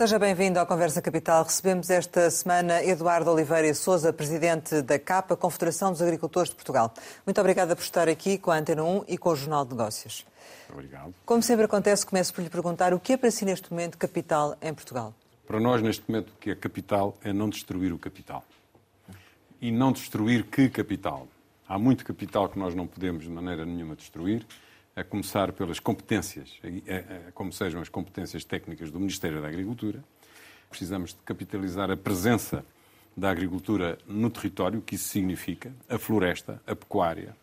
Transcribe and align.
Seja 0.00 0.18
bem-vindo 0.18 0.58
à 0.58 0.64
Conversa 0.64 1.02
Capital. 1.02 1.44
Recebemos 1.44 1.90
esta 1.90 2.30
semana 2.30 2.82
Eduardo 2.82 3.30
Oliveira 3.30 3.68
e 3.68 3.74
Souza, 3.74 4.10
presidente 4.10 4.80
da 4.80 4.98
CAPA, 4.98 5.36
Confederação 5.36 5.92
dos 5.92 6.00
Agricultores 6.00 6.48
de 6.48 6.56
Portugal. 6.56 6.90
Muito 7.26 7.38
obrigada 7.38 7.76
por 7.76 7.82
estar 7.82 8.08
aqui 8.08 8.38
com 8.38 8.50
a 8.50 8.56
Antena 8.56 8.82
1 8.82 9.04
e 9.06 9.18
com 9.18 9.28
o 9.28 9.36
Jornal 9.36 9.62
de 9.66 9.72
Negócios. 9.72 10.24
Obrigado. 10.72 11.14
Como 11.26 11.42
sempre 11.42 11.66
acontece, 11.66 12.06
começo 12.06 12.32
por 12.32 12.40
lhe 12.40 12.48
perguntar 12.48 12.94
o 12.94 12.98
que 12.98 13.12
é 13.12 13.16
para 13.18 13.30
si 13.30 13.44
neste 13.44 13.70
momento 13.70 13.98
capital 13.98 14.56
em 14.62 14.72
Portugal? 14.72 15.12
Para 15.46 15.60
nós, 15.60 15.82
neste 15.82 16.02
momento, 16.10 16.30
o 16.30 16.36
que 16.40 16.50
é 16.50 16.54
capital 16.54 17.14
é 17.22 17.30
não 17.30 17.50
destruir 17.50 17.92
o 17.92 17.98
capital. 17.98 18.42
E 19.60 19.70
não 19.70 19.92
destruir 19.92 20.44
que 20.44 20.70
capital? 20.70 21.28
Há 21.68 21.78
muito 21.78 22.06
capital 22.06 22.48
que 22.48 22.58
nós 22.58 22.74
não 22.74 22.86
podemos 22.86 23.24
de 23.24 23.30
maneira 23.30 23.66
nenhuma 23.66 23.94
destruir 23.94 24.46
a 25.00 25.04
começar 25.04 25.50
pelas 25.52 25.80
competências, 25.80 26.60
como 27.32 27.52
sejam 27.52 27.80
as 27.80 27.88
competências 27.88 28.44
técnicas 28.44 28.90
do 28.90 28.98
Ministério 28.98 29.40
da 29.40 29.48
Agricultura. 29.48 30.04
Precisamos 30.68 31.10
de 31.10 31.16
capitalizar 31.24 31.90
a 31.90 31.96
presença 31.96 32.64
da 33.16 33.30
agricultura 33.30 33.98
no 34.06 34.28
território, 34.28 34.78
o 34.78 34.82
que 34.82 34.94
isso 34.96 35.08
significa, 35.08 35.72
a 35.88 35.98
floresta, 35.98 36.60
a 36.66 36.76
pecuária, 36.76 37.34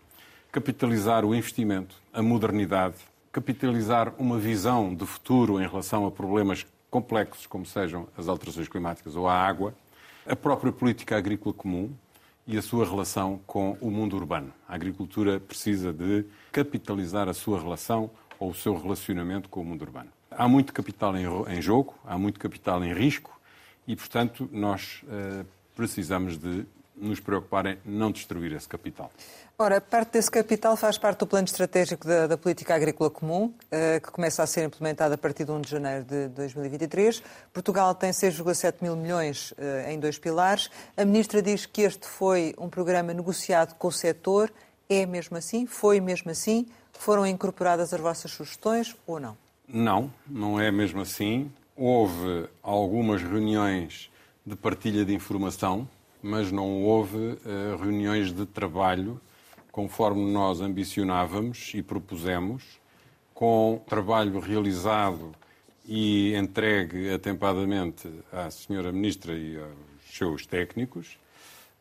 capitalizar 0.51 1.25
o 1.25 1.33
investimento, 1.33 1.95
a 2.13 2.21
modernidade, 2.21 2.95
capitalizar 3.31 4.13
uma 4.17 4.37
visão 4.37 4.93
de 4.95 5.05
futuro 5.05 5.59
em 5.59 5.67
relação 5.67 6.05
a 6.05 6.11
problemas 6.11 6.65
complexos, 6.89 7.47
como 7.47 7.65
sejam 7.65 8.07
as 8.15 8.27
alterações 8.27 8.67
climáticas 8.67 9.15
ou 9.15 9.27
a 9.27 9.33
água, 9.33 9.73
a 10.25 10.35
própria 10.35 10.71
política 10.71 11.17
agrícola 11.17 11.53
comum, 11.53 11.91
e 12.47 12.57
a 12.57 12.61
sua 12.61 12.85
relação 12.85 13.41
com 13.45 13.77
o 13.81 13.91
mundo 13.91 14.15
urbano. 14.15 14.53
A 14.67 14.75
agricultura 14.75 15.39
precisa 15.39 15.91
de 15.91 16.25
capitalizar 16.51 17.27
a 17.27 17.33
sua 17.33 17.59
relação 17.59 18.09
ou 18.39 18.51
o 18.51 18.55
seu 18.55 18.75
relacionamento 18.75 19.49
com 19.49 19.61
o 19.61 19.65
mundo 19.65 19.81
urbano. 19.81 20.09
Há 20.31 20.47
muito 20.47 20.71
capital 20.71 21.15
em, 21.17 21.61
jogo, 21.61 21.95
há 22.05 22.17
muito 22.17 22.39
capital 22.39 22.83
em 22.83 22.93
risco 22.93 23.37
e, 23.87 23.95
portanto, 23.95 24.47
nós 24.51 25.03
uh, 25.03 25.45
precisamos 25.75 26.37
de 26.37 26.65
nos 26.97 27.19
preocupar 27.19 27.65
em 27.65 27.77
não 27.85 28.11
destruir 28.11 28.51
esse 28.53 28.67
capital. 28.67 29.11
Ora, 29.59 29.81
parte 29.81 30.11
desse 30.11 30.29
capital 30.29 30.77
faz 30.77 30.99
parte 30.99 31.19
do 31.19 31.27
plano 31.27 31.45
estratégico 31.45 32.07
da, 32.07 32.27
da 32.27 32.37
Política 32.37 32.75
Agrícola 32.75 33.09
Comum, 33.09 33.51
eh, 33.71 33.99
que 33.99 34.11
começa 34.11 34.43
a 34.43 34.47
ser 34.47 34.65
implementado 34.65 35.15
a 35.15 35.17
partir 35.17 35.45
de 35.45 35.51
1 35.51 35.61
de 35.61 35.71
janeiro 35.71 36.03
de 36.03 36.27
2023. 36.27 37.23
Portugal 37.51 37.95
tem 37.95 38.11
6,7 38.11 38.75
mil 38.81 38.95
milhões 38.95 39.55
eh, 39.57 39.91
em 39.91 39.99
dois 39.99 40.19
pilares. 40.19 40.69
A 40.95 41.03
Ministra 41.03 41.41
diz 41.41 41.65
que 41.65 41.81
este 41.81 42.07
foi 42.07 42.53
um 42.55 42.69
programa 42.69 43.13
negociado 43.15 43.73
com 43.75 43.87
o 43.87 43.91
setor. 43.91 44.53
É 44.87 45.07
mesmo 45.07 45.37
assim? 45.37 45.65
Foi 45.65 45.99
mesmo 45.99 46.29
assim? 46.29 46.67
Foram 46.93 47.25
incorporadas 47.25 47.91
as 47.91 47.99
vossas 47.99 48.29
sugestões 48.29 48.95
ou 49.07 49.19
não? 49.19 49.35
Não, 49.67 50.13
não 50.27 50.59
é 50.59 50.71
mesmo 50.71 51.01
assim. 51.01 51.51
Houve 51.75 52.47
algumas 52.61 53.23
reuniões 53.23 54.11
de 54.45 54.55
partilha 54.55 55.03
de 55.03 55.15
informação 55.15 55.87
mas 56.27 56.51
não 56.51 56.83
houve 56.83 57.17
uh, 57.17 57.77
reuniões 57.81 58.33
de 58.33 58.45
trabalho 58.45 59.19
conforme 59.71 60.29
nós 60.31 60.59
ambicionávamos 60.59 61.71
e 61.73 61.81
propusemos, 61.81 62.63
com 63.33 63.81
trabalho 63.87 64.39
realizado 64.39 65.33
e 65.87 66.35
entregue 66.35 67.13
atempadamente 67.13 68.09
à 68.31 68.49
Senhora 68.49 68.91
Ministra 68.91 69.33
e 69.37 69.57
aos 69.57 70.17
seus 70.17 70.45
técnicos. 70.45 71.17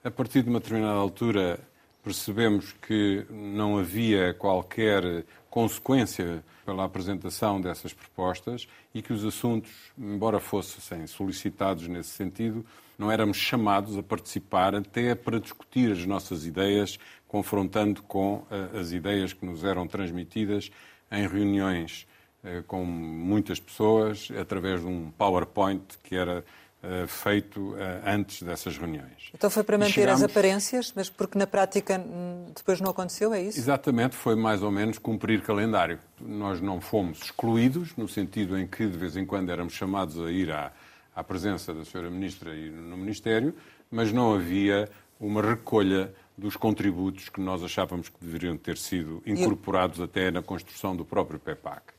A 0.04 0.10
partir 0.10 0.42
de 0.42 0.50
uma 0.50 0.60
determinada 0.60 0.98
altura, 0.98 1.58
percebemos 2.04 2.72
que 2.86 3.26
não 3.30 3.78
havia 3.78 4.32
qualquer 4.34 5.24
consequência 5.50 6.44
pela 6.64 6.84
apresentação 6.84 7.60
dessas 7.60 7.92
propostas 7.92 8.68
e 8.94 9.02
que 9.02 9.12
os 9.12 9.24
assuntos, 9.24 9.72
embora 9.98 10.38
fossem 10.38 11.06
solicitados 11.06 11.88
nesse 11.88 12.10
sentido, 12.10 12.64
não 12.98 13.10
éramos 13.10 13.36
chamados 13.36 13.96
a 13.96 14.02
participar 14.02 14.74
até 14.74 15.14
para 15.14 15.38
discutir 15.38 15.92
as 15.92 16.04
nossas 16.06 16.46
ideias, 16.46 16.98
confrontando 17.28 18.02
com 18.02 18.36
uh, 18.36 18.78
as 18.78 18.92
ideias 18.92 19.32
que 19.32 19.44
nos 19.44 19.64
eram 19.64 19.86
transmitidas 19.86 20.70
em 21.10 21.26
reuniões 21.26 22.06
uh, 22.42 22.62
com 22.64 22.84
muitas 22.84 23.60
pessoas, 23.60 24.28
através 24.40 24.80
de 24.80 24.86
um 24.86 25.10
PowerPoint 25.10 25.82
que 26.02 26.16
era 26.16 26.42
uh, 26.82 27.06
feito 27.06 27.74
antes 28.04 28.42
dessas 28.42 28.78
reuniões. 28.78 29.30
Então 29.34 29.50
foi 29.50 29.62
para 29.62 29.76
manter 29.76 29.92
chegamos... 29.92 30.22
as 30.22 30.30
aparências, 30.30 30.92
mas 30.96 31.10
porque 31.10 31.38
na 31.38 31.46
prática 31.46 31.98
hum, 31.98 32.46
depois 32.56 32.80
não 32.80 32.90
aconteceu, 32.90 33.34
é 33.34 33.42
isso? 33.42 33.58
Exatamente, 33.58 34.16
foi 34.16 34.34
mais 34.34 34.62
ou 34.62 34.70
menos 34.70 34.96
cumprir 34.96 35.42
calendário. 35.42 35.98
Nós 36.18 36.60
não 36.62 36.80
fomos 36.80 37.20
excluídos, 37.20 37.94
no 37.96 38.08
sentido 38.08 38.58
em 38.58 38.66
que 38.66 38.86
de 38.86 38.96
vez 38.96 39.16
em 39.16 39.26
quando 39.26 39.50
éramos 39.50 39.74
chamados 39.74 40.18
a 40.18 40.30
ir 40.30 40.50
à 40.50 40.72
à 41.16 41.24
presença 41.24 41.72
da 41.72 41.80
Sra. 41.80 42.10
Ministra 42.10 42.54
e 42.54 42.70
no 42.70 42.96
Ministério, 42.96 43.54
mas 43.90 44.12
não 44.12 44.34
havia 44.34 44.86
uma 45.18 45.40
recolha 45.40 46.14
dos 46.36 46.54
contributos 46.56 47.30
que 47.30 47.40
nós 47.40 47.64
achávamos 47.64 48.10
que 48.10 48.18
deveriam 48.20 48.54
ter 48.58 48.76
sido 48.76 49.22
incorporados 49.24 49.98
até 49.98 50.30
na 50.30 50.42
construção 50.42 50.94
do 50.94 51.06
próprio 51.06 51.40
PEPAC. 51.40 51.94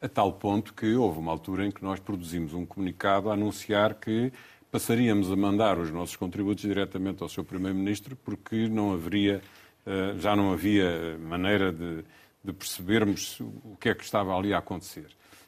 A 0.00 0.08
tal 0.08 0.32
ponto 0.32 0.72
que 0.72 0.94
houve 0.94 1.18
uma 1.18 1.30
altura 1.30 1.66
em 1.66 1.70
que 1.70 1.84
nós 1.84 2.00
produzimos 2.00 2.54
um 2.54 2.64
comunicado 2.64 3.30
a 3.30 3.34
anunciar 3.34 3.94
que 3.94 4.32
passaríamos 4.70 5.30
a 5.30 5.36
mandar 5.36 5.78
os 5.78 5.90
nossos 5.90 6.16
contributos 6.16 6.62
diretamente 6.62 7.22
ao 7.22 7.28
Sr. 7.28 7.44
Primeiro-Ministro, 7.44 8.16
porque 8.16 8.68
não 8.68 8.92
haveria, 8.92 9.40
eh, 9.86 10.14
já 10.18 10.34
não 10.34 10.52
havia 10.52 11.16
maneira 11.18 11.72
de, 11.72 12.04
de 12.42 12.52
percebermos 12.52 13.38
o 13.40 13.76
que 13.78 13.88
é 13.88 13.94
que 13.94 14.02
estava 14.02 14.36
ali 14.36 14.52
a 14.52 14.58
acontecer. 14.58 15.06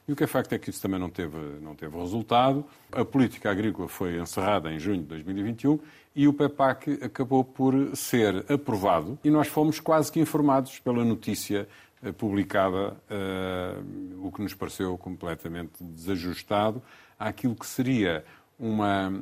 E 0.09 0.13
o 0.13 0.17
que 0.17 0.25
é 0.25 0.27
facto 0.27 0.53
é 0.53 0.59
que 0.59 0.71
isso 0.71 0.81
também 0.81 1.01
não 1.01 1.11
teve, 1.11 1.37
não 1.61 1.75
teve 1.75 1.97
resultado. 1.99 2.65
A 2.93 3.05
política 3.05 3.51
agrícola 3.51 3.89
foi 3.89 4.21
encerrada 4.21 4.73
em 4.73 4.79
junho 4.79 5.03
de 5.03 5.09
2021 5.09 5.81
e 6.15 6.29
o 6.29 6.33
PEPAC 6.33 7.01
acabou 7.03 7.43
por 7.43 7.75
ser 7.97 8.45
aprovado 8.51 9.19
e 9.25 9.31
nós 9.31 9.49
fomos 9.49 9.81
quase 9.81 10.11
que 10.13 10.21
informados 10.21 10.79
pela 10.79 11.05
notícia 11.05 11.69
eh, 12.03 12.13
publicada, 12.13 12.97
uh, 13.11 14.27
o 14.27 14.31
que 14.31 14.43
nos 14.43 14.55
pareceu 14.55 14.97
completamente 14.97 15.83
desajustado 15.83 16.83
àquilo 17.19 17.55
que 17.55 17.67
seria 17.67 18.25
uma, 18.59 19.13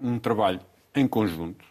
um 0.00 0.18
trabalho 0.18 0.60
em 0.94 1.06
conjunto. 1.08 1.64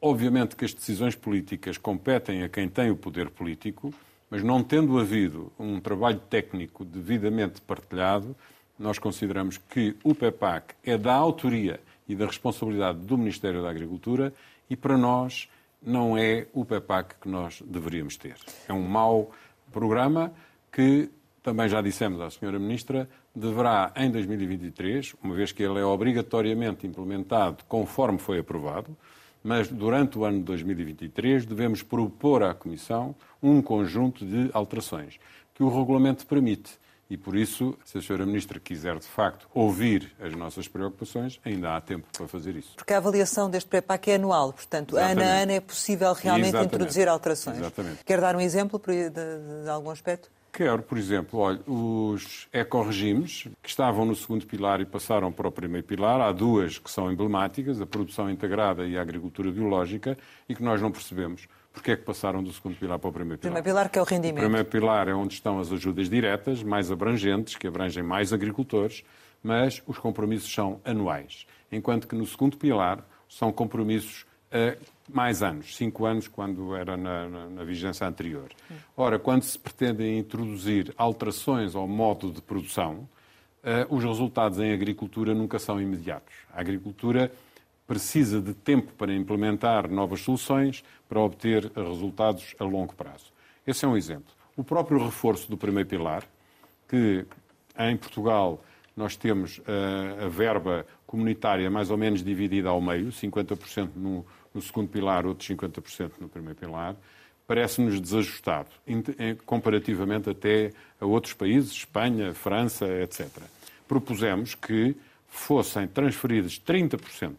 Obviamente 0.00 0.56
que 0.56 0.64
as 0.64 0.72
decisões 0.72 1.14
políticas 1.14 1.76
competem 1.76 2.42
a 2.42 2.48
quem 2.48 2.68
tem 2.68 2.90
o 2.90 2.96
poder 2.96 3.28
político, 3.28 3.92
mas 4.30 4.42
não 4.42 4.62
tendo 4.62 4.98
havido 4.98 5.52
um 5.58 5.80
trabalho 5.80 6.20
técnico 6.28 6.84
devidamente 6.84 7.60
partilhado, 7.60 8.36
nós 8.78 8.98
consideramos 8.98 9.58
que 9.58 9.96
o 10.04 10.14
PEPAC 10.14 10.74
é 10.84 10.96
da 10.96 11.14
autoria 11.14 11.80
e 12.08 12.14
da 12.14 12.26
responsabilidade 12.26 12.98
do 12.98 13.18
Ministério 13.18 13.62
da 13.62 13.70
Agricultura 13.70 14.32
e 14.70 14.76
para 14.76 14.96
nós 14.96 15.48
não 15.82 16.16
é 16.16 16.46
o 16.52 16.64
PEPAC 16.64 17.16
que 17.20 17.28
nós 17.28 17.62
deveríamos 17.66 18.16
ter. 18.16 18.36
É 18.68 18.72
um 18.72 18.82
mau 18.82 19.30
programa 19.72 20.32
que, 20.72 21.10
também 21.42 21.68
já 21.68 21.80
dissemos 21.80 22.20
à 22.20 22.26
Sra. 22.28 22.58
Ministra, 22.58 23.08
deverá, 23.34 23.92
em 23.96 24.10
2023, 24.10 25.14
uma 25.22 25.34
vez 25.34 25.52
que 25.52 25.62
ele 25.62 25.78
é 25.78 25.84
obrigatoriamente 25.84 26.86
implementado 26.86 27.64
conforme 27.68 28.18
foi 28.18 28.40
aprovado, 28.40 28.96
mas 29.42 29.68
durante 29.68 30.18
o 30.18 30.24
ano 30.24 30.38
de 30.38 30.44
2023 30.44 31.46
devemos 31.46 31.82
propor 31.82 32.42
à 32.42 32.54
Comissão 32.54 33.14
um 33.42 33.62
conjunto 33.62 34.24
de 34.24 34.50
alterações 34.52 35.18
que 35.54 35.62
o 35.62 35.68
regulamento 35.68 36.26
permite. 36.26 36.78
E 37.10 37.16
por 37.16 37.34
isso, 37.34 37.76
se 37.84 37.96
a 37.96 38.00
Sra. 38.00 38.26
Ministra 38.26 38.60
quiser 38.60 38.98
de 38.98 39.06
facto 39.06 39.48
ouvir 39.54 40.12
as 40.20 40.34
nossas 40.34 40.68
preocupações, 40.68 41.40
ainda 41.42 41.74
há 41.74 41.80
tempo 41.80 42.06
para 42.12 42.28
fazer 42.28 42.54
isso. 42.54 42.72
Porque 42.76 42.92
a 42.92 42.98
avaliação 42.98 43.48
deste 43.48 43.68
PEPAC 43.70 44.10
é 44.10 44.14
anual, 44.16 44.52
portanto, 44.52 44.94
Exatamente. 44.94 45.22
ano 45.22 45.30
a 45.30 45.42
ano 45.42 45.52
é 45.52 45.60
possível 45.60 46.12
realmente 46.12 46.48
Exatamente. 46.48 46.74
introduzir 46.74 47.08
alterações. 47.08 47.56
Exatamente. 47.58 48.04
Quer 48.04 48.20
dar 48.20 48.36
um 48.36 48.40
exemplo 48.40 48.78
de, 48.78 49.10
de 49.10 49.70
algum 49.70 49.88
aspecto? 49.88 50.30
Quero, 50.58 50.82
por 50.82 50.98
exemplo, 50.98 51.38
olha, 51.38 51.60
os 51.68 52.48
ecorregimes 52.52 53.46
que 53.62 53.68
estavam 53.68 54.04
no 54.04 54.16
segundo 54.16 54.44
pilar 54.44 54.80
e 54.80 54.84
passaram 54.84 55.30
para 55.30 55.46
o 55.46 55.52
primeiro 55.52 55.86
pilar, 55.86 56.20
há 56.20 56.32
duas 56.32 56.80
que 56.80 56.90
são 56.90 57.12
emblemáticas, 57.12 57.80
a 57.80 57.86
produção 57.86 58.28
integrada 58.28 58.84
e 58.84 58.98
a 58.98 59.00
agricultura 59.00 59.52
biológica, 59.52 60.18
e 60.48 60.56
que 60.56 60.62
nós 60.64 60.82
não 60.82 60.90
percebemos. 60.90 61.46
Porquê 61.72 61.92
é 61.92 61.96
que 61.96 62.02
passaram 62.02 62.42
do 62.42 62.52
segundo 62.52 62.74
pilar 62.74 62.98
para 62.98 63.08
o 63.08 63.12
primeiro 63.12 63.38
pilar? 63.38 63.52
Primeiro 63.52 63.64
pilar 63.64 63.88
que 63.88 64.00
é 64.00 64.02
o 64.02 64.04
rendimento. 64.04 64.38
O 64.38 64.46
primeiro 64.46 64.68
pilar 64.68 65.06
é 65.06 65.14
onde 65.14 65.34
estão 65.34 65.60
as 65.60 65.70
ajudas 65.70 66.10
diretas, 66.10 66.60
mais 66.60 66.90
abrangentes, 66.90 67.54
que 67.54 67.68
abrangem 67.68 68.02
mais 68.02 68.32
agricultores, 68.32 69.04
mas 69.40 69.80
os 69.86 69.96
compromissos 69.96 70.52
são 70.52 70.80
anuais. 70.84 71.46
Enquanto 71.70 72.08
que 72.08 72.16
no 72.16 72.26
segundo 72.26 72.56
pilar 72.56 73.06
são 73.28 73.52
compromissos 73.52 74.26
mais 75.10 75.42
anos, 75.42 75.76
cinco 75.76 76.04
anos, 76.04 76.28
quando 76.28 76.74
era 76.74 76.96
na, 76.96 77.28
na, 77.28 77.48
na, 77.48 77.64
vigência 77.64 78.06
anterior. 78.06 78.48
Ora, 78.96 79.18
quando 79.18 79.42
se 79.42 79.58
pretendem 79.58 80.18
introduzir 80.18 80.92
alterações 80.96 81.74
ao 81.74 81.88
modo 81.88 82.30
de 82.30 82.42
produção, 82.42 83.08
uh, 83.62 83.94
os 83.94 84.04
resultados 84.04 84.58
em 84.58 84.72
agricultura 84.72 85.34
nunca 85.34 85.58
são 85.58 85.80
imediatos. 85.80 86.34
A 86.52 86.60
agricultura 86.60 87.32
precisa 87.86 88.40
de 88.40 88.52
tempo 88.52 88.92
para 88.92 89.14
implementar 89.14 89.90
novas 89.90 90.20
soluções, 90.20 90.84
para 91.08 91.20
obter 91.20 91.72
resultados 91.74 92.54
a 92.58 92.64
longo 92.64 92.94
prazo. 92.94 93.32
Esse 93.66 93.84
é 93.84 93.88
um 93.88 93.96
exemplo. 93.96 94.32
O 94.56 94.62
próprio 94.62 95.02
reforço 95.02 95.48
do 95.48 95.56
primeiro 95.56 95.88
pilar, 95.88 96.24
que 96.86 97.24
em 97.78 97.96
Portugal 97.96 98.62
nós 98.94 99.16
temos 99.16 99.58
uh, 99.58 100.24
a 100.26 100.28
verba 100.28 100.84
comunitária 101.06 101.70
mais 101.70 101.90
ou 101.90 101.96
menos 101.96 102.22
dividida 102.22 102.68
ao 102.68 102.80
meio, 102.80 103.08
50% 103.08 103.90
no, 103.96 104.26
no 104.54 104.62
segundo 104.62 104.88
pilar, 104.88 105.26
outros 105.26 105.48
50% 105.48 106.12
no 106.20 106.28
primeiro 106.28 106.58
pilar, 106.58 106.96
parece-nos 107.46 108.00
desajustado, 108.00 108.68
comparativamente 109.46 110.28
até 110.28 110.72
a 111.00 111.06
outros 111.06 111.32
países, 111.32 111.72
Espanha, 111.72 112.34
França, 112.34 112.86
etc. 112.86 113.26
Propusemos 113.86 114.54
que 114.54 114.94
fossem 115.28 115.86
transferidos 115.88 116.60
30% 116.60 117.36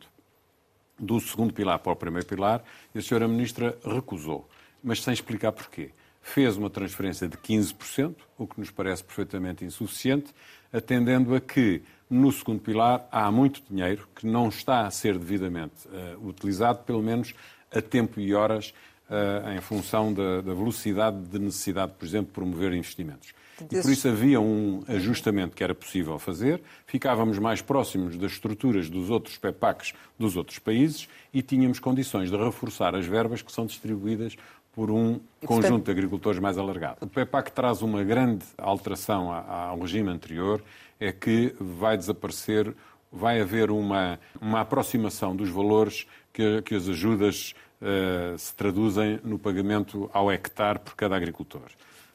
do 0.97 1.19
segundo 1.19 1.53
pilar 1.53 1.79
para 1.79 1.91
o 1.91 1.95
primeiro 1.95 2.27
pilar 2.27 2.63
e 2.94 3.00
a 3.00 3.01
senhora 3.01 3.27
Ministra 3.27 3.77
recusou, 3.85 4.50
mas 4.83 5.01
sem 5.01 5.13
explicar 5.13 5.51
porquê. 5.51 5.91
Fez 6.21 6.57
uma 6.57 6.69
transferência 6.69 7.27
de 7.27 7.38
15%, 7.38 8.15
o 8.38 8.45
que 8.45 8.59
nos 8.59 8.69
parece 8.69 9.03
perfeitamente 9.03 9.63
insuficiente, 9.63 10.33
atendendo 10.71 11.33
a 11.33 11.39
que 11.39 11.81
no 12.09 12.31
segundo 12.31 12.59
pilar 12.59 13.07
há 13.11 13.31
muito 13.31 13.61
dinheiro 13.69 14.07
que 14.15 14.25
não 14.25 14.50
está 14.50 14.88
a 14.88 14.91
ser 14.91 15.17
devidamente 15.17 15.88
uh, 15.88 16.27
utilizado, 16.27 16.79
pelo 16.83 17.03
menos 17.03 17.33
a 17.71 17.81
tempo 17.81 18.19
e 18.19 18.33
horas, 18.33 18.73
uh, 19.09 19.51
em 19.51 19.61
função 19.61 20.11
da, 20.11 20.41
da, 20.41 20.53
velocidade 20.53 21.17
de 21.17 21.38
necessidade, 21.38 21.94
por 21.97 22.06
exemplo, 22.06 22.27
de 22.27 22.33
promover 22.33 22.73
investimentos. 22.73 23.33
E 23.61 23.81
por 23.81 23.91
isso 23.91 24.07
havia 24.07 24.39
um 24.39 24.83
ajustamento 24.88 25.53
que 25.53 25.63
era 25.63 25.75
possível 25.75 26.17
fazer, 26.17 26.61
ficávamos 26.88 27.38
mais 27.39 27.61
próximos 27.61 28.15
das 28.15 28.31
estruturas 28.31 28.89
dos 28.89 29.09
outros 29.09 29.38
PEPACs 29.38 29.94
dos 30.17 30.38
outros 30.38 30.59
países 30.59 31.09
e 31.33 31.41
tínhamos 31.41 31.77
condições 31.77 32.31
de 32.31 32.38
reforçar 32.38 32.95
as 32.95 33.06
verbas 33.06 33.41
que 33.41 33.51
são 33.51 33.65
distribuídas 33.65 34.38
por 34.71 34.89
um 34.89 35.19
e, 35.41 35.45
conjunto 35.45 35.67
portanto... 35.67 35.85
de 35.85 35.91
agricultores 35.91 36.39
mais 36.39 36.57
alargado. 36.57 37.00
O 37.01 37.07
PEPAC 37.07 37.51
traz 37.51 37.81
uma 37.81 38.01
grande 38.01 38.45
alteração 38.57 39.29
ao 39.29 39.77
regime 39.77 40.09
anterior, 40.09 40.63
é 40.99 41.11
que 41.11 41.55
vai 41.59 41.97
desaparecer, 41.97 42.75
vai 43.11 43.41
haver 43.41 43.71
uma, 43.71 44.19
uma 44.41 44.61
aproximação 44.61 45.35
dos 45.35 45.49
valores 45.49 46.05
que, 46.33 46.61
que 46.61 46.75
as 46.75 46.87
ajudas 46.87 47.53
uh, 47.81 48.37
se 48.37 48.55
traduzem 48.55 49.19
no 49.23 49.39
pagamento 49.39 50.09
ao 50.13 50.31
hectare 50.31 50.79
por 50.79 50.95
cada 50.95 51.15
agricultor 51.15 51.69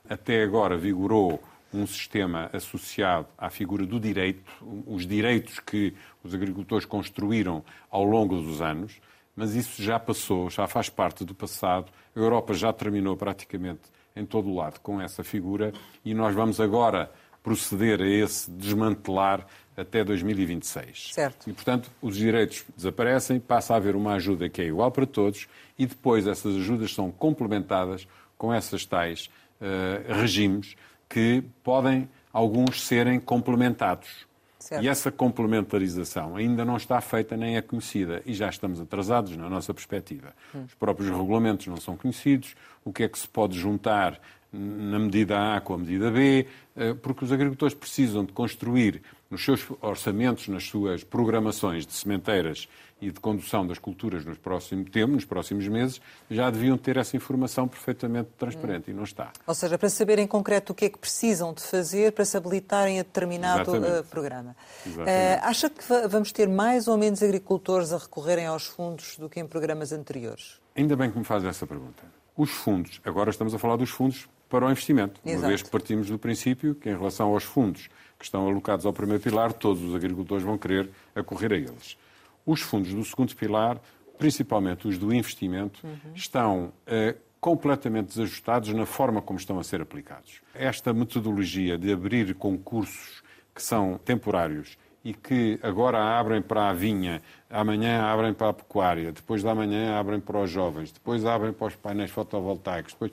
até 0.09 0.43
agora 0.43 0.77
vigorou 0.77 1.43
um 1.73 1.87
sistema 1.87 2.49
associado 2.53 3.27
à 3.37 3.51
figura 3.51 3.85
do 3.85 3.99
direito, 3.99 4.45
os 4.87 5.07
direitos 5.07 5.59
que 5.59 5.95
os 6.23 6.35
agricultores 6.35 6.85
construíram 6.85 7.65
ao 7.91 8.05
longo 8.05 8.37
dos 8.41 8.63
anos, 8.63 9.01
mas 9.35 9.55
isso 9.55 9.83
já 9.83 9.99
passou, 9.99 10.49
já 10.49 10.69
faz 10.69 10.89
parte 10.89 11.25
do 11.25 11.35
passado. 11.35 11.91
A 12.15 12.19
Europa 12.19 12.55
já 12.55 12.73
terminou 12.73 13.17
praticamente 13.17 13.83
em 14.15 14.25
todo 14.25 14.49
o 14.49 14.55
lado 14.55 14.79
com 14.81 15.01
essa 15.01 15.25
figura 15.25 15.73
e 16.05 16.15
nós 16.15 16.33
vamos 16.33 16.61
agora 16.61 17.11
proceder 17.45 18.01
a 18.01 18.09
esse 18.09 18.51
desmantelar 18.51 19.47
até 19.77 20.03
2026. 20.03 21.11
Certo. 21.13 21.49
E, 21.49 21.53
portanto, 21.53 21.91
os 22.01 22.17
direitos 22.17 22.65
desaparecem, 22.75 23.39
passa 23.39 23.75
a 23.75 23.77
haver 23.77 23.95
uma 23.95 24.15
ajuda 24.15 24.49
que 24.49 24.63
é 24.63 24.65
igual 24.65 24.91
para 24.91 25.07
todos 25.07 25.47
e 25.79 25.87
depois 25.87 26.27
essas 26.27 26.57
ajudas 26.57 26.95
são 26.95 27.11
complementadas 27.13 28.09
com 28.39 28.53
essas 28.53 28.87
tais 28.87 29.29
uh, 29.61 30.13
regimes 30.15 30.75
que 31.09 31.45
podem, 31.63 32.09
alguns, 32.33 32.83
serem 32.83 33.21
complementados. 33.21 34.27
Certo. 34.59 34.83
E 34.83 34.89
essa 34.89 35.13
complementarização 35.13 36.37
ainda 36.37 36.65
não 36.65 36.79
está 36.79 36.99
feita 36.99 37.37
nem 37.37 37.59
é 37.59 37.61
conhecida 37.61 38.23
e 38.25 38.33
já 38.33 38.49
estamos 38.49 38.81
atrasados 38.81 39.37
na 39.37 39.51
nossa 39.51 39.75
perspectiva. 39.75 40.35
Hum. 40.55 40.65
Os 40.67 40.75
próprios 40.75 41.11
regulamentos 41.11 41.67
não 41.67 41.77
são 41.77 41.99
conhecidos, 41.99 42.55
o 42.83 42.91
que 42.91 43.03
é 43.03 43.09
que 43.09 43.19
se 43.19 43.29
pode 43.29 43.59
juntar 43.59 44.19
na 44.55 44.99
medida 44.99 45.57
A 45.57 45.61
com 45.61 45.75
a 45.75 45.79
medida 45.79 46.11
B, 46.11 46.47
eh, 46.77 46.95
porque 46.95 47.25
os 47.25 47.33
agricultores 47.33 47.75
precisam 47.75 48.25
de 48.25 48.33
construir 48.33 49.03
nos 49.29 49.45
seus 49.45 49.67
orçamentos, 49.81 50.47
nas 50.47 50.65
suas 50.65 51.03
programações 51.03 51.85
de 51.85 51.93
sementeiras 51.93 52.69
e 53.01 53.11
de 53.11 53.19
condução 53.19 53.67
das 53.67 53.79
culturas 53.79 54.25
nos 54.25 54.39
próximos 54.39 54.89
tempos, 54.91 55.15
nos 55.17 55.25
próximos 55.25 55.67
meses, 55.67 56.01
já 56.31 56.49
deviam 56.51 56.79
ter 56.79 56.97
essa 56.97 57.17
informação 57.17 57.67
perfeitamente 57.67 58.31
transparente 58.39 58.91
hum. 58.91 58.95
e 58.95 58.97
não 58.97 59.03
está. 59.03 59.33
Ou 59.47 59.55
seja, 59.55 59.77
para 59.77 59.89
saber 59.89 60.21
em 60.21 60.27
concreto 60.27 60.73
o 60.73 60.75
que 60.75 60.85
é 60.85 60.89
que 60.89 60.99
precisam 60.99 61.53
de 61.53 61.63
fazer 61.63 62.13
para 62.13 62.25
se 62.25 62.37
habilitarem 62.37 63.01
a 63.01 63.03
determinado 63.03 63.73
uh, 63.73 64.05
programa. 64.05 64.55
Uh, 64.87 65.01
acha 65.43 65.69
que 65.69 65.83
vamos 66.09 66.31
ter 66.31 66.49
mais 66.49 66.87
ou 66.87 66.97
menos 66.97 67.23
agricultores 67.23 67.93
a 67.93 67.99
recorrerem 67.99 68.47
aos 68.47 68.67
fundos 68.67 69.17
do 69.19 69.29
que 69.29 69.41
em 69.41 69.47
programas 69.47 69.93
anteriores? 69.93 70.61
Ainda 70.77 70.95
bem 70.97 71.11
que 71.11 71.19
me 71.19 71.25
faz 71.25 71.45
essa 71.45 71.67
pergunta. 71.67 72.05
Os 72.37 72.51
fundos, 72.51 73.01
agora 73.05 73.31
estamos 73.31 73.53
a 73.55 73.59
falar 73.59 73.77
dos 73.77 73.91
fundos 73.91 74.29
para 74.55 74.67
o 74.67 74.71
investimento, 74.71 75.21
Exato. 75.25 75.43
uma 75.43 75.49
vez 75.49 75.63
que 75.63 75.69
partimos 75.69 76.09
do 76.09 76.17
princípio 76.17 76.77
que 76.77 76.89
em 76.89 76.93
relação 76.93 77.31
aos 77.31 77.43
fundos 77.43 77.89
que 78.17 78.25
estão 78.25 78.47
alocados 78.47 78.87
ao 78.87 78.93
primeiro 78.93 79.21
pilar, 79.21 79.53
todos 79.53 79.83
os 79.83 79.93
agricultores 79.97 80.45
vão 80.45 80.57
querer 80.57 80.91
acorrer 81.13 81.53
a 81.53 81.57
eles. 81.57 81.99
Os 82.47 82.61
fundos 82.61 82.95
do 82.95 83.05
segundo 83.05 83.35
pilar, 83.35 83.81
principalmente 84.17 84.87
os 84.87 84.97
do 84.97 85.13
investimento, 85.13 85.85
uhum. 85.85 86.13
estão 86.15 86.73
uh, 86.87 87.19
completamente 87.41 88.15
desajustados 88.15 88.73
na 88.73 88.87
forma 88.87 89.21
como 89.21 89.41
estão 89.41 89.59
a 89.59 89.65
ser 89.65 89.81
aplicados. 89.81 90.41
Esta 90.55 90.93
metodologia 90.93 91.77
de 91.77 91.93
abrir 91.93 92.33
concursos 92.37 93.25
que 93.53 93.61
são 93.61 93.99
temporários 94.05 94.79
e 95.05 95.13
que 95.13 95.59
agora 95.65 95.99
abrem 96.17 96.41
para 96.41 96.71
a 96.71 96.73
vinha, 96.73 97.21
amanhã 97.51 98.05
abrem 98.05 98.33
para 98.33 98.51
a 98.51 98.53
pecuária, 98.53 99.11
depois 99.11 99.43
da 99.43 99.53
manhã 99.53 99.99
abrem 99.99 100.21
para 100.21 100.39
os 100.39 100.49
jovens, 100.49 100.93
depois 100.93 101.25
abrem 101.27 101.53
para 101.53 101.67
os 101.67 101.75
painéis 101.75 102.13
fotovoltaicos. 102.13 102.93
Depois... 102.93 103.11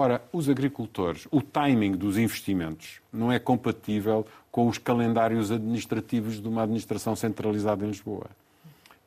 Ora, 0.00 0.22
os 0.32 0.48
agricultores, 0.48 1.26
o 1.30 1.42
timing 1.42 1.92
dos 1.92 2.16
investimentos 2.16 3.00
não 3.12 3.32
é 3.32 3.38
compatível 3.38 4.24
com 4.50 4.68
os 4.68 4.78
calendários 4.78 5.50
administrativos 5.50 6.40
de 6.40 6.46
uma 6.46 6.62
administração 6.62 7.16
centralizada 7.16 7.84
em 7.84 7.88
Lisboa 7.88 8.30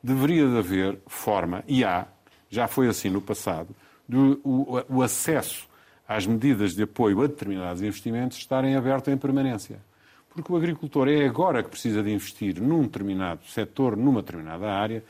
deveria 0.02 0.48
de 0.48 0.58
haver 0.58 0.98
forma, 1.06 1.62
e 1.68 1.84
há, 1.84 2.06
já 2.50 2.66
foi 2.66 2.88
assim 2.88 3.08
no 3.08 3.20
passado, 3.20 3.74
do, 4.08 4.40
o, 4.42 4.96
o 4.96 5.02
acesso 5.02 5.68
às 6.08 6.26
medidas 6.26 6.74
de 6.74 6.82
apoio 6.82 7.22
a 7.22 7.26
determinados 7.26 7.80
investimentos 7.82 8.36
estarem 8.36 8.74
aberto 8.74 9.10
em 9.10 9.16
permanência. 9.16 9.78
Porque 10.28 10.52
o 10.52 10.56
agricultor 10.56 11.08
é 11.08 11.24
agora 11.24 11.62
que 11.62 11.68
precisa 11.68 12.02
de 12.02 12.10
investir 12.10 12.60
num 12.60 12.82
determinado 12.82 13.46
setor, 13.46 13.96
numa 13.96 14.22
determinada 14.22 14.72
área, 14.72 15.04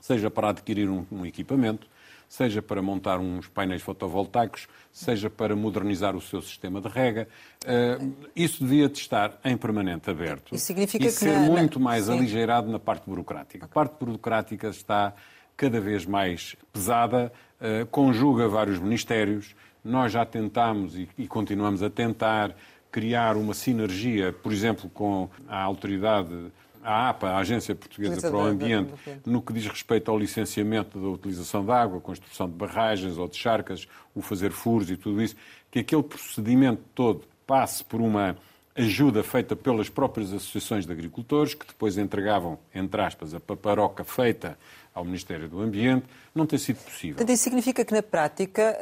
seja 0.00 0.30
para 0.30 0.48
adquirir 0.48 0.88
um, 0.88 1.04
um 1.12 1.26
equipamento, 1.26 1.86
seja 2.28 2.60
para 2.60 2.82
montar 2.82 3.18
uns 3.18 3.48
painéis 3.48 3.82
fotovoltaicos, 3.82 4.66
seja 4.92 5.28
para 5.30 5.54
modernizar 5.54 6.16
o 6.16 6.20
seu 6.20 6.40
sistema 6.42 6.80
de 6.80 6.88
rega. 6.88 7.28
Uh, 7.64 8.14
isso 8.34 8.62
devia 8.62 8.88
de 8.88 8.98
estar 8.98 9.38
em 9.44 9.56
permanente 9.56 10.10
aberto 10.10 10.54
isso 10.54 10.66
significa 10.66 11.04
e 11.04 11.08
que 11.08 11.12
ser 11.12 11.36
muito 11.38 11.80
mais 11.80 12.04
Sim. 12.04 12.12
aligeirado 12.12 12.70
na 12.70 12.78
parte 12.78 13.08
burocrática. 13.08 13.64
A 13.66 13.68
parte 13.68 13.94
burocrática 13.98 14.68
está 14.68 15.14
cada 15.56 15.80
vez 15.80 16.04
mais 16.04 16.56
pesada, 16.72 17.32
uh, 17.60 17.86
conjuga 17.86 18.48
vários 18.48 18.78
ministérios. 18.78 19.54
Nós 19.84 20.12
já 20.12 20.24
tentámos 20.24 20.96
e, 20.96 21.08
e 21.18 21.26
continuamos 21.26 21.82
a 21.82 21.90
tentar 21.90 22.54
criar 22.90 23.36
uma 23.36 23.54
sinergia, 23.54 24.32
por 24.32 24.52
exemplo, 24.52 24.88
com 24.88 25.28
a 25.48 25.60
autoridade 25.60 26.52
a 26.84 27.08
APA, 27.08 27.30
a 27.30 27.38
Agência 27.38 27.74
Portuguesa 27.74 28.20
para 28.20 28.36
o 28.36 28.40
Ambiente, 28.42 28.92
no 29.24 29.40
que 29.40 29.52
diz 29.52 29.66
respeito 29.66 30.10
ao 30.10 30.18
licenciamento 30.18 31.00
da 31.00 31.08
utilização 31.08 31.64
de 31.64 31.72
água, 31.72 31.98
construção 32.00 32.46
de 32.46 32.54
barragens 32.54 33.16
ou 33.16 33.26
de 33.26 33.36
charcas, 33.36 33.88
o 34.14 34.20
fazer 34.20 34.52
furos 34.52 34.90
e 34.90 34.96
tudo 34.96 35.22
isso, 35.22 35.34
que 35.70 35.78
aquele 35.78 36.02
procedimento 36.02 36.82
todo 36.94 37.24
passe 37.46 37.82
por 37.82 38.00
uma 38.00 38.36
ajuda 38.76 39.22
feita 39.22 39.54
pelas 39.54 39.88
próprias 39.88 40.32
associações 40.32 40.84
de 40.84 40.92
agricultores, 40.92 41.54
que 41.54 41.66
depois 41.66 41.96
entregavam, 41.96 42.58
entre 42.74 43.00
aspas, 43.00 43.32
a 43.32 43.40
paparoca 43.40 44.02
feita 44.04 44.58
ao 44.92 45.04
Ministério 45.04 45.48
do 45.48 45.60
Ambiente, 45.60 46.06
não 46.34 46.46
tem 46.46 46.58
sido 46.58 46.76
possível. 46.76 47.16
Portanto, 47.16 47.34
isso 47.34 47.42
significa 47.44 47.84
que, 47.84 47.92
na 47.92 48.02
prática, 48.02 48.76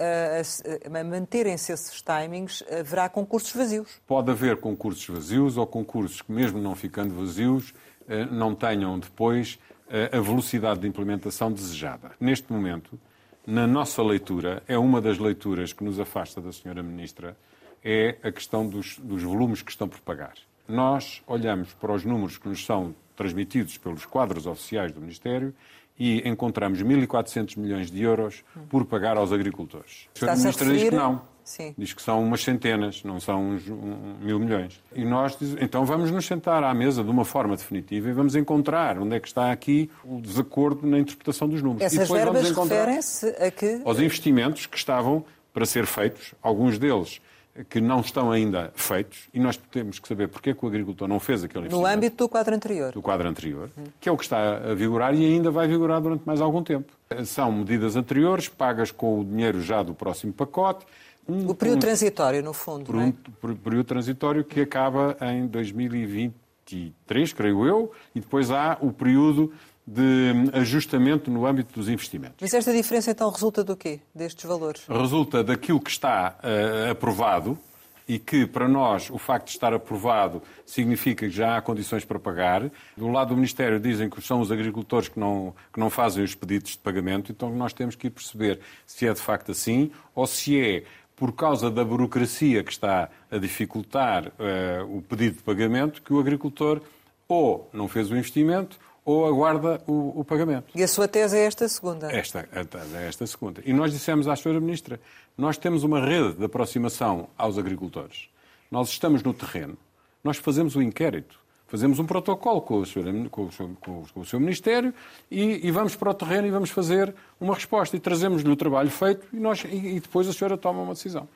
a 0.87 1.04
manterem-se 1.04 1.73
esses 1.73 2.02
timings, 2.02 2.62
haverá 2.71 3.09
concursos 3.09 3.52
vazios? 3.52 4.00
Pode 4.06 4.30
haver 4.30 4.59
concursos 4.59 5.06
vazios 5.06 5.56
ou 5.56 5.66
concursos 5.66 6.21
que, 6.21 6.30
mesmo 6.30 6.59
não 6.59 6.75
ficando 6.75 7.14
vazios, 7.14 7.73
eh, 7.73 7.91
não 8.30 8.54
tenham 8.54 8.99
depois 8.99 9.59
eh, 9.88 10.11
a 10.12 10.21
velocidade 10.21 10.80
de 10.80 10.88
implementação 10.88 11.52
desejada. 11.52 12.12
Neste 12.18 12.52
momento, 12.52 12.99
na 13.47 13.66
nossa 13.66 14.02
leitura, 14.02 14.62
é 14.66 14.78
uma 14.78 15.00
das 15.00 15.18
leituras 15.18 15.73
que 15.73 15.85
nos 15.85 15.99
afasta 16.00 16.40
da 16.40 16.52
Senhora 16.52 16.82
Ministra, 16.82 17.37
é 17.85 18.16
a 18.23 18.30
questão 18.30 18.66
dos, 18.66 18.99
dos 18.99 19.23
volumes 19.23 19.61
que 19.61 19.71
estão 19.71 19.88
por 19.88 20.00
pagar. 20.00 20.35
Nós 20.68 21.23
olhamos 21.26 21.75
para 21.75 21.92
os 21.92 22.04
números 22.04 22.38
que 22.38 22.49
nos 22.49 22.64
são 22.64 22.94
transmitidos 23.16 23.76
pelos 23.76 24.06
quadros 24.06 24.47
oficiais 24.47 24.92
do 24.92 25.00
Ministério 25.00 25.54
e 25.99 26.26
encontramos 26.26 26.82
1.400 26.82 27.59
milhões 27.59 27.90
de 27.90 28.02
euros 28.02 28.44
por 28.71 28.85
pagar 28.85 29.16
aos 29.16 29.32
agricultores. 29.32 30.09
A 30.14 30.18
Senhora 30.18 30.38
Ministra 30.38 30.73
diz 30.73 30.82
que 30.85 30.94
não. 30.94 31.23
Sim. 31.44 31.75
Diz 31.76 31.92
que 31.92 32.00
são 32.00 32.22
umas 32.22 32.42
centenas, 32.42 33.02
não 33.02 33.18
são 33.18 33.50
uns 33.50 33.68
um, 33.68 34.16
mil 34.20 34.38
milhões. 34.38 34.80
E 34.94 35.04
nós 35.04 35.37
diz, 35.38 35.56
então 35.61 35.84
vamos 35.84 36.11
nos 36.11 36.25
sentar 36.25 36.62
à 36.62 36.72
mesa 36.72 37.02
de 37.02 37.11
uma 37.11 37.25
forma 37.25 37.56
definitiva 37.56 38.08
e 38.08 38.12
vamos 38.12 38.34
encontrar 38.34 38.99
onde 38.99 39.16
é 39.16 39.20
que 39.20 39.28
está 39.28 39.50
aqui 39.50 39.90
o 40.04 40.20
desacordo 40.20 40.87
na 40.87 40.99
interpretação 40.99 41.49
dos 41.49 41.62
números. 41.62 41.92
Essas 41.92 42.08
verbas 42.08 42.50
referem-se 42.50 43.28
a 43.38 43.50
que... 43.50 43.80
Aos 43.84 43.99
investimentos 43.99 44.66
que 44.66 44.76
estavam 44.76 45.25
para 45.52 45.66
ser 45.66 45.87
feitos, 45.87 46.34
alguns 46.42 46.78
deles 46.78 47.20
que 47.68 47.80
não 47.80 48.00
estão 48.00 48.30
ainda 48.30 48.72
feitos 48.75 49.28
e 49.34 49.38
nós 49.38 49.56
temos 49.56 49.99
que 49.99 50.08
saber 50.08 50.28
porque 50.28 50.50
é 50.50 50.54
que 50.54 50.64
o 50.64 50.68
agricultor 50.68 51.06
não 51.06 51.20
fez 51.20 51.44
aquele 51.44 51.66
investimento. 51.66 51.87
No 51.87 51.94
âmbito 51.94 52.16
do 52.16 52.28
quadro 52.28 52.54
anterior. 52.54 52.92
Do 52.92 53.02
quadro 53.02 53.28
anterior, 53.28 53.68
que 54.00 54.08
é 54.08 54.12
o 54.12 54.16
que 54.16 54.25
está 54.25 54.56
a 54.56 54.75
vigorar 54.75 55.14
e 55.14 55.25
ainda 55.25 55.50
vai 55.50 55.68
vigorar 55.68 56.00
durante 56.00 56.25
mais 56.25 56.40
algum 56.40 56.62
tempo. 56.62 56.90
São 57.26 57.52
medidas 57.52 57.94
anteriores, 57.94 58.49
pagas 58.49 58.90
com 58.90 59.20
o 59.20 59.25
dinheiro 59.25 59.61
já 59.61 59.82
do 59.82 59.92
próximo 59.92 60.32
pacote. 60.32 60.87
Um, 61.29 61.49
o 61.49 61.55
período 61.55 61.79
um, 61.79 61.81
transitório, 61.81 62.43
no 62.43 62.52
fundo. 62.52 62.85
Por 62.85 62.97
um 62.97 63.09
é? 63.09 63.14
período 63.62 63.85
transitório 63.85 64.45
que 64.45 64.61
acaba 64.61 65.17
em 65.21 65.47
2023, 65.47 67.33
creio 67.33 67.64
eu, 67.64 67.93
e 68.14 68.21
depois 68.21 68.50
há 68.50 68.76
o 68.81 68.93
período 68.93 69.52
de 69.87 70.33
ajustamento 70.52 71.31
no 71.31 71.47
âmbito 71.47 71.75
dos 71.75 71.88
investimentos. 71.88 72.37
Mas 72.41 72.55
esta 72.55 72.73
diferença 72.73 73.11
então 73.11 73.31
resulta 73.31 73.64
do 73.64 73.76
quê, 73.76 74.00
destes 74.14 74.45
valores? 74.45 74.85
Resulta 74.88 75.43
daquilo 75.43 75.81
que 75.81 75.91
está 75.91 76.38
uh, 76.38 76.91
aprovado 76.91 77.59
e 78.07 78.19
que, 78.19 78.47
para 78.47 78.69
nós, 78.69 79.11
o 79.11 79.19
facto 79.19 79.47
de 79.47 79.52
estar 79.52 79.73
aprovado 79.73 80.43
significa 80.67 81.26
que 81.26 81.33
já 81.33 81.57
há 81.57 81.62
condições 81.62 82.05
para 82.05 82.19
pagar. 82.19 82.71
Do 82.97 83.09
lado 83.09 83.29
do 83.29 83.35
Ministério 83.37 83.79
dizem 83.81 84.11
que 84.11 84.21
são 84.21 84.41
os 84.41 84.50
agricultores 84.50 85.09
que 85.09 85.19
não, 85.19 85.55
que 85.73 85.81
não 85.81 85.88
fazem 85.88 86.23
os 86.23 86.35
pedidos 86.35 86.73
de 86.73 86.79
pagamento, 86.79 87.33
então 87.33 87.50
nós 87.55 87.73
temos 87.73 87.95
que 87.95 88.09
ir 88.09 88.11
perceber 88.11 88.61
se 88.87 89.07
é 89.07 89.12
de 89.12 89.21
facto 89.21 89.52
assim 89.52 89.91
ou 90.14 90.26
se 90.26 90.61
é 90.61 90.85
por 91.16 91.33
causa 91.33 91.71
da 91.71 91.85
burocracia 91.85 92.64
que 92.64 92.73
está 92.73 93.09
a 93.31 93.38
dificultar 93.38 94.28
uh, 94.28 94.97
o 94.97 95.02
pedido 95.02 95.37
de 95.37 95.42
pagamento 95.42 96.02
que 96.02 96.12
o 96.12 96.19
agricultor 96.19 96.81
ou 97.28 97.69
não 97.73 97.88
fez 97.88 98.11
o 98.11 98.16
investimento 98.16 98.78
ou 99.04 99.26
aguarda 99.26 99.83
o, 99.87 100.21
o, 100.21 100.25
pagamento. 100.25 100.73
E 100.75 100.83
a 100.83 100.88
sua 100.88 101.09
tese 101.09 101.37
é 101.37 101.45
esta 101.45 101.69
segunda? 101.69 102.12
Esta, 102.12 102.49
a 102.52 102.64
tese 102.64 102.97
é 102.97 103.09
esta 103.09 103.26
segunda. 103.26 103.61
E 103.64 103.73
nós 103.73 103.92
dissemos 103.92 104.28
à 104.28 104.35
Sra. 104.35 104.61
Ministra, 104.61 105.00
nós 105.37 105.57
temos 105.57 105.83
uma 105.83 106.00
rede 106.04 106.35
de 106.35 106.45
aproximação 106.45 107.28
aos 107.37 107.59
agricultores. 107.59 108.28
Nós 108.71 108.88
estamos 108.88 109.23
no 109.23 109.35
terreno, 109.35 109.76
nós 110.23 110.37
fazemos 110.37 110.76
o 110.76 110.83
inquérito, 110.83 111.41
fazemos 111.73 111.99
um 111.99 112.05
protocolo 112.05 112.61
com 112.61 112.81
o, 112.81 112.85
senhor, 112.85 113.11
com 113.31 113.45
o, 113.45 113.50
com 113.81 114.05
com 114.12 114.21
o 114.21 114.26
seu 114.26 114.38
Ministério 114.38 114.93
e, 115.31 115.67
e, 115.67 115.71
vamos 115.71 115.97
para 115.97 116.11
o 116.11 116.14
terreno 116.14 116.47
e 116.47 116.50
vamos 116.50 116.69
fazer 116.69 117.14
uma 117.41 117.55
resposta. 117.55 117.97
E 117.97 118.00
trazemos-lhe 118.00 118.50
o 118.50 118.57
trabalho 118.57 118.91
feito 118.91 119.26
e, 119.33 119.37
nós, 119.37 119.64
e, 119.64 119.97
e, 119.97 120.00
depois 120.00 120.29
a 120.29 120.35
senhora 120.35 120.59
toma 120.59 120.83
uma 120.83 120.93
decisão. 120.93 121.26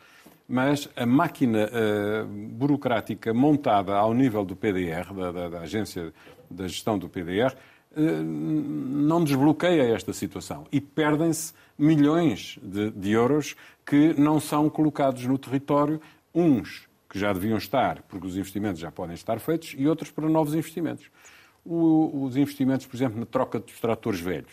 Mas 0.47 0.91
a 0.95 1.07
máquina 1.07 1.71
uh, 1.71 2.27
burocrática 2.27 3.33
montada 3.33 3.97
ao 3.97 4.13
nível 4.13 4.45
do 4.45 4.55
PDR, 4.55 5.11
da, 5.15 5.33
da, 5.33 5.49
da 5.49 5.61
Agência 5.61 6.13
da 6.51 6.69
gestão 6.69 6.99
do 6.99 7.09
PDR, 7.09 7.57
eh, 7.97 8.23
não 8.23 9.25
desbloqueia 9.25 9.83
esta 9.83 10.13
situação 10.13 10.67
e 10.71 10.81
perdem-se 10.83 11.55
milhões 11.79 12.59
de, 12.63 12.91
de, 12.91 13.11
euros 13.11 13.57
que 13.85 14.13
não 14.21 14.39
são 14.39 14.69
colocados 14.69 15.25
no 15.25 15.39
território, 15.39 16.01
uns 16.33 16.86
que 17.17 17.21
já 17.21 17.33
deviam 17.33 17.57
estar, 17.57 18.03
porque 18.03 18.27
os 18.27 18.37
investimentos 18.37 18.79
já 18.79 18.93
podem 18.93 19.15
estar 19.15 19.41
feitos, 19.41 19.75
e 19.79 19.89
outros 19.89 20.11
para 20.11 20.29
novos 20.29 20.55
investimentos. 20.55 21.11
O, 21.65 22.25
os 22.27 22.37
investimentos, 22.37 22.85
por 22.85 22.95
exemplo, 22.95 23.19
na 23.19 23.25
troca 23.25 23.59
dos 23.59 23.81
tratores 23.81 24.21
velhos. 24.21 24.53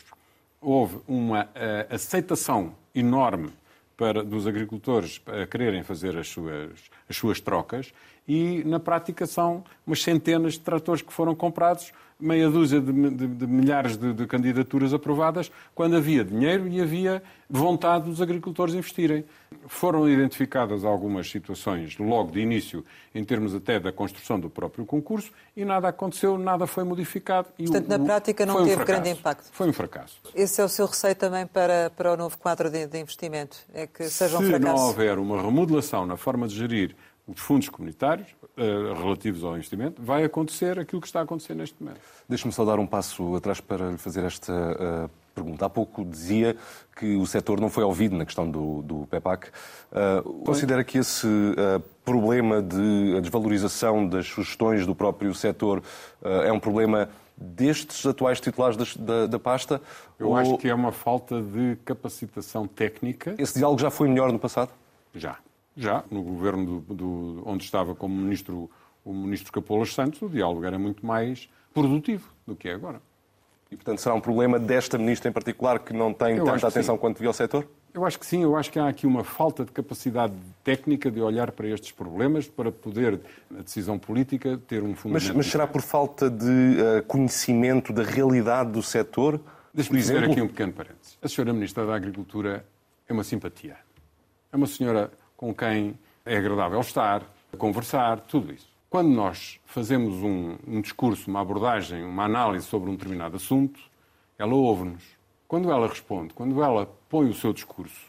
Houve 0.62 1.02
uma 1.06 1.44
uh, 1.44 1.94
aceitação 1.94 2.74
enorme 2.96 3.52
para, 3.98 4.24
dos 4.24 4.48
agricultores 4.48 5.22
a 5.28 5.46
quererem 5.46 5.84
fazer 5.84 6.18
as 6.18 6.30
suas, 6.30 6.90
as 7.10 7.18
suas 7.18 7.42
trocas 7.42 7.94
e, 8.28 8.64
na 8.66 8.80
prática, 8.80 9.26
são 9.26 9.64
umas 9.86 10.02
centenas 10.02 10.54
de 10.54 10.62
tratores 10.62 11.02
que 11.02 11.12
foram 11.12 11.36
comprados, 11.36 11.92
meia 12.20 12.50
dúzia 12.50 12.80
de, 12.80 12.92
de, 12.92 13.28
de 13.28 13.48
milhares 13.48 13.98
de, 13.98 14.14
de, 14.14 14.26
candidaturas 14.26 14.94
aprovadas, 14.94 15.52
quando 15.76 15.98
havia 15.98 16.24
dinheiro 16.24 16.68
e 16.68 16.82
havia 16.82 17.22
vontade 17.50 18.06
dos 18.06 18.22
agricultores 18.22 18.74
investirem. 18.74 19.26
Foram 19.68 20.10
identificadas 20.10 20.84
algumas 20.84 21.30
situações 21.30 21.98
logo 21.98 22.32
de 22.32 22.40
início, 22.40 22.84
em 23.14 23.24
termos 23.24 23.54
até 23.54 23.80
da 23.80 23.92
construção 23.92 24.40
do 24.40 24.50
próprio 24.50 24.86
concurso, 24.86 25.32
e 25.56 25.64
nada 25.64 25.88
aconteceu, 25.90 26.38
nada 26.38 26.66
foi 26.66 26.84
modificado. 26.84 27.50
Portanto, 27.58 27.88
na 27.88 28.00
prática 28.00 28.46
não 28.46 28.66
teve 28.66 28.82
um 28.82 28.86
grande 28.86 29.10
impacto. 29.10 29.50
Foi 29.52 29.68
um 29.70 29.74
fracasso. 29.74 30.20
Esse 30.34 30.62
é 30.62 30.64
o 30.64 30.70
seu 30.70 30.86
receio 30.86 31.16
também 31.16 31.46
para, 31.46 31.92
para 31.96 32.14
o 32.14 32.18
novo 32.18 32.38
quadro 32.38 32.70
de, 32.70 33.00
investimento? 33.00 33.58
É 33.74 33.86
que 33.86 34.06
seja 34.06 34.38
um 34.38 34.42
fracasso? 34.42 34.62
Se 34.62 34.66
não 34.66 34.88
houver 34.88 35.18
uma 35.18 35.42
remodelação 35.42 36.06
na 36.06 36.18
forma 36.18 36.48
de 36.48 36.56
gerir 36.56 36.96
os 37.28 37.40
fundos 37.40 37.70
comunitários 37.70 38.28
uh, 38.58 39.02
relativos 39.02 39.44
ao 39.44 39.56
investimento, 39.56 40.02
vai 40.02 40.24
acontecer 40.24 40.78
aquilo 40.78 41.02
que 41.02 41.08
está 41.08 41.22
a 41.22 41.24
acontecer 41.24 41.56
neste 41.56 41.82
momento. 41.82 42.02
Deixe-me 42.28 42.52
só 42.52 42.66
dar 42.66 42.80
um 42.80 42.88
passo 42.88 43.36
atrás 43.36 43.62
para 43.62 43.92
lhe 43.92 43.98
fazer 43.98 44.24
esta 44.26 44.52
uh, 44.52 45.10
pergunta. 45.34 45.66
Há 45.66 45.70
pouco 45.70 46.04
dizia 46.04 46.56
que 46.96 47.16
o 47.16 47.26
setor 47.26 47.60
não 47.60 47.70
foi 47.70 47.84
ouvido 47.84 48.16
na 48.16 48.26
questão 48.26 48.50
do, 48.50 48.82
do 48.82 49.08
PEPAC. 49.08 49.48
Uh, 49.48 50.44
considera 50.44 50.84
que 50.84 50.98
esse 50.98 51.28
problema 52.04 52.62
de 52.62 53.22
desvalorização 53.22 54.06
das 54.06 54.28
sugestões 54.28 54.86
do 54.86 54.94
próprio 54.94 55.34
setor 55.34 55.82
é 56.22 56.52
um 56.52 56.60
problema 56.60 57.10
destes 57.38 58.06
atuais 58.06 58.40
titulares 58.40 58.78
da, 58.78 58.86
da, 59.04 59.28
da 59.28 59.40
pasta? 59.40 59.82
Eu 60.20 60.30
ou... 60.30 60.36
acho 60.36 60.58
que 60.58 60.68
é 60.68 60.76
uma 60.76 60.92
falta 60.92 61.42
de 61.42 61.78
capacitação 61.86 62.68
técnica. 62.68 63.36
Esse 63.38 63.58
diálogo 63.58 63.80
já 63.80 63.90
foi 63.90 64.08
melhor 64.10 64.32
no 64.32 64.38
passado? 64.38 64.72
Já. 65.16 65.38
Já, 65.76 66.04
no 66.10 66.22
governo 66.22 66.82
do, 66.82 66.94
do, 66.94 67.44
onde 67.46 67.64
estava 67.64 67.96
como 67.96 68.16
ministro 68.16 68.70
o 69.06 69.14
ministro 69.14 69.52
Capolas 69.52 69.94
Santos, 69.94 70.22
o 70.22 70.30
diálogo 70.30 70.66
era 70.66 70.80
muito 70.80 71.06
mais 71.06 71.50
produtivo 71.74 72.30
do 72.48 72.56
que 72.56 72.70
é 72.70 72.74
agora. 72.74 73.02
E, 73.72 73.76
portanto, 73.76 74.00
será 74.00 74.14
um 74.14 74.22
problema 74.22 74.60
desta 74.60 74.98
ministra 74.98 75.30
em 75.30 75.34
particular 75.34 75.80
que 75.80 75.94
não 75.94 76.14
tem 76.14 76.38
eu 76.38 76.46
tanta 76.46 76.68
atenção 76.68 76.98
quanto 76.98 77.16
devia 77.16 77.30
ao 77.30 77.34
setor? 77.34 77.68
Eu 77.92 78.06
acho 78.06 78.20
que 78.20 78.26
sim, 78.26 78.44
eu 78.44 78.56
acho 78.56 78.72
que 78.72 78.80
há 78.80 78.88
aqui 78.88 79.06
uma 79.06 79.24
falta 79.24 79.66
de 79.66 79.72
capacidade 79.72 80.34
técnica 80.64 81.12
de 81.12 81.20
olhar 81.20 81.52
para 81.52 81.68
estes 81.68 81.92
problemas 81.92 82.48
para 82.48 82.72
poder, 82.72 83.20
a 83.56 83.62
decisão 83.62 83.98
política, 84.00 84.60
ter 84.68 84.84
um 84.84 84.96
fundamento. 84.96 85.28
Mas, 85.28 85.36
mas 85.36 85.46
será 85.48 85.68
por 85.68 85.82
falta 85.82 86.30
de 86.30 86.46
uh, 86.46 87.04
conhecimento 87.08 87.92
da 87.92 88.04
realidade 88.04 88.72
do 88.72 88.82
setor? 88.82 89.40
Deixe-me 89.74 90.00
dizer 90.00 90.24
aqui 90.24 90.42
um 90.42 90.48
pequeno 90.48 90.74
parênteses. 90.74 91.18
A 91.22 91.28
senhora 91.28 91.54
Ministra 91.54 91.86
da 91.86 91.96
Agricultura 91.96 92.66
é 93.08 93.14
uma 93.14 93.24
simpatia. 93.24 93.78
É 94.52 94.56
uma 94.56 94.68
senhora 94.68 95.12
com 95.44 95.54
quem 95.54 96.00
é 96.26 96.38
agradável 96.38 96.80
estar, 96.80 97.22
conversar, 97.58 98.22
tudo 98.22 98.54
isso. 98.54 98.70
Quando 98.90 99.10
nós 99.10 99.60
fazemos 99.66 100.14
um, 100.24 100.56
um 100.66 100.80
discurso, 100.80 101.30
uma 101.30 101.42
abordagem, 101.42 102.02
uma 102.02 102.24
análise 102.24 102.66
sobre 102.66 102.90
um 102.90 102.96
determinado 102.96 103.36
assunto, 103.36 103.78
ela 104.40 104.54
ouve-nos. 104.54 105.04
Quando 105.46 105.70
ela 105.70 105.86
responde, 105.86 106.34
quando 106.34 106.64
ela 106.64 106.90
põe 107.10 107.28
o 107.30 107.34
seu 107.34 107.52
discurso, 107.52 108.00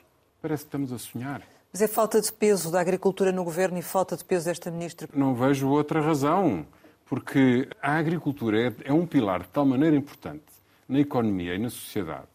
parece 0.41 0.63
que 0.63 0.69
estamos 0.69 0.93
a 0.93 0.99
sonhar. 0.99 1.43
Mas 1.73 1.83
é 1.83 1.89
falta 1.89 2.21
de 2.21 2.33
peso 2.33 2.71
da 2.71 2.81
agricultura 2.81 3.33
no 3.33 3.43
governo 3.43 3.79
e 3.79 3.83
falta 3.83 4.17
de 4.17 4.25
peso 4.25 4.45
desta 4.45 4.71
ministra? 4.71 5.09
Não 5.13 5.35
vejo 5.35 5.69
outra 5.69 6.01
razão, 6.01 6.65
porque 7.05 7.69
a 7.83 7.97
agricultura 7.97 8.69
é, 8.69 8.73
é 8.85 8.93
um 8.93 9.07
pilar 9.09 9.43
de 9.43 9.49
tal 9.49 9.67
maneira 9.67 9.97
importante 9.97 10.45
na 10.89 11.01
economia 11.01 11.57
e 11.57 11.59
na 11.59 11.69
sociedade. 11.69 12.29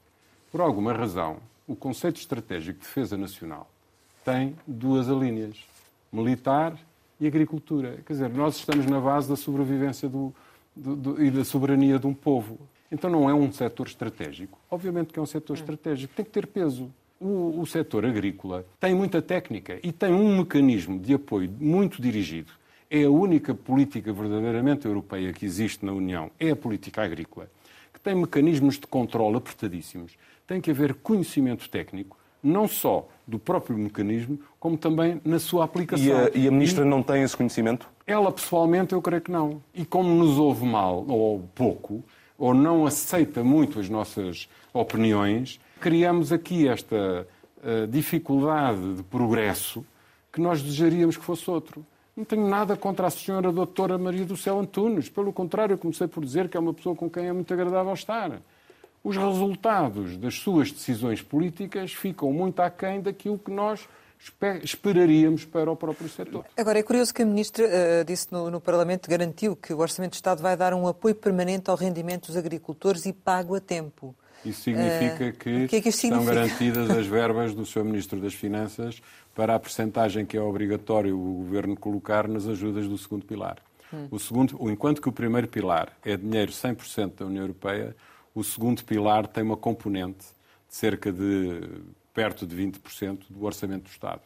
Por 0.51 0.59
alguma 0.59 0.91
razão, 0.91 1.37
o 1.65 1.73
conceito 1.73 2.17
estratégico 2.17 2.79
de 2.79 2.85
defesa 2.85 3.15
nacional 3.15 3.69
tem 4.29 4.55
duas 4.67 5.09
alíneas, 5.09 5.57
militar 6.11 6.77
e 7.19 7.25
agricultura. 7.25 7.97
Quer 8.05 8.13
dizer, 8.13 8.29
nós 8.29 8.57
estamos 8.57 8.85
na 8.85 8.99
base 8.99 9.27
da 9.27 9.35
sobrevivência 9.35 10.07
do, 10.07 10.33
do, 10.75 10.95
do, 10.95 11.23
e 11.23 11.31
da 11.31 11.43
soberania 11.43 11.97
de 11.97 12.05
um 12.05 12.13
povo. 12.13 12.59
Então 12.91 13.09
não 13.09 13.29
é 13.29 13.33
um 13.33 13.51
setor 13.51 13.87
estratégico. 13.87 14.59
Obviamente 14.69 15.11
que 15.11 15.19
é 15.19 15.21
um 15.21 15.25
setor 15.25 15.55
estratégico, 15.55 16.13
tem 16.15 16.23
que 16.23 16.31
ter 16.31 16.45
peso. 16.45 16.91
O, 17.19 17.59
o 17.59 17.65
setor 17.65 18.05
agrícola 18.05 18.65
tem 18.79 18.93
muita 18.93 19.21
técnica 19.21 19.79
e 19.83 19.91
tem 19.91 20.13
um 20.13 20.37
mecanismo 20.37 20.99
de 20.99 21.15
apoio 21.15 21.51
muito 21.59 22.01
dirigido. 22.01 22.51
É 22.89 23.03
a 23.03 23.09
única 23.09 23.53
política 23.53 24.13
verdadeiramente 24.13 24.85
europeia 24.85 25.33
que 25.33 25.45
existe 25.45 25.85
na 25.85 25.91
União, 25.91 26.31
é 26.39 26.51
a 26.51 26.55
política 26.55 27.03
agrícola, 27.03 27.49
que 27.93 27.99
tem 27.99 28.15
mecanismos 28.15 28.79
de 28.79 28.87
controle 28.87 29.37
apertadíssimos. 29.37 30.13
Tem 30.47 30.61
que 30.61 30.71
haver 30.71 30.95
conhecimento 30.95 31.69
técnico, 31.69 32.17
não 32.41 32.67
só 32.67 33.07
do 33.27 33.37
próprio 33.37 33.77
mecanismo, 33.77 34.39
como 34.59 34.77
também 34.77 35.21
na 35.23 35.39
sua 35.39 35.63
aplicação. 35.63 36.05
E 36.05 36.11
a, 36.11 36.31
e 36.33 36.47
a 36.47 36.51
Ministra 36.51 36.83
e, 36.83 36.87
não 36.87 37.03
tem 37.03 37.21
esse 37.21 37.37
conhecimento? 37.37 37.87
Ela, 38.05 38.31
pessoalmente, 38.31 38.93
eu 38.93 39.01
creio 39.01 39.21
que 39.21 39.31
não. 39.31 39.61
E 39.73 39.85
como 39.85 40.09
nos 40.09 40.37
ouve 40.37 40.65
mal, 40.65 41.05
ou 41.07 41.47
pouco, 41.53 42.03
ou 42.37 42.53
não 42.53 42.85
aceita 42.85 43.43
muito 43.43 43.79
as 43.79 43.89
nossas 43.89 44.49
opiniões, 44.73 45.59
criamos 45.79 46.31
aqui 46.31 46.67
esta 46.67 47.27
uh, 47.57 47.87
dificuldade 47.87 48.95
de 48.95 49.03
progresso 49.03 49.85
que 50.31 50.41
nós 50.41 50.61
desejaríamos 50.61 51.17
que 51.17 51.23
fosse 51.23 51.49
outro. 51.49 51.85
Não 52.15 52.25
tenho 52.25 52.47
nada 52.47 52.75
contra 52.75 53.07
a 53.07 53.09
senhora 53.09 53.51
doutora 53.51 53.97
Maria 53.97 54.25
do 54.25 54.35
Céu 54.35 54.59
Antunes. 54.59 55.07
Pelo 55.07 55.31
contrário, 55.31 55.73
eu 55.73 55.77
comecei 55.77 56.07
por 56.07 56.23
dizer 56.25 56.49
que 56.49 56.57
é 56.57 56.59
uma 56.59 56.73
pessoa 56.73 56.95
com 56.95 57.09
quem 57.09 57.27
é 57.27 57.33
muito 57.33 57.53
agradável 57.53 57.93
estar 57.93 58.41
os 59.03 59.15
resultados 59.15 60.17
das 60.17 60.35
suas 60.35 60.71
decisões 60.71 61.21
políticas 61.21 61.93
ficam 61.93 62.31
muito 62.31 62.61
aquém 62.61 63.01
daquilo 63.01 63.37
que 63.37 63.51
nós 63.51 63.87
esperaríamos 64.63 65.45
para 65.45 65.71
o 65.71 65.75
próprio 65.75 66.09
setor. 66.09 66.45
Agora, 66.57 66.79
é 66.79 66.83
curioso 66.83 67.13
que 67.13 67.21
a 67.21 67.25
Ministra 67.25 67.65
uh, 67.65 68.05
disse 68.05 68.27
no, 68.31 68.51
no, 68.51 68.59
Parlamento, 68.59 69.09
garantiu 69.09 69.55
que 69.55 69.73
o 69.73 69.79
Orçamento 69.79 70.11
de 70.11 70.17
Estado 70.17 70.41
vai 70.41 70.57
dar 70.57 70.73
um 70.73 70.87
apoio 70.87 71.15
permanente 71.15 71.69
ao 71.69 71.77
rendimento 71.77 72.27
dos 72.27 72.35
agricultores 72.35 73.05
e 73.05 73.13
pago 73.13 73.55
a 73.55 73.61
tempo. 73.61 74.13
Isso 74.45 74.63
significa 74.63 75.31
que, 75.31 75.67
que, 75.67 75.75
é 75.75 75.81
que 75.81 75.89
estão 75.89 76.23
garantidas 76.23 76.89
as 76.89 77.07
verbas 77.07 77.53
do 77.53 77.65
Sr. 77.65 77.83
Ministro 77.83 78.19
das 78.19 78.33
Finanças 78.33 79.01
para 79.33 79.55
a 79.55 79.59
percentagem 79.59 80.25
que 80.25 80.37
é 80.37 80.41
obrigatório 80.41 81.17
o 81.17 81.43
Governo 81.43 81.75
colocar 81.75 82.27
nas 82.27 82.47
ajudas 82.47 82.87
do 82.87 82.97
segundo 82.97 83.25
pilar. 83.25 83.57
Hum. 83.93 84.07
O 84.11 84.19
segundo, 84.19 84.57
enquanto 84.69 85.01
que 85.01 85.09
o 85.09 85.11
primeiro 85.11 85.47
pilar 85.47 85.91
é 86.05 86.15
dinheiro 86.15 86.51
100% 86.51 87.19
da 87.19 87.25
União 87.25 87.43
Europeia, 87.43 87.95
o 88.39 88.43
segundo 88.43 88.83
pilar 88.83 89.27
tem 89.27 89.43
uma 89.43 89.57
componente 89.57 90.25
de 90.67 90.75
cerca 90.75 91.11
de 91.11 91.61
perto 92.13 92.45
de 92.45 92.55
20% 92.55 93.25
do 93.29 93.45
orçamento 93.45 93.83
do 93.83 93.89
Estado. 93.89 94.21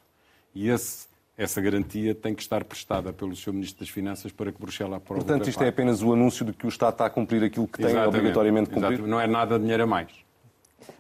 E 0.54 0.70
esse 0.70 1.08
essa 1.36 1.60
garantia 1.60 2.14
tem 2.14 2.36
que 2.36 2.44
estar 2.44 2.64
prestada 2.64 3.12
pelo 3.12 3.36
Sr. 3.36 3.54
Ministro 3.54 3.80
das 3.80 3.90
Finanças 3.90 4.32
para 4.32 4.52
que 4.52 4.62
Bruxelas 4.62 4.98
aprove. 4.98 5.26
Portanto, 5.26 5.50
isto 5.50 5.64
é 5.64 5.68
apenas 5.68 6.04
o 6.04 6.14
anúncio 6.14 6.46
de 6.46 6.54
que 6.54 6.66
o 6.66 6.70
Estado 6.70 6.94
está 6.94 7.08
a 7.08 7.10
cumprir 7.10 7.44
aquilo 7.44 7.68
que 7.68 7.82
Exatamente. 7.82 8.02
tem 8.02 8.08
obrigatoriamente? 8.08 8.70
Exatamente. 8.70 9.02
Não 9.02 9.20
é 9.20 9.26
nada 9.26 9.58
dinheiro 9.58 9.84
a 9.84 9.88
mais. 9.88 10.12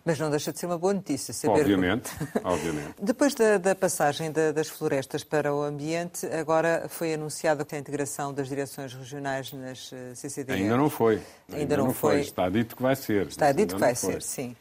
Mas 0.05 0.19
não 0.19 0.29
deixa 0.29 0.51
de 0.51 0.59
ser 0.59 0.65
uma 0.65 0.77
boa 0.77 0.93
notícia. 0.93 1.33
Saber... 1.33 1.61
Obviamente, 1.61 2.11
obviamente. 2.43 2.95
Depois 3.01 3.33
da, 3.35 3.57
da 3.57 3.75
passagem 3.75 4.31
da, 4.31 4.51
das 4.51 4.67
florestas 4.67 5.23
para 5.23 5.53
o 5.53 5.63
ambiente, 5.63 6.25
agora 6.27 6.85
foi 6.89 7.13
anunciada 7.13 7.65
a 7.69 7.77
integração 7.77 8.33
das 8.33 8.47
direções 8.47 8.93
regionais 8.93 9.51
nas 9.53 9.91
eh, 9.91 10.13
CCDR. 10.15 10.55
Ainda 10.55 10.77
não 10.77 10.89
foi. 10.89 11.15
Ainda, 11.15 11.61
Ainda 11.61 11.77
não, 11.77 11.85
não 11.87 11.93
foi. 11.93 12.11
foi. 12.13 12.21
Está 12.21 12.49
dito 12.49 12.75
que 12.75 12.81
vai 12.81 12.95
ser. 12.95 13.27
Está 13.27 13.51
dito 13.51 13.75
que 13.75 13.81
vai 13.81 13.95
ser, 13.95 14.21
sim. 14.21 14.55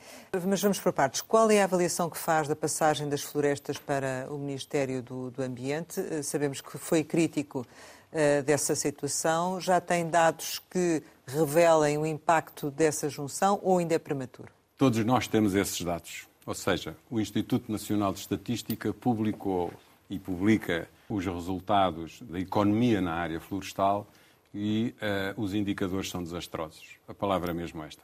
Mas 0.47 0.63
vamos 0.63 0.81
por 0.81 0.93
partes. 0.93 1.21
Qual 1.21 1.51
é 1.51 1.61
a 1.61 1.65
avaliação 1.65 2.09
que 2.09 2.17
faz 2.17 2.49
da 2.49 2.57
passagem 2.57 3.09
das 3.09 3.23
florestas 3.23 3.77
para 3.79 4.27
o 4.31 4.39
Ministério 4.39 5.03
do, 5.03 5.31
do 5.31 5.43
Ambiente? 5.43 6.01
Eh, 6.01 6.23
sabemos 6.23 6.61
que 6.61 6.79
foi 6.79 7.05
crítico 7.05 7.67
uh, 8.13 8.43
dessa 8.43 8.75
situação. 8.75 9.61
Já 9.61 9.81
tem 9.81 10.09
dados 10.09 10.61
que 10.71 11.03
revelem 11.27 11.99
o 11.99 12.07
impacto 12.07 12.71
dessa 12.71 13.09
junção 13.09 13.61
ou 13.63 13.79
ainda 13.79 13.95
é 13.95 13.99
prematuro? 13.99 14.53
Todos 14.83 15.05
nós 15.05 15.29
temos 15.29 15.55
esses 15.55 15.81
dados. 15.81 16.27
Ou 16.45 16.55
seja, 16.55 16.97
o 17.09 17.21
Instituto 17.21 17.71
Nacional 17.71 18.13
de 18.13 18.19
Estatística 18.19 18.93
publicou 18.93 19.73
e 20.11 20.19
publica 20.19 20.89
os 21.09 21.25
resultados 21.25 22.21
da 22.23 22.41
economia 22.41 23.01
na 23.01 23.15
área 23.15 23.39
florestal 23.39 24.09
e 24.53 24.93
uh, 25.37 25.41
os 25.41 25.55
indicadores 25.55 26.11
são 26.11 26.21
desastrosos. 26.21 26.97
A 27.07 27.15
palavra 27.15 27.53
é 27.53 27.55
mesmo 27.55 27.81
esta. 27.85 28.03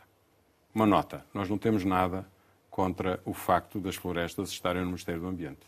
Uma 0.73 0.87
nota: 0.87 1.27
nós 1.35 1.51
não 1.51 1.59
temos 1.59 1.85
nada 1.85 2.25
contra 2.71 3.21
o 3.25 3.35
facto 3.35 3.81
das 3.81 3.97
florestas 3.97 4.51
estarem 4.51 4.83
no 4.83 4.87
Ministério 4.87 5.21
do 5.21 5.27
Ambiente. 5.27 5.67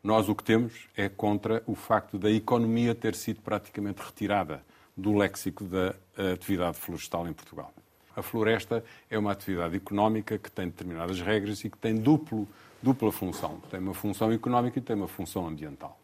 Nós 0.00 0.28
o 0.28 0.34
que 0.36 0.44
temos 0.44 0.86
é 0.96 1.08
contra 1.08 1.60
o 1.66 1.74
facto 1.74 2.20
da 2.20 2.30
economia 2.30 2.94
ter 2.94 3.16
sido 3.16 3.42
praticamente 3.42 4.00
retirada 4.00 4.62
do 4.96 5.12
léxico 5.12 5.64
da 5.64 5.96
atividade 6.32 6.78
florestal 6.78 7.26
em 7.26 7.32
Portugal. 7.32 7.74
A 8.16 8.22
floresta 8.22 8.84
é 9.08 9.18
uma 9.18 9.32
atividade 9.32 9.76
económica 9.76 10.38
que 10.38 10.50
tem 10.50 10.66
determinadas 10.66 11.20
regras 11.20 11.64
e 11.64 11.70
que 11.70 11.78
tem 11.78 11.94
duplo, 11.94 12.46
dupla 12.82 13.12
função. 13.12 13.60
Tem 13.70 13.80
uma 13.80 13.94
função 13.94 14.32
económica 14.32 14.78
e 14.78 14.82
tem 14.82 14.96
uma 14.96 15.08
função 15.08 15.46
ambiental. 15.46 15.98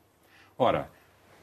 Ora, 0.57 0.91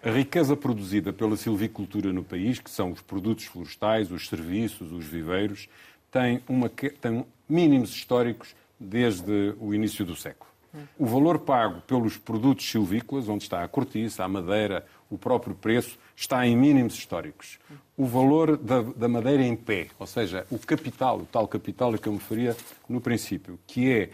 a 0.03 0.09
riqueza 0.09 0.55
produzida 0.55 1.13
pela 1.13 1.37
silvicultura 1.37 2.11
no 2.11 2.23
país, 2.23 2.59
que 2.59 2.69
são 2.69 2.91
os 2.91 3.01
produtos 3.01 3.45
florestais, 3.45 4.11
os 4.11 4.27
serviços, 4.27 4.91
os 4.91 5.05
viveiros, 5.05 5.69
tem, 6.11 6.41
uma, 6.47 6.69
tem 6.69 7.25
mínimos 7.47 7.91
históricos 7.91 8.55
desde 8.79 9.55
o 9.59 9.73
início 9.73 10.05
do 10.05 10.15
século. 10.15 10.52
O 10.97 11.05
valor 11.05 11.39
pago 11.39 11.81
pelos 11.81 12.17
produtos 12.17 12.69
silvícolas, 12.69 13.29
onde 13.29 13.43
está 13.43 13.63
a 13.63 13.67
cortiça, 13.67 14.23
a 14.23 14.27
madeira, 14.27 14.85
o 15.09 15.17
próprio 15.17 15.53
preço, 15.53 15.99
está 16.15 16.45
em 16.47 16.57
mínimos 16.57 16.95
históricos. 16.95 17.59
O 17.95 18.05
valor 18.05 18.57
da, 18.57 18.81
da, 18.81 19.07
madeira 19.07 19.43
em 19.43 19.55
pé, 19.55 19.89
ou 19.99 20.07
seja, 20.07 20.47
o 20.49 20.57
capital, 20.57 21.19
o 21.19 21.25
tal 21.25 21.47
capital 21.47 21.93
a 21.93 21.97
que 21.97 22.07
eu 22.07 22.13
me 22.13 22.19
faria 22.19 22.57
no 22.89 22.99
princípio, 22.99 23.59
que 23.67 23.91
é 23.91 24.09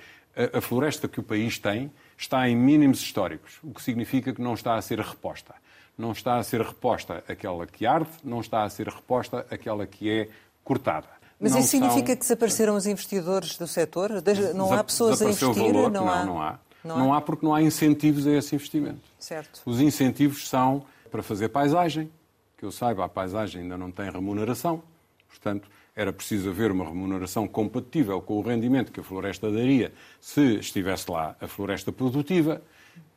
a, 0.58 0.60
floresta 0.60 1.08
que 1.08 1.19
o 1.19 1.24
país 1.24 1.58
tem, 1.58 1.91
está 2.17 2.48
em 2.50 2.56
mínimos 2.56 3.02
históricos, 3.02 3.60
o 3.63 3.74
que 3.74 3.82
significa 3.82 4.34
que 4.34 4.41
não 4.41 4.54
está 4.54 4.76
a 4.76 4.82
ser 4.82 5.00
reposta. 5.00 5.56
Não 5.98 6.12
está 6.12 6.38
a 6.38 6.43
ser 6.43 6.62
reposta 6.62 7.24
aquela 7.28 7.65
que 7.67 7.86
arde, 7.86 8.10
não 8.24 8.39
está 8.39 8.63
a 8.63 8.69
ser 8.69 8.88
reposta 8.88 9.45
aquela 9.50 9.86
que 9.86 10.10
é 10.10 10.30
cortada. 10.63 11.19
Mas 11.39 11.56
isso 11.56 11.69
significa 11.69 12.08
são... 12.08 12.15
que 12.15 12.21
desapareceram 12.21 12.75
os 12.75 12.86
investidores 12.86 13.58
do 13.58 13.67
setor? 13.67 14.12
Não 14.54 14.73
há 14.73 14.84
pessoas 14.84 15.21
a 15.21 15.25
investir? 15.25 15.47
Valor, 15.47 15.89
não, 15.89 16.06
não, 16.06 16.12
há... 16.12 16.25
não 16.25 16.41
há. 16.41 16.60
Não, 16.84 16.97
não 16.97 17.13
há? 17.13 17.17
há 17.17 17.21
porque 17.21 17.45
não 17.45 17.54
há 17.54 17.62
incentivos 17.62 18.25
a 18.28 18.32
esse 18.32 18.56
investimento. 18.56 19.02
Certo. 19.17 19.62
Os 19.65 19.80
incentivos 19.80 20.47
são 20.47 20.84
para 21.12 21.23
fazer 21.23 21.49
paisagem, 21.49 22.10
que 22.58 22.65
eu 22.65 22.71
saiba, 22.71 23.06
a 23.06 23.10
paisagem 23.10 23.63
ainda 23.63 23.78
não 23.78 23.91
tem 23.91 24.10
remuneração, 24.10 24.82
portanto, 25.28 25.69
era 25.95 26.13
preciso 26.13 26.49
haver 26.49 26.71
uma 26.71 26.86
remuneração 26.86 27.47
compatível 27.47 28.21
com 28.21 28.38
o 28.38 28.41
rendimento 28.41 28.91
que 28.91 29.02
a 29.02 29.04
floresta 29.04 29.52
daria 29.52 29.91
se 30.21 30.56
estivesse 30.56 31.12
lá 31.12 31.36
a 31.41 31.47
floresta 31.47 31.91
produtiva. 31.91 32.62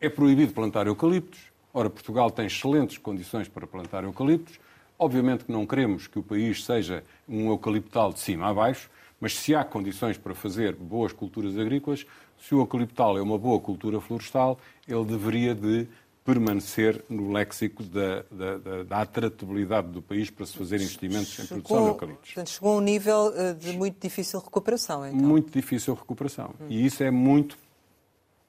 É 0.00 0.08
proibido 0.08 0.52
plantar 0.52 0.88
eucaliptos. 0.88 1.38
Ora, 1.72 1.88
Portugal 1.88 2.30
tem 2.30 2.46
excelentes 2.46 2.98
condições 2.98 3.46
para 3.46 3.68
plantar 3.68 4.02
eucaliptos. 4.02 4.58
Obviamente 5.02 5.44
que 5.44 5.50
não 5.50 5.66
queremos 5.66 6.06
que 6.06 6.16
o 6.20 6.22
país 6.22 6.64
seja 6.64 7.02
um 7.28 7.48
eucaliptal 7.48 8.12
de 8.12 8.20
cima 8.20 8.48
a 8.48 8.54
baixo, 8.54 8.88
mas 9.20 9.36
se 9.36 9.52
há 9.52 9.64
condições 9.64 10.16
para 10.16 10.32
fazer 10.32 10.76
boas 10.76 11.12
culturas 11.12 11.58
agrícolas, 11.58 12.06
se 12.40 12.54
o 12.54 12.60
eucaliptal 12.60 13.18
é 13.18 13.20
uma 13.20 13.36
boa 13.36 13.58
cultura 13.58 14.00
florestal, 14.00 14.60
ele 14.86 15.04
deveria 15.04 15.56
de 15.56 15.88
permanecer 16.24 17.04
no 17.08 17.32
léxico 17.32 17.82
da, 17.82 18.22
da, 18.30 18.58
da, 18.58 18.82
da 18.84 19.00
atratividade 19.00 19.88
do 19.88 20.00
país 20.00 20.30
para 20.30 20.46
se 20.46 20.56
fazer 20.56 20.76
investimentos 20.76 21.30
chegou, 21.30 21.44
em 21.44 21.48
produção 21.48 21.82
de 21.82 21.88
eucaliptos. 21.88 22.28
Portanto, 22.28 22.50
chegou 22.50 22.72
a 22.72 22.76
um 22.76 22.80
nível 22.80 23.32
eh, 23.34 23.54
de 23.54 23.76
muito 23.76 24.00
difícil 24.00 24.38
recuperação, 24.38 25.04
então. 25.04 25.18
Muito 25.18 25.50
difícil 25.52 25.94
recuperação. 25.94 26.54
Hum. 26.60 26.66
E 26.68 26.86
isso 26.86 27.02
é 27.02 27.10
muito 27.10 27.58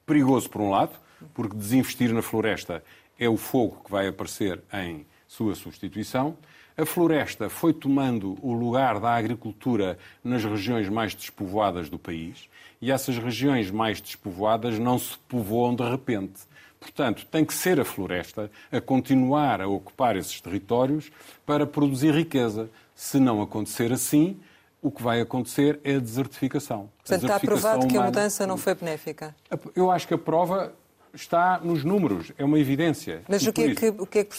perigoso, 0.06 0.48
por 0.48 0.60
um 0.60 0.70
lado, 0.70 0.92
porque 1.34 1.56
desinvestir 1.56 2.14
na 2.14 2.22
floresta 2.22 2.84
é 3.18 3.28
o 3.28 3.36
fogo 3.36 3.82
que 3.84 3.90
vai 3.90 4.06
aparecer 4.06 4.62
em 4.72 5.04
sua 5.34 5.54
substituição. 5.56 6.36
A 6.76 6.86
floresta 6.86 7.48
foi 7.48 7.72
tomando 7.72 8.38
o 8.40 8.52
lugar 8.52 9.00
da 9.00 9.14
agricultura 9.14 9.98
nas 10.22 10.44
regiões 10.44 10.88
mais 10.88 11.14
despovoadas 11.14 11.88
do 11.88 11.98
país 11.98 12.48
e 12.80 12.90
essas 12.90 13.18
regiões 13.18 13.70
mais 13.70 14.00
despovoadas 14.00 14.78
não 14.78 14.98
se 14.98 15.18
povoam 15.28 15.74
de 15.74 15.82
repente. 15.82 16.42
Portanto, 16.78 17.26
tem 17.30 17.44
que 17.44 17.54
ser 17.54 17.80
a 17.80 17.84
floresta 17.84 18.50
a 18.70 18.80
continuar 18.80 19.60
a 19.60 19.66
ocupar 19.66 20.16
esses 20.16 20.40
territórios 20.40 21.10
para 21.46 21.66
produzir 21.66 22.14
riqueza. 22.14 22.68
Se 22.94 23.18
não 23.18 23.40
acontecer 23.40 23.92
assim, 23.92 24.38
o 24.82 24.90
que 24.90 25.02
vai 25.02 25.20
acontecer 25.20 25.80
é 25.82 25.96
a 25.96 25.98
desertificação. 25.98 26.90
Portanto, 26.98 27.24
a 27.24 27.38
desertificação 27.38 27.58
está 27.58 27.70
provado 27.70 27.88
que 27.88 27.96
a 27.96 28.02
mudança 28.02 28.46
não 28.46 28.56
foi 28.56 28.74
benéfica? 28.74 29.34
Eu 29.74 29.90
acho 29.90 30.06
que 30.06 30.14
a 30.14 30.18
prova 30.18 30.74
está 31.14 31.60
nos 31.62 31.84
números, 31.84 32.32
é 32.36 32.44
uma 32.44 32.58
evidência. 32.58 33.22
Mas 33.28 33.46
o 33.46 33.52
que, 33.52 33.62
é 33.62 33.74
que, 33.74 33.88
o 33.88 34.06
que 34.06 34.18
é 34.18 34.24
que? 34.24 34.36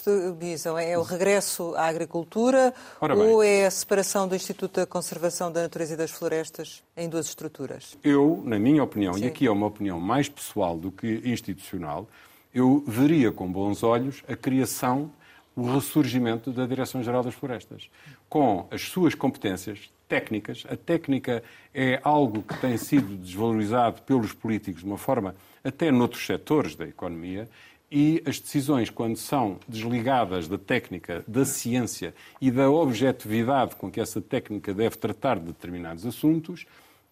É 0.81 0.97
o 0.97 1.03
regresso 1.03 1.73
à 1.75 1.88
agricultura 1.88 2.73
ou 3.01 3.41
é 3.41 3.65
a 3.65 3.71
separação 3.71 4.27
do 4.27 4.35
Instituto 4.35 4.79
da 4.79 4.85
Conservação 4.85 5.51
da 5.51 5.61
Natureza 5.63 5.93
e 5.93 5.97
das 5.97 6.11
Florestas 6.11 6.83
em 6.95 7.07
duas 7.07 7.27
estruturas? 7.27 7.97
Eu, 8.03 8.41
na 8.45 8.59
minha 8.59 8.83
opinião, 8.83 9.13
Sim. 9.13 9.25
e 9.25 9.27
aqui 9.27 9.47
é 9.47 9.51
uma 9.51 9.67
opinião 9.67 9.99
mais 9.99 10.27
pessoal 10.27 10.77
do 10.77 10.91
que 10.91 11.21
institucional, 11.25 12.07
eu 12.53 12.83
veria 12.88 13.31
com 13.31 13.51
bons 13.51 13.83
olhos 13.83 14.23
a 14.27 14.35
criação, 14.35 15.11
o 15.55 15.73
ressurgimento 15.73 16.51
da 16.51 16.65
Direção-Geral 16.65 17.23
das 17.23 17.33
Florestas, 17.33 17.89
com 18.29 18.67
as 18.71 18.81
suas 18.81 19.15
competências 19.15 19.89
técnicas. 20.07 20.65
A 20.69 20.75
técnica 20.75 21.43
é 21.73 21.99
algo 22.03 22.43
que 22.43 22.57
tem 22.59 22.77
sido 22.77 23.17
desvalorizado 23.17 24.01
pelos 24.03 24.33
políticos 24.33 24.81
de 24.81 24.88
uma 24.88 24.97
forma 24.97 25.35
até 25.65 25.91
noutros 25.91 26.25
setores 26.25 26.75
da 26.75 26.86
economia 26.86 27.49
e 27.91 28.21
as 28.25 28.39
decisões, 28.39 28.89
quando 28.89 29.17
são 29.17 29.60
desligadas 29.67 30.47
da 30.47 30.58
técnica, 30.58 31.23
da 31.28 31.45
ciência 31.45 32.13
e 32.39 32.49
da 32.51 32.69
objetividade 32.69 33.75
com 33.75 33.91
que 33.91 33.99
essa 33.99 34.21
técnica 34.21 34.73
deve 34.73 34.95
tratar 34.97 35.39
de 35.39 35.45
determinados 35.45 36.06
assuntos, 36.06 36.65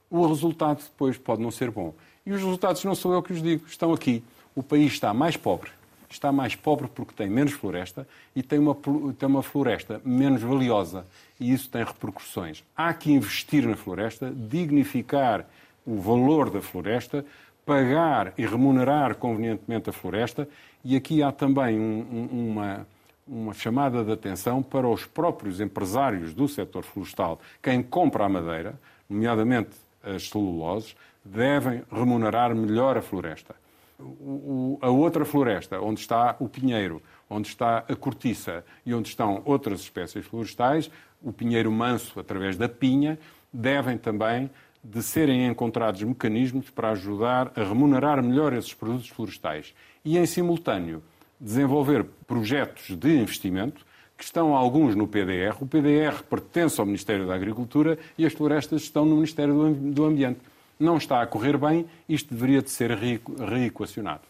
o 0.09 0.25
resultado 0.27 0.83
depois 0.83 1.17
pode 1.17 1.41
não 1.41 1.51
ser 1.51 1.71
bom. 1.71 1.93
E 2.25 2.31
os 2.31 2.39
resultados 2.41 2.83
não 2.85 2.95
sou 2.95 3.13
eu 3.13 3.23
que 3.23 3.33
os 3.33 3.41
digo, 3.41 3.65
estão 3.67 3.93
aqui 3.93 4.23
o 4.55 4.61
país 4.61 4.93
está 4.93 5.13
mais 5.13 5.35
pobre. 5.35 5.71
Está 6.09 6.31
mais 6.31 6.55
pobre 6.55 6.87
porque 6.93 7.13
tem 7.15 7.27
menos 7.27 7.53
floresta 7.53 8.07
e 8.35 8.43
tem 8.43 8.59
uma, 8.59 8.75
tem 9.17 9.27
uma 9.27 9.41
floresta 9.41 9.99
menos 10.05 10.41
valiosa. 10.41 11.07
E 11.39 11.51
isso 11.51 11.69
tem 11.69 11.83
repercussões. 11.83 12.63
Há 12.77 12.93
que 12.93 13.11
investir 13.11 13.67
na 13.67 13.75
floresta, 13.75 14.31
dignificar 14.31 15.47
o 15.85 15.99
valor 15.99 16.51
da 16.51 16.61
floresta, 16.61 17.25
pagar 17.65 18.33
e 18.37 18.45
remunerar 18.45 19.15
convenientemente 19.15 19.89
a 19.89 19.93
floresta. 19.93 20.47
E 20.83 20.95
aqui 20.95 21.23
há 21.23 21.31
também 21.31 21.79
um, 21.79 22.29
um, 22.31 22.49
uma, 22.51 22.87
uma 23.27 23.53
chamada 23.53 24.03
de 24.03 24.11
atenção 24.11 24.61
para 24.61 24.87
os 24.87 25.05
próprios 25.05 25.59
empresários 25.61 26.33
do 26.33 26.47
setor 26.47 26.83
florestal, 26.83 27.39
quem 27.61 27.81
compra 27.81 28.25
a 28.25 28.29
madeira, 28.29 28.79
nomeadamente 29.09 29.71
as 30.03 30.29
celuloses, 30.29 30.95
devem 31.23 31.83
remunerar 31.91 32.53
melhor 32.53 32.97
a 32.97 33.01
floresta 33.01 33.55
o, 33.99 34.77
a 34.81 34.89
outra 34.89 35.25
floresta, 35.25 35.79
onde 35.79 35.99
está 35.99 36.35
o 36.39 36.47
pinheiro, 36.47 37.01
onde 37.29 37.47
está 37.47 37.79
a 37.87 37.95
cortiça 37.95 38.63
e 38.85 38.93
onde 38.93 39.09
estão 39.09 39.41
outras 39.45 39.81
espécies 39.81 40.25
florestais, 40.25 40.89
o 41.21 41.31
pinheiro 41.31 41.71
manso 41.71 42.19
através 42.19 42.57
da 42.57 42.67
pinha, 42.67 43.17
devem 43.51 43.97
também 43.97 44.49
de 44.83 45.01
serem 45.01 45.47
encontrados 45.47 46.03
mecanismos 46.03 46.69
para 46.69 46.91
ajudar 46.91 47.51
a 47.55 47.63
remunerar 47.63 48.21
melhor 48.21 48.51
esses 48.53 48.73
produtos 48.73 49.07
florestais 49.07 49.73
e, 50.03 50.17
em 50.17 50.25
simultâneo, 50.25 51.01
desenvolver 51.39 52.05
projetos 52.27 52.95
de 52.95 53.15
investimento 53.15 53.85
que 54.17 54.23
estão 54.23 54.55
alguns 54.55 54.95
no 54.95 55.07
PDR. 55.07 55.55
O 55.61 55.65
PDR 55.65 56.23
pertence 56.29 56.79
ao 56.79 56.85
Ministério 56.85 57.27
da 57.27 57.35
Agricultura 57.35 57.97
e 58.17 58.25
as 58.25 58.33
florestas 58.33 58.83
estão 58.83 59.05
no 59.05 59.15
Ministério 59.15 59.73
do 59.73 60.05
Ambiente. 60.05 60.39
Não 60.79 60.97
está 60.97 61.21
a 61.21 61.27
correr 61.27 61.57
bem, 61.57 61.85
isto 62.07 62.33
deveria 62.33 62.61
de 62.61 62.69
ser 62.69 62.91
reequacionado. 62.91 64.21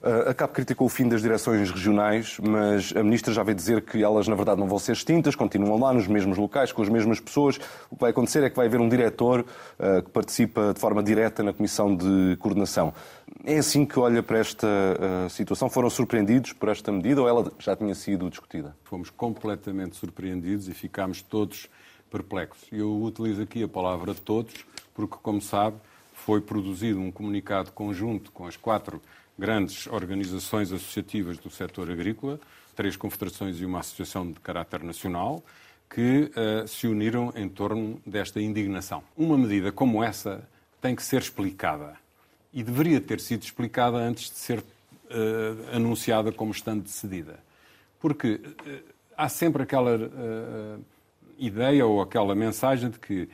A 0.00 0.32
CAP 0.32 0.52
criticou 0.52 0.86
o 0.86 0.90
fim 0.90 1.08
das 1.08 1.22
direções 1.22 1.68
regionais, 1.72 2.38
mas 2.38 2.92
a 2.94 3.02
Ministra 3.02 3.34
já 3.34 3.42
veio 3.42 3.56
dizer 3.56 3.82
que 3.82 4.00
elas, 4.00 4.28
na 4.28 4.36
verdade, 4.36 4.60
não 4.60 4.68
vão 4.68 4.78
ser 4.78 4.92
extintas, 4.92 5.34
continuam 5.34 5.80
lá 5.80 5.92
nos 5.92 6.06
mesmos 6.06 6.38
locais, 6.38 6.70
com 6.70 6.80
as 6.82 6.88
mesmas 6.88 7.18
pessoas. 7.18 7.56
O 7.90 7.96
que 7.96 8.02
vai 8.02 8.12
acontecer 8.12 8.44
é 8.44 8.48
que 8.48 8.54
vai 8.54 8.66
haver 8.66 8.80
um 8.80 8.88
diretor 8.88 9.40
uh, 9.40 10.02
que 10.02 10.10
participa 10.10 10.72
de 10.72 10.78
forma 10.78 11.02
direta 11.02 11.42
na 11.42 11.52
Comissão 11.52 11.96
de 11.96 12.36
Coordenação. 12.38 12.94
É 13.44 13.58
assim 13.58 13.84
que 13.84 13.98
olha 13.98 14.22
para 14.22 14.38
esta 14.38 14.68
uh, 14.68 15.28
situação? 15.30 15.68
Foram 15.68 15.90
surpreendidos 15.90 16.52
por 16.52 16.68
esta 16.68 16.92
medida 16.92 17.20
ou 17.20 17.28
ela 17.28 17.50
já 17.58 17.74
tinha 17.74 17.94
sido 17.96 18.30
discutida? 18.30 18.76
Fomos 18.84 19.10
completamente 19.10 19.96
surpreendidos 19.96 20.68
e 20.68 20.74
ficámos 20.74 21.22
todos 21.22 21.68
perplexos. 22.08 22.68
Eu 22.70 23.02
utilizo 23.02 23.42
aqui 23.42 23.64
a 23.64 23.68
palavra 23.68 24.14
todos, 24.14 24.54
porque, 24.94 25.16
como 25.20 25.42
sabe, 25.42 25.76
foi 26.14 26.40
produzido 26.40 27.00
um 27.00 27.10
comunicado 27.10 27.72
conjunto 27.72 28.30
com 28.30 28.46
as 28.46 28.56
quatro 28.56 29.00
grandes 29.38 29.86
organizações 29.86 30.72
associativas 30.72 31.38
do 31.38 31.48
setor 31.48 31.90
agrícola, 31.90 32.40
três 32.74 32.96
confederações 32.96 33.60
e 33.60 33.64
uma 33.64 33.80
associação 33.80 34.30
de 34.30 34.40
caráter 34.40 34.82
nacional, 34.82 35.42
que 35.88 36.30
uh, 36.30 36.68
se 36.68 36.86
uniram 36.86 37.32
em 37.34 37.48
torno 37.48 38.00
desta 38.04 38.40
indignação. 38.40 39.02
Uma 39.16 39.38
medida 39.38 39.72
como 39.72 40.02
essa 40.02 40.46
tem 40.80 40.94
que 40.94 41.02
ser 41.02 41.20
explicada 41.22 41.96
e 42.52 42.62
deveria 42.62 43.00
ter 43.00 43.20
sido 43.20 43.42
explicada 43.42 43.96
antes 43.96 44.30
de 44.30 44.36
ser 44.36 44.58
uh, 44.58 44.64
anunciada 45.72 46.30
como 46.30 46.52
estando 46.52 46.82
decidida. 46.82 47.38
Porque 47.98 48.34
uh, 48.34 48.82
há 49.16 49.28
sempre 49.28 49.62
aquela 49.62 49.98
ideia 51.38 51.86
ou 51.86 52.02
aquela 52.02 52.34
mensagem 52.34 52.90
de 52.90 52.98
que 52.98 53.28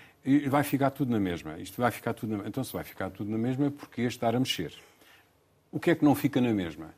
vai 0.49 0.63
ficar 0.63 0.91
tudo 0.91 1.11
na 1.11 1.21
mesma. 1.21 1.59
Isto 1.59 1.81
vai 1.81 1.91
ficar 1.91 2.15
tudo 2.15 2.37
na... 2.37 2.49
Então, 2.49 2.63
se 2.65 2.73
vai 2.73 2.85
ficar 2.85 3.11
tudo 3.11 3.31
na 3.31 3.37
mesma, 3.37 3.67
é 3.67 3.71
porque 3.71 4.03
estar 4.03 4.35
a 4.35 4.39
mexer. 4.39 4.73
O 5.75 5.81
que 5.81 5.91
é 5.91 5.95
que 5.97 6.05
não 6.05 6.15
fica 6.15 6.41
na 6.41 6.55
mesma? 6.55 6.95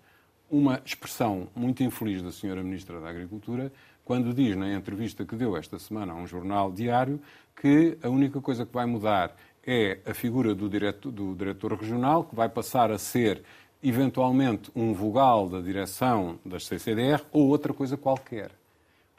Uma 0.50 0.82
expressão 0.84 1.48
muito 1.56 1.82
infeliz 1.82 2.20
da 2.20 2.30
senhora 2.30 2.62
Ministra 2.62 3.00
da 3.00 3.08
Agricultura, 3.08 3.72
quando 4.04 4.34
diz 4.34 4.54
na 4.54 4.70
entrevista 4.70 5.24
que 5.24 5.34
deu 5.34 5.56
esta 5.56 5.78
semana 5.78 6.12
a 6.12 6.14
um 6.14 6.26
jornal 6.26 6.70
diário 6.70 7.18
que 7.58 7.96
a 8.02 8.10
única 8.10 8.38
coisa 8.38 8.66
que 8.66 8.74
vai 8.74 8.84
mudar 8.84 9.34
é 9.66 10.00
a 10.04 10.12
figura 10.12 10.54
do 10.54 10.68
diretor, 10.68 11.10
do 11.10 11.34
diretor 11.34 11.72
regional, 11.72 12.24
que 12.24 12.36
vai 12.36 12.50
passar 12.50 12.90
a 12.90 12.98
ser 12.98 13.42
eventualmente 13.82 14.70
um 14.76 14.92
vogal 14.92 15.48
da 15.48 15.62
direção 15.62 16.38
das 16.44 16.66
CCDR 16.66 17.24
ou 17.32 17.48
outra 17.48 17.72
coisa 17.72 17.96
qualquer. 17.96 18.50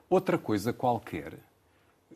Outra 0.07 0.37
coisa 0.37 0.71
qualquer 0.71 1.33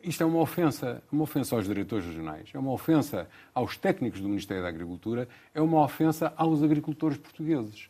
isto 0.02 0.22
é 0.22 0.26
uma 0.26 0.40
ofensa, 0.40 1.02
uma 1.10 1.24
ofensa 1.24 1.54
aos 1.56 1.66
diretores 1.66 2.04
regionais, 2.04 2.50
é 2.52 2.58
uma 2.58 2.72
ofensa 2.72 3.28
aos 3.54 3.76
técnicos 3.76 4.20
do 4.20 4.28
Ministério 4.28 4.62
da 4.62 4.68
Agricultura, 4.68 5.28
é 5.54 5.60
uma 5.60 5.82
ofensa 5.82 6.32
aos 6.36 6.62
agricultores 6.62 7.16
portugueses. 7.16 7.88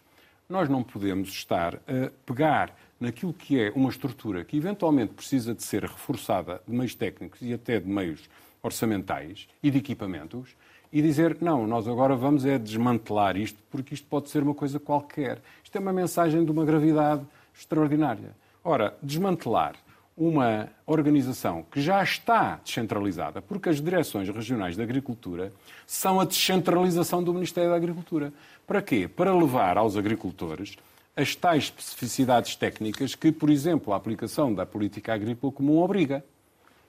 Nós 0.49 0.69
não 0.69 0.83
podemos 0.83 1.31
estar 1.31 1.77
a 1.77 2.11
pegar 2.27 2.77
naquilo 3.01 3.33
que 3.33 3.59
é 3.59 3.73
uma 3.75 3.89
estrutura 3.89 4.45
que 4.45 4.57
eventualmente 4.57 5.15
precisa 5.15 5.55
de 5.55 5.63
ser 5.63 5.83
reforçada 5.83 6.61
de 6.67 6.75
meios 6.75 6.95
técnicos 6.95 7.41
e 7.43 7.53
até 7.53 7.81
de 7.81 7.89
meios 7.89 8.29
orçamentais 8.63 9.49
e 9.63 9.71
de 9.71 9.79
equipamentos 9.79 10.55
e 10.93 11.01
dizer, 11.01 11.39
não, 11.41 11.67
nós 11.67 11.89
agora 11.89 12.15
vamos 12.15 12.45
é 12.45 12.59
desmantelar 12.59 13.37
isto 13.37 13.59
porque 13.71 13.95
isto 13.95 14.07
pode 14.07 14.29
ser 14.29 14.43
uma 14.43 14.55
coisa 14.55 14.79
qualquer. 14.79 15.41
Isto 15.65 15.77
é 15.79 15.81
uma 15.81 15.93
mensagem 15.93 16.45
de 16.45 16.51
uma 16.51 16.65
gravidade 16.65 17.25
extraordinária. 17.55 18.37
Ora, 18.63 18.97
desmantelar 19.03 19.75
uma 20.17 20.69
organização 20.87 21.65
que 21.71 21.81
já 21.81 22.03
está 22.03 22.61
descentralizada, 22.65 23.41
porque 23.41 23.69
as 23.69 23.81
direções 23.81 24.29
regionais 24.29 24.77
da 24.77 24.83
agricultura 24.83 25.53
são 25.87 26.21
a 26.21 26.25
descentralização 26.25 27.23
do 27.23 27.33
Ministério 27.33 27.71
da 27.71 27.77
Agricultura. 27.77 28.33
Para 28.67 28.83
quê? 28.83 29.09
Para 29.09 29.35
levar 29.35 29.79
aos 29.79 29.97
agricultores 29.97 30.77
as 31.17 31.35
tais 31.35 31.65
especificidades 31.65 32.57
técnicas 32.57 33.15
que, 33.15 33.31
por 33.31 33.51
exemplo, 33.51 33.93
a 33.93 33.97
aplicação 33.97 34.53
da 34.53 34.65
política 34.65 35.15
agrícola 35.15 35.53
comum 35.53 35.79
obriga. 35.79 36.25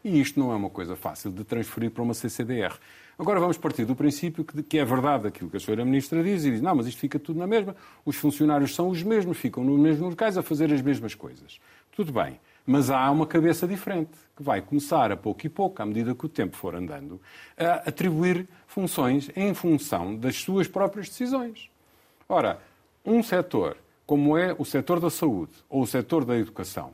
E 0.03 0.19
isto 0.19 0.39
não 0.39 0.51
é 0.51 0.55
uma 0.55 0.69
coisa 0.69 0.95
fácil 0.95 1.31
de 1.31 1.43
transferir 1.45 1.91
para 1.91 2.03
uma 2.03 2.13
CCDR. 2.13 2.73
Agora 3.17 3.39
vamos 3.39 3.57
partir 3.57 3.86
do 3.86 3.95
princípio 3.95 4.43
que, 4.43 4.77
é 4.77 4.83
verdade 4.83 5.27
aquilo 5.27 5.49
que 5.49 5.57
a 5.57 5.59
senhora 5.59 5.86
Ministra 5.86 6.21
diz 6.23 6.43
e 6.43 6.51
diz, 6.51 6.62
não, 6.62 6.75
mas 6.75 6.88
isto 6.88 6.99
fica 6.99 7.19
tudo 7.19 7.39
na 7.39 7.47
mesma, 7.47 7.75
os 8.03 8.15
funcionários 8.15 8.75
são 8.75 8.89
os 8.89 9.03
mesmos, 9.03 9.38
ficam 9.38 9.63
nos 9.63 9.79
mesmos 9.79 10.09
locais 10.09 10.38
a 10.38 10.43
fazer 10.43 10.73
as 10.73 10.81
mesmas 10.81 11.15
coisas. 11.15 11.59
Tudo 11.91 12.12
bem. 12.12 12.39
Mas 12.65 12.89
há 12.89 13.12
uma 13.12 13.28
cabeça 13.28 13.67
diferente, 13.67 14.12
que 14.36 14.41
vai 14.41 14.62
começar 14.62 15.12
a 15.12 15.17
pouco 15.17 15.45
e 15.45 15.49
pouco, 15.49 15.82
à 15.82 15.86
medida 15.86 16.15
que 16.15 16.26
o 16.26 16.30
tempo 16.30 16.56
for 16.56 16.76
andando, 16.76 17.19
a 17.58 17.89
atribuir 17.89 18.47
funções 18.67 19.30
em 19.36 19.54
função 19.54 20.15
das 20.15 20.38
suas 20.38 20.67
próprias 20.67 21.10
decisões. 21.10 21.69
Ora, 22.28 22.60
um 23.06 23.21
setor, 23.21 23.78
como 24.06 24.38
é 24.38 24.56
o 24.58 24.63
setor 24.63 24.99
da 24.99 25.10
saúde 25.10 25.54
ou 25.69 25.82
o 25.82 25.88
setor 25.88 26.23
da 26.23 26.38
educação, 26.38 26.93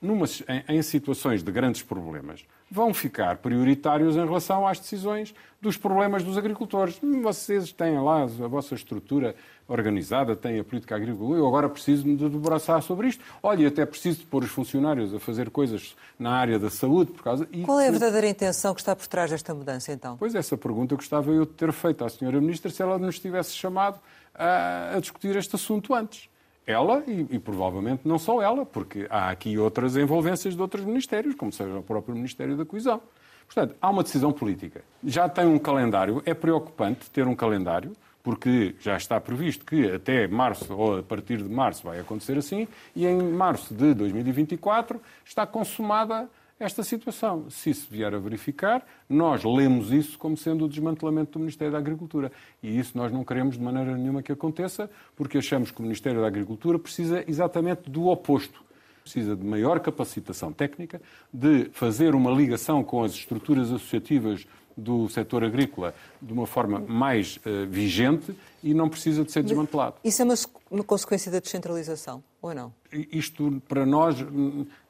numa, 0.00 0.26
em, 0.26 0.76
em 0.76 0.82
situações 0.82 1.42
de 1.42 1.50
grandes 1.50 1.82
problemas, 1.82 2.44
vão 2.70 2.92
ficar 2.92 3.38
prioritários 3.38 4.16
em 4.16 4.24
relação 4.24 4.66
às 4.66 4.78
decisões 4.78 5.34
dos 5.60 5.76
problemas 5.76 6.22
dos 6.22 6.38
agricultores. 6.38 7.00
Vocês 7.22 7.72
têm 7.72 7.98
lá 8.00 8.22
a 8.22 8.26
vossa 8.26 8.74
estrutura 8.74 9.34
organizada, 9.66 10.34
têm 10.36 10.60
a 10.60 10.64
política 10.64 10.96
agrícola, 10.96 11.36
eu 11.36 11.46
agora 11.46 11.68
preciso 11.68 12.06
me 12.06 12.16
debruçar 12.16 12.80
sobre 12.80 13.08
isto. 13.08 13.22
Olha, 13.42 13.68
até 13.68 13.84
preciso 13.84 14.20
de 14.20 14.26
pôr 14.26 14.44
os 14.44 14.50
funcionários 14.50 15.12
a 15.14 15.18
fazer 15.18 15.50
coisas 15.50 15.94
na 16.18 16.30
área 16.30 16.58
da 16.58 16.70
saúde 16.70 17.12
por 17.12 17.22
causa... 17.22 17.46
E... 17.52 17.62
Qual 17.62 17.80
é 17.80 17.88
a 17.88 17.90
verdadeira 17.90 18.28
intenção 18.28 18.74
que 18.74 18.80
está 18.80 18.94
por 18.96 19.06
trás 19.06 19.30
desta 19.30 19.54
mudança, 19.54 19.92
então? 19.92 20.16
Pois 20.16 20.34
essa 20.34 20.56
pergunta 20.56 20.94
gostava 20.94 21.30
eu 21.30 21.44
de 21.44 21.52
ter 21.52 21.72
feito 21.72 22.04
à 22.04 22.08
senhora 22.08 22.40
Ministra 22.40 22.70
se 22.70 22.82
ela 22.82 22.98
nos 22.98 23.18
tivesse 23.18 23.52
chamado 23.52 23.98
a, 24.34 24.96
a 24.96 25.00
discutir 25.00 25.36
este 25.36 25.56
assunto 25.56 25.92
antes. 25.92 26.27
Ela 26.68 27.02
e, 27.06 27.26
e, 27.30 27.38
provavelmente 27.38 28.02
não 28.04 28.18
só 28.18 28.42
ela, 28.42 28.66
porque 28.66 29.06
há 29.08 29.30
aqui 29.30 29.56
outras 29.56 29.96
envolvências 29.96 30.54
de 30.54 30.60
outros 30.60 30.84
ministérios, 30.84 31.34
como 31.34 31.50
seja 31.50 31.78
o 31.78 31.82
próprio 31.82 32.14
Ministério 32.14 32.58
da 32.58 32.64
Coesão. 32.66 33.00
Portanto, 33.46 33.74
há 33.80 33.88
uma 33.88 34.02
decisão 34.02 34.30
política. 34.30 34.84
Já 35.02 35.30
tem 35.30 35.46
um 35.46 35.58
calendário, 35.58 36.22
é 36.26 36.34
preocupante 36.34 37.08
ter 37.08 37.26
um 37.26 37.34
calendário, 37.34 37.92
porque 38.22 38.74
já 38.78 38.98
está 38.98 39.18
previsto 39.18 39.64
que 39.64 39.90
até 39.90 40.28
março, 40.28 40.70
ou 40.74 40.98
a 40.98 41.02
partir 41.02 41.38
de 41.38 41.48
março, 41.48 41.84
vai 41.84 42.00
acontecer 42.00 42.36
assim, 42.36 42.68
e 42.94 43.06
em 43.06 43.16
março 43.22 43.72
de 43.72 43.94
2024 43.94 45.00
está 45.24 45.46
consumada 45.46 46.28
esta 46.58 46.82
situação. 46.82 47.48
Se 47.50 47.70
isso 47.70 47.88
vier 47.90 48.12
a 48.12 48.18
verificar, 48.18 48.84
nós 49.08 49.44
lemos 49.44 49.92
isso 49.92 50.18
como 50.18 50.36
sendo 50.36 50.64
o 50.64 50.68
desmantelamento 50.68 51.32
do 51.32 51.38
Ministério 51.38 51.72
da 51.72 51.78
Agricultura. 51.78 52.32
E 52.62 52.78
isso 52.78 52.96
nós 52.98 53.12
não 53.12 53.24
queremos 53.24 53.56
de 53.56 53.62
maneira 53.62 53.96
nenhuma 53.96 54.22
que 54.22 54.32
aconteça, 54.32 54.90
porque 55.14 55.38
achamos 55.38 55.70
que 55.70 55.78
o 55.78 55.82
Ministério 55.82 56.20
da 56.20 56.26
Agricultura 56.26 56.78
precisa 56.78 57.24
exatamente 57.28 57.88
do 57.88 58.06
oposto. 58.06 58.62
Precisa 59.02 59.34
de 59.34 59.44
maior 59.44 59.80
capacitação 59.80 60.52
técnica, 60.52 61.00
de 61.32 61.70
fazer 61.72 62.14
uma 62.14 62.30
ligação 62.30 62.82
com 62.84 63.02
as 63.02 63.12
estruturas 63.12 63.72
associativas 63.72 64.46
do 64.78 65.08
setor 65.08 65.42
agrícola 65.42 65.94
de 66.22 66.32
uma 66.32 66.46
forma 66.46 66.78
mais 66.78 67.38
uh, 67.38 67.66
vigente 67.68 68.34
e 68.62 68.72
não 68.72 68.88
precisa 68.88 69.24
de 69.24 69.32
ser 69.32 69.42
desmantelado. 69.42 69.96
Isso 70.04 70.22
é 70.22 70.24
uma, 70.24 70.34
uma, 70.70 70.84
consequência 70.84 71.30
da 71.30 71.40
descentralização, 71.40 72.22
ou 72.40 72.54
não? 72.54 72.72
Isto, 72.92 73.60
para 73.68 73.84
nós, 73.84 74.16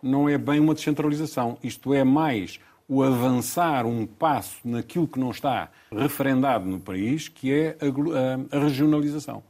não 0.03 0.29
é 0.29 0.37
bem 0.37 0.61
uma 0.61 0.75
descentralização. 0.75 1.59
Isto 1.63 1.95
é 1.95 2.05
mais 2.05 2.61
o 2.89 3.03
avançar 3.03 3.85
um 3.87 4.07
passo 4.07 4.57
naquilo 4.65 5.07
que 5.07 5.19
não 5.19 5.31
está 5.31 5.71
referendado 5.91 6.67
no 6.67 6.81
país, 6.81 7.29
que 7.29 7.53
é 7.53 7.77
a, 7.81 8.57
a, 8.57 8.59
a 8.59 8.65
regionalização. 8.65 9.43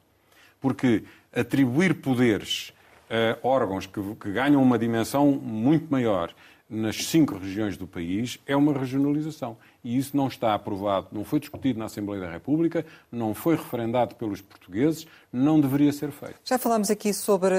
Porque 0.60 1.04
atribuir 1.32 1.94
poderes 1.94 2.72
a 3.10 3.46
órgãos 3.46 3.86
que, 3.86 4.00
que 4.16 4.32
ganham 4.32 4.62
uma 4.62 4.78
dimensão 4.78 5.32
muito 5.32 5.90
maior 5.90 6.34
nas 6.68 6.96
cinco 7.06 7.38
regiões 7.38 7.76
do 7.76 7.86
país 7.86 8.38
é 8.46 8.54
uma 8.54 8.72
regionalização. 8.72 9.56
E 9.82 9.96
isso 9.96 10.14
não 10.16 10.28
está 10.28 10.54
aprovado, 10.54 11.08
não 11.12 11.24
foi 11.24 11.40
discutido 11.40 11.78
na 11.78 11.86
Assembleia 11.86 12.20
da 12.20 12.30
República, 12.30 12.84
não 13.10 13.32
foi 13.32 13.56
referendado 13.56 14.14
pelos 14.16 14.42
portugueses, 14.42 15.06
não 15.32 15.60
deveria 15.60 15.92
ser 15.92 16.10
feito. 16.10 16.34
Já 16.44 16.58
falámos 16.58 16.90
aqui 16.90 17.14
sobre 17.14 17.54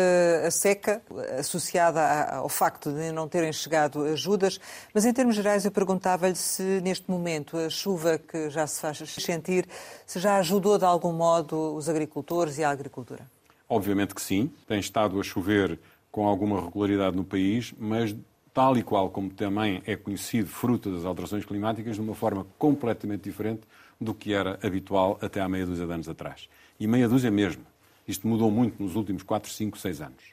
a 0.46 0.52
seca 0.52 1.02
associada 1.40 2.02
ao 2.26 2.50
facto 2.50 2.92
de 2.92 3.12
não 3.12 3.28
terem 3.28 3.52
chegado 3.52 4.04
ajudas, 4.04 4.60
mas 4.94 5.06
em 5.06 5.14
termos 5.14 5.36
gerais 5.36 5.66
eu 5.66 5.72
perguntava-lhe 5.72 6.36
se 6.36 6.82
neste 6.82 7.10
momento 7.10 7.58
a 7.58 7.70
chuva 7.70 8.20
que 8.20 8.50
já 8.50 8.68
se 8.68 8.80
faz 8.80 8.98
sentir, 8.98 9.68
se 10.06 10.20
já 10.20 10.38
ajudou 10.38 10.78
de 10.78 10.86
algum 10.86 11.14
modo 11.14 11.74
os 11.74 11.90
agricultores 11.90 12.60
e 12.60 12.64
a 12.64 12.70
agricultura. 12.70 13.26
Obviamente 13.68 14.14
que 14.14 14.22
sim, 14.22 14.52
tem 14.68 14.80
estado 14.80 15.20
a 15.20 15.24
chover 15.24 15.80
com 16.12 16.28
alguma 16.28 16.62
regularidade 16.62 17.16
no 17.16 17.24
país, 17.24 17.74
mas 17.78 18.16
tal 18.60 18.78
e 18.78 18.84
qual 18.84 19.10
como 19.10 19.30
também 19.30 19.82
é 19.86 19.96
conhecido 19.96 20.50
fruto 20.50 20.92
das 20.92 21.06
alterações 21.06 21.46
climáticas, 21.46 21.96
de 21.96 22.02
uma 22.02 22.14
forma 22.14 22.46
completamente 22.58 23.22
diferente 23.22 23.62
do 24.02 24.14
que 24.14 24.34
era 24.34 24.60
habitual 24.62 25.18
até 25.22 25.40
há 25.40 25.48
meia 25.48 25.66
dúzia 25.66 25.86
de 25.86 25.94
anos 25.94 26.10
atrás. 26.10 26.50
E 26.78 26.86
meia 26.86 27.08
dúzia 27.08 27.32
mesmo. 27.32 27.66
Isto 28.06 28.28
mudou 28.28 28.52
muito 28.52 28.84
nos 28.84 28.98
últimos 28.98 29.24
4, 29.24 29.50
5, 29.50 29.78
6 29.78 30.02
anos. 30.02 30.24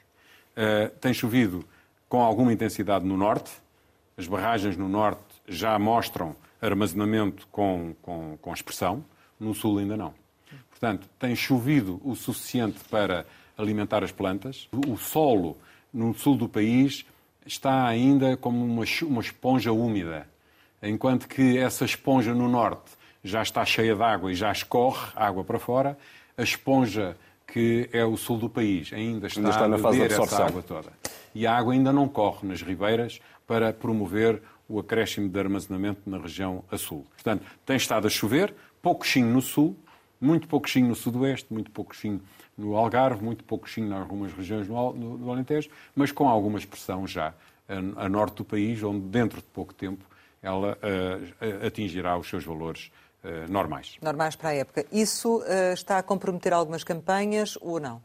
Uh, 0.57 0.89
tem 0.99 1.13
chovido 1.13 1.63
com 2.09 2.21
alguma 2.21 2.51
intensidade 2.51 3.05
no 3.05 3.15
norte. 3.15 3.49
As 4.17 4.27
barragens 4.27 4.75
no 4.75 4.89
norte 4.89 5.23
já 5.47 5.79
mostram 5.79 6.35
armazenamento 6.61 7.47
com, 7.49 7.95
com, 8.01 8.37
com 8.41 8.53
expressão. 8.53 9.05
No 9.39 9.55
sul 9.55 9.77
ainda 9.77 9.95
não. 9.95 10.13
Portanto, 10.69 11.07
tem 11.17 11.33
chovido 11.33 12.01
o 12.03 12.13
suficiente 12.13 12.83
para 12.91 13.25
alimentar 13.57 14.03
as 14.03 14.11
plantas. 14.11 14.67
O 14.85 14.97
solo 14.97 15.57
no 15.93 16.13
sul 16.13 16.35
do 16.35 16.49
país 16.49 17.05
está 17.47 17.87
ainda 17.87 18.35
como 18.37 18.63
uma, 18.63 18.83
uma 19.03 19.21
esponja 19.21 19.71
úmida, 19.71 20.27
enquanto 20.81 21.27
que 21.27 21.57
essa 21.57 21.85
esponja 21.85 22.33
no 22.33 22.47
norte 22.47 22.91
já 23.23 23.41
está 23.41 23.65
cheia 23.65 23.95
de 23.95 24.03
água 24.03 24.31
e 24.31 24.35
já 24.35 24.51
escorre 24.51 25.11
água 25.15 25.43
para 25.43 25.59
fora, 25.59 25.97
a 26.37 26.43
esponja 26.43 27.17
que 27.47 27.89
é 27.93 28.03
o 28.03 28.17
sul 28.17 28.37
do 28.37 28.49
país 28.49 28.91
ainda 28.93 29.27
está, 29.27 29.39
ainda 29.39 29.49
está 29.51 29.67
na 29.67 29.77
fase 29.77 29.97
de 29.97 30.05
absorção. 30.05 30.45
água 30.45 30.61
toda. 30.61 30.91
E 31.33 31.47
a 31.47 31.57
água 31.57 31.73
ainda 31.73 31.91
não 31.91 32.07
corre 32.07 32.47
nas 32.47 32.61
ribeiras 32.61 33.19
para 33.45 33.71
promover 33.71 34.41
o 34.67 34.79
acréscimo 34.79 35.29
de 35.29 35.39
armazenamento 35.39 36.01
na 36.05 36.17
região 36.17 36.63
a 36.69 36.77
sul. 36.77 37.05
Portanto, 37.13 37.45
tem 37.65 37.77
estado 37.77 38.05
a 38.05 38.09
chover, 38.09 38.53
pouquinho 38.81 39.27
no 39.27 39.41
sul, 39.41 39.77
muito 40.19 40.47
pouquinho 40.47 40.89
no 40.89 40.95
sudoeste, 40.95 41.47
muito 41.53 41.71
pouquinho 41.71 42.21
no 42.57 42.75
Algarve, 42.75 43.23
muito 43.23 43.43
pouquinho 43.43 43.89
em 43.89 43.93
algumas 43.93 44.33
regiões 44.33 44.67
do, 44.67 45.17
do 45.17 45.31
Alentejo, 45.31 45.69
mas 45.95 46.11
com 46.11 46.27
alguma 46.27 46.57
expressão 46.57 47.05
já 47.05 47.33
a, 47.69 48.05
a, 48.05 48.09
norte 48.09 48.37
do 48.37 48.45
país, 48.45 48.81
onde 48.81 49.05
dentro 49.07 49.37
de 49.37 49.47
pouco 49.47 49.73
tempo 49.73 50.03
ela 50.41 50.77
uh, 50.77 51.65
atingirá 51.65 52.17
os 52.17 52.27
seus 52.27 52.43
valores 52.43 52.91
uh, 53.23 53.51
normais. 53.51 53.97
Normais 54.01 54.35
para 54.35 54.49
a 54.49 54.55
época. 54.55 54.85
Isso 54.91 55.39
uh, 55.39 55.73
está 55.73 55.97
a 55.97 56.03
comprometer 56.03 56.53
algumas 56.53 56.83
campanhas 56.83 57.57
ou 57.61 57.79
não? 57.79 58.01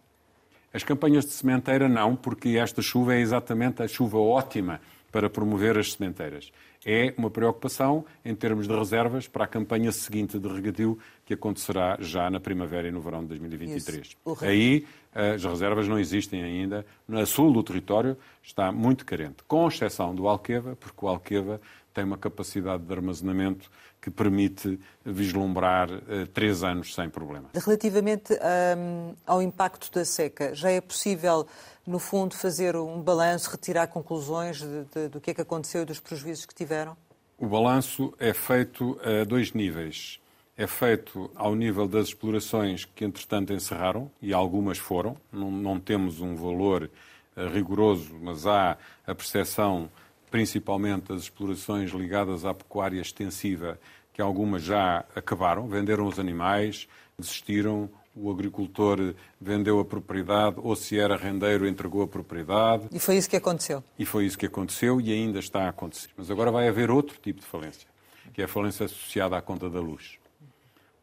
As 0.73 0.83
campanhas 0.83 1.25
de 1.25 1.33
sementeira 1.33 1.89
não, 1.89 2.17
porque 2.17 2.57
esta 2.57 2.81
chuva 2.81 3.15
é 3.15 3.21
exatamente 3.21 3.83
a 3.83 3.89
chuva 3.89 4.19
ótima 4.19 4.81
para 5.11 5.29
promover 5.29 5.79
as 5.79 5.93
sementeiras 5.93 6.51
é 6.85 7.15
uma 7.17 7.31
preocupação 7.31 8.05
em 8.25 8.35
termos 8.35 8.67
de 8.67 8.75
reservas 8.75 9.29
para 9.29 9.45
a 9.45 9.49
campanha 9.49 9.93
seguinte 9.93 10.39
de 10.39 10.49
regadio 10.49 10.99
que 11.25 11.35
acontecerá 11.35 11.97
já 12.01 12.29
na 12.31 12.41
primavera 12.41 12.89
e 12.89 12.91
no 12.91 13.01
verão 13.01 13.23
de 13.23 13.29
2023. 13.29 14.17
Aí 14.43 14.85
as 15.15 15.45
reservas 15.45 15.87
não 15.87 15.99
existem 15.99 16.43
ainda. 16.43 16.85
No 17.07 17.25
sul 17.27 17.53
do 17.53 17.63
território 17.63 18.17
está 18.43 18.73
muito 18.73 19.05
carente, 19.05 19.43
com 19.47 19.69
exceção 19.69 20.15
do 20.15 20.27
Alqueva, 20.27 20.75
porque 20.77 21.05
o 21.05 21.09
Alqueva 21.09 21.61
tem 21.93 22.05
uma 22.05 22.19
capacidade 22.19 22.83
de 22.83 22.93
armazenamento 22.93 23.71
que 24.01 24.11
permite 24.11 24.79
vislumbrar 25.05 25.91
uh, 25.91 26.27
três 26.33 26.65
anos 26.65 26.95
sem 26.95 27.09
problema. 27.09 27.51
Relativamente 27.55 28.33
um, 28.35 29.15
ao 29.27 29.41
impacto 29.41 29.91
da 29.93 30.05
seca, 30.05 30.55
já 30.55 30.71
é 30.71 30.81
possível 30.81 31.47
no 31.87 31.99
fundo, 31.99 32.37
fazer 32.37 32.77
um 32.77 33.01
balanço, 33.01 33.51
retirar 33.51 33.89
conclusões 33.89 34.61
de, 34.61 34.85
de, 34.85 35.09
do 35.09 35.21
que 35.21 35.33
é 35.33 35.35
que 35.35 35.41
aconteceu 35.41 35.83
e 35.83 35.85
dos 35.85 36.01
prejuízos 36.01 36.47
que 36.47 36.55
tiveram? 36.55 36.97
O 37.37 37.47
balanço 37.47 38.15
é 38.19 38.33
feito 38.33 38.99
a 39.03 39.25
dois 39.25 39.53
níveis. 39.53 40.21
É 40.57 40.67
feito 40.67 41.31
ao 41.35 41.55
nível 41.55 41.89
das 41.89 42.09
explorações 42.09 42.85
que, 42.85 43.05
entretanto, 43.05 43.53
encerraram, 43.53 44.11
e 44.21 44.33
algumas 44.33 44.79
foram. 44.79 45.17
Não, 45.33 45.51
não 45.51 45.81
temos 45.81 46.21
um 46.21 46.37
valor 46.37 46.89
uh, 47.37 47.49
rigoroso, 47.49 48.15
mas 48.21 48.47
há 48.47 48.77
a 49.07 49.15
percepção, 49.15 49.91
principalmente 50.33 51.13
das 51.13 51.23
explorações 51.23 51.91
ligadas 51.91 52.45
à 52.45 52.53
pecuária 52.55 53.01
extensiva, 53.01 53.79
que 54.13 54.21
algumas 54.21 54.63
já 54.63 55.05
acabaram, 55.15 55.69
venderam 55.69 56.07
os 56.07 56.19
animais, 56.19 56.89
desistiram 57.19 57.89
o 58.15 58.31
agricultor 58.31 59.15
vendeu 59.41 59.81
a 59.81 59.85
propriedade 59.85 60.57
ou 60.59 60.77
se 60.77 60.99
era 60.99 61.17
rendeiro 61.17 61.67
entregou 61.67 62.03
a 62.03 62.07
propriedade. 62.07 62.89
E 62.93 62.99
foi 62.99 63.17
isso 63.17 63.29
que 63.29 63.37
aconteceu. 63.37 63.83
E 63.99 64.05
foi 64.05 64.27
isso 64.27 64.37
que 64.37 64.47
aconteceu 64.47 65.01
e 65.01 65.13
ainda 65.13 65.39
está 65.39 65.65
a 65.65 65.69
acontecer. 65.69 66.11
Mas 66.17 66.31
agora 66.31 66.51
vai 66.51 66.69
haver 66.69 66.91
outro 66.91 67.19
tipo 67.23 67.41
de 67.41 67.47
falência, 67.47 67.89
que 68.35 68.43
é 68.43 68.45
a 68.45 68.49
falência 68.49 68.85
associada 68.85 69.37
à 69.37 69.41
conta 69.41 69.69
da 69.71 69.81
luz. 69.81 70.19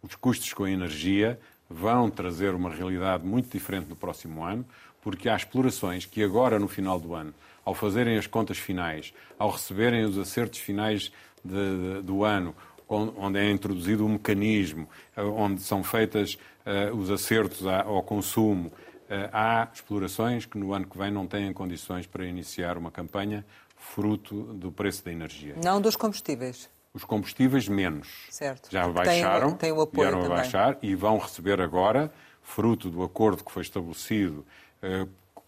Os 0.04 0.16
custos 0.16 0.54
com 0.54 0.64
a 0.66 0.72
energia 0.72 1.40
vão 1.70 2.10
trazer 2.10 2.54
uma 2.54 2.70
realidade 2.70 3.26
muito 3.26 3.52
diferente 3.52 3.90
no 3.90 3.96
próximo 3.96 4.44
ano, 4.44 4.66
porque 5.02 5.30
há 5.30 5.36
explorações 5.36 6.06
que 6.06 6.24
agora, 6.24 6.60
no 6.60 6.68
final 6.68 7.00
do 7.00 7.14
ano, 7.14 7.34
ao 7.64 7.74
fazerem 7.74 8.18
as 8.18 8.28
contas 8.28 8.58
finais, 8.58 9.14
ao 9.38 9.50
receberem 9.50 10.04
os 10.04 10.18
acertos 10.18 10.60
finais 10.60 11.12
de, 11.44 11.54
de, 11.54 12.02
do 12.02 12.24
ano, 12.24 12.56
onde 12.90 13.40
é 13.40 13.52
introduzido 13.52 14.06
um 14.06 14.10
mecanismo, 14.10 14.90
eh, 15.16 15.22
onde 15.22 15.62
são 15.62 15.84
feitas 15.84 16.40
uh, 16.66 16.96
os 16.96 17.12
acertos 17.12 17.66
ao 17.68 18.02
consumo. 18.02 18.70
Uh, 18.70 19.30
há 19.32 19.68
explorações 19.72 20.46
que 20.46 20.58
no 20.58 20.74
ano 20.74 20.88
que 20.88 20.98
vem 20.98 21.12
não 21.12 21.28
têm 21.28 21.54
condições 21.54 22.08
para 22.08 22.26
iniciar 22.26 22.78
uma 22.78 22.90
campanha 22.90 23.46
fruto 23.78 24.42
do 24.54 24.72
preço 24.72 25.06
da 25.06 25.12
energia. 25.12 25.56
Não 25.64 25.80
dos 25.80 25.96
combustíveis. 25.96 26.68
Os 26.92 27.04
combustíveis 27.04 27.68
menos. 27.68 28.26
Certo. 28.30 28.70
Já 28.72 28.88
baixaram, 28.88 29.50
tem, 29.50 29.58
tem 29.58 29.72
o 29.72 29.82
apoio 29.82 30.10
vieram 30.10 30.24
também. 30.24 30.38
a 30.38 30.42
baixar 30.42 30.78
e 30.82 30.96
vão 30.96 31.20
receber 31.20 31.62
agora, 31.62 32.12
fruto 32.42 32.90
do 32.90 33.04
acordo 33.04 33.44
que 33.44 33.52
foi 33.52 33.62
estabelecido 33.62 34.44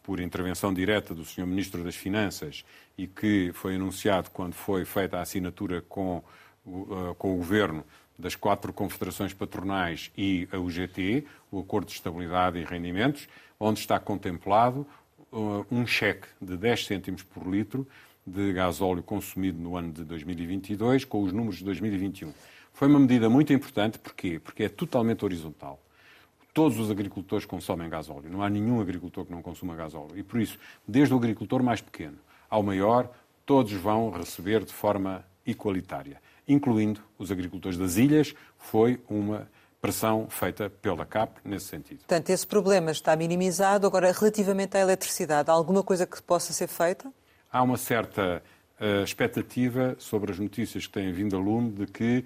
por 0.04 0.20
intervenção 0.20 0.74
direta 0.74 1.14
do 1.14 1.24
Sr. 1.24 1.46
Ministro 1.46 1.84
das 1.84 1.96
Finanças 1.96 2.66
e 2.98 3.08
que 3.08 3.52
foi 3.54 3.76
anunciado 3.76 4.30
quando 4.32 4.54
foi 4.54 4.86
feita 4.86 5.18
a 5.18 5.22
assinatura 5.22 5.82
com, 5.82 6.24
uh, 6.66 7.16
com 7.18 7.34
o 7.34 7.38
Governo 7.38 7.84
das 8.18 8.36
quatro 8.36 8.72
confederações 8.72 9.34
patronais 9.34 10.12
e 10.18 10.48
a 10.52 10.58
UGT, 10.58 11.26
o 11.52 11.60
Acordo 11.60 11.88
de 11.88 11.94
Estabilidade 11.94 12.60
e 12.60 12.64
Rendimentos, 12.64 13.28
onde 13.60 13.80
está 13.80 14.00
contemplado 14.00 14.86
uh, 15.32 15.66
um 15.72 15.86
cheque 15.86 16.28
de 16.42 16.56
10 16.56 16.86
cêntimos 16.86 17.24
por 17.24 17.48
litro 17.48 17.88
de 18.26 18.54
gasóleo 18.54 19.02
consumido 19.02 19.60
no 19.60 19.76
ano 19.76 19.92
de 19.92 20.04
2022 20.04 21.06
com 21.06 21.24
os 21.24 21.34
números 21.34 21.58
de 21.58 21.66
2021. 21.66 22.32
Foi 22.74 22.88
uma 22.88 23.00
medida 23.00 23.30
muito 23.30 23.52
importante, 23.52 24.00
porquê? 24.00 24.40
Porque 24.40 24.64
é 24.64 24.70
totalmente 24.70 25.26
horizontal. 25.26 25.82
Todos 26.54 26.78
os 26.80 26.92
agricultores 26.92 27.46
consomem 27.46 27.90
gasóleo, 27.90 28.30
não 28.30 28.44
há 28.44 28.50
nenhum 28.50 28.82
agricultor 28.82 29.26
que 29.26 29.32
não 29.32 29.42
consuma 29.42 29.76
gasóleo. 29.76 30.18
E 30.18 30.24
por 30.24 30.40
isso, 30.40 30.58
desde 30.88 31.14
o 31.14 31.18
agricultor 31.18 31.64
mais 31.64 31.82
pequeno 31.82 32.18
ao 32.50 32.62
maior, 32.62 33.10
todos 33.46 33.72
vão 33.74 34.10
receber 34.10 34.64
de 34.66 34.74
forma 34.74 35.24
igualitária 35.46 36.20
incluindo 36.48 37.02
os 37.18 37.32
agricultores 37.32 37.78
das 37.78 37.98
ilhas, 37.98 38.34
foi 38.58 39.00
uma 39.10 39.48
pressão 39.82 40.28
feita 40.30 40.70
pela 40.70 41.06
CAP 41.06 41.40
nesse 41.44 41.66
sentido. 41.66 42.00
Portanto, 42.00 42.30
esse 42.30 42.46
problema 42.46 42.92
está 42.92 43.16
minimizado. 43.16 43.88
Agora, 43.88 44.12
relativamente 44.12 44.78
à 44.78 44.82
eletricidade, 44.82 45.50
há 45.50 45.54
alguma 45.54 45.82
coisa 45.82 46.06
que 46.06 46.22
possa 46.22 46.54
ser 46.54 46.68
feita? 46.68 47.12
Há 47.52 47.64
uma 47.64 47.78
certa 47.78 48.44
uh, 48.80 49.04
expectativa 49.04 49.96
sobre 49.98 50.32
as 50.32 50.40
notícias 50.40 50.86
que 50.86 50.94
têm 50.94 51.12
vindo 51.12 51.36
a 51.36 51.40
lume 51.40 51.72
de 51.72 51.88
que 51.88 52.24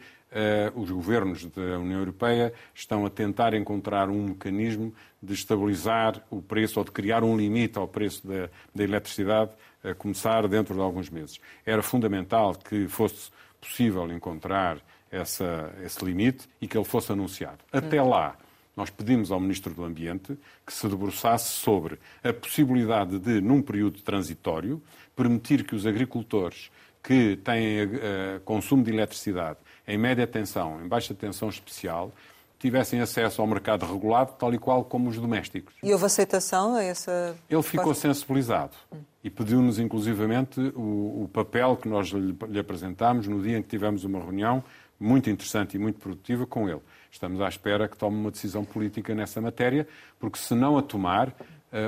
os 0.74 0.92
governos 0.92 1.46
da 1.46 1.80
União 1.80 2.00
Europeia 2.00 2.54
estão 2.74 3.06
a 3.06 3.10
tentar 3.10 3.54
encontrar 3.54 4.10
um 4.10 4.30
mecanismo 4.30 4.94
de 5.22 5.34
estabilizar 5.34 6.22
o 6.30 6.42
preço 6.42 6.80
ou 6.80 6.86
de 6.86 6.92
criar 6.92 7.24
um 7.24 7.38
limite 7.38 7.78
ao 7.78 7.88
preço 7.88 8.28
da, 8.28 8.50
da 8.74 8.84
eletricidade, 8.84 9.52
a 9.84 9.94
começar 9.94 10.48
dentro 10.48 10.76
de 10.76 10.82
alguns 10.82 11.10
meses. 11.10 11.40
Era 11.66 11.82
fundamental 11.82 12.56
que 12.56 12.88
fosse 12.88 13.32
possível 13.62 14.12
encontrar 14.12 14.80
essa, 15.12 15.74
esse 15.84 16.04
limite 16.04 16.48
e 16.62 16.68
que 16.68 16.78
ele 16.78 16.86
fosse 16.86 17.12
anunciado. 17.12 17.60
Até 17.72 18.02
lá, 18.02 18.38
nós 18.76 18.90
pedimos 18.90 19.32
ao 19.32 19.40
Ministro 19.40 19.74
do 19.74 19.84
Ambiente 19.84 20.38
que 20.66 20.74
se 20.74 20.88
debruçasse 20.88 21.50
sobre 21.50 21.98
a 22.24 22.34
possibilidade 22.34 23.18
de, 23.20 23.40
num 23.40 23.62
período 23.62 24.02
transitório, 24.02 24.82
permitir 25.16 25.64
que 25.64 25.76
os 25.76 25.86
agricultores 25.86 26.70
que 27.02 27.38
têm 27.38 27.86
uh, 27.86 28.40
consumo 28.44 28.84
de 28.84 28.92
eletricidade 28.92 29.60
em 29.88 29.98
média 29.98 30.26
tensão, 30.26 30.82
em 30.84 30.88
baixa 30.88 31.14
tensão 31.14 31.50
especial, 31.50 32.12
tivessem 32.60 33.02
acesso 33.02 33.42
ao 33.42 33.48
mercado 33.48 33.86
regulado, 33.86 34.34
tal 34.40 34.54
e 34.54 34.58
qual 34.58 34.84
como 34.84 35.10
os 35.10 35.18
domésticos. 35.18 35.76
E 35.84 35.92
houve 35.92 36.06
aceitação 36.06 36.76
a 36.76 36.84
essa. 36.84 37.36
Ele 37.50 37.62
ficou 37.62 37.94
sensibilizado 37.94 38.76
hum. 38.92 38.98
e 39.24 39.30
pediu-nos, 39.30 39.78
inclusivamente, 39.78 40.60
o, 40.76 41.24
o, 41.24 41.30
papel 41.32 41.78
que 41.78 41.88
nós 41.88 42.08
lhe, 42.08 42.36
lhe 42.48 42.60
apresentámos 42.60 43.28
no 43.28 43.42
dia 43.42 43.58
em 43.58 43.62
que 43.62 43.68
tivemos 43.68 44.04
uma 44.04 44.20
reunião 44.20 44.64
muito 45.00 45.30
interessante 45.30 45.76
e 45.76 45.80
muito 45.80 46.00
produtiva 46.00 46.48
com 46.48 46.70
ele. 46.70 46.82
Estamos 47.12 47.42
à 47.42 47.48
espera 47.48 47.88
que 47.88 47.98
tome 47.98 48.18
uma 48.18 48.32
decisão 48.32 48.64
política 48.64 49.14
nessa 49.14 49.42
matéria, 49.42 49.88
porque 50.20 50.40
se 50.40 50.56
não 50.56 50.78
a 50.78 50.82
tomar, 50.82 51.36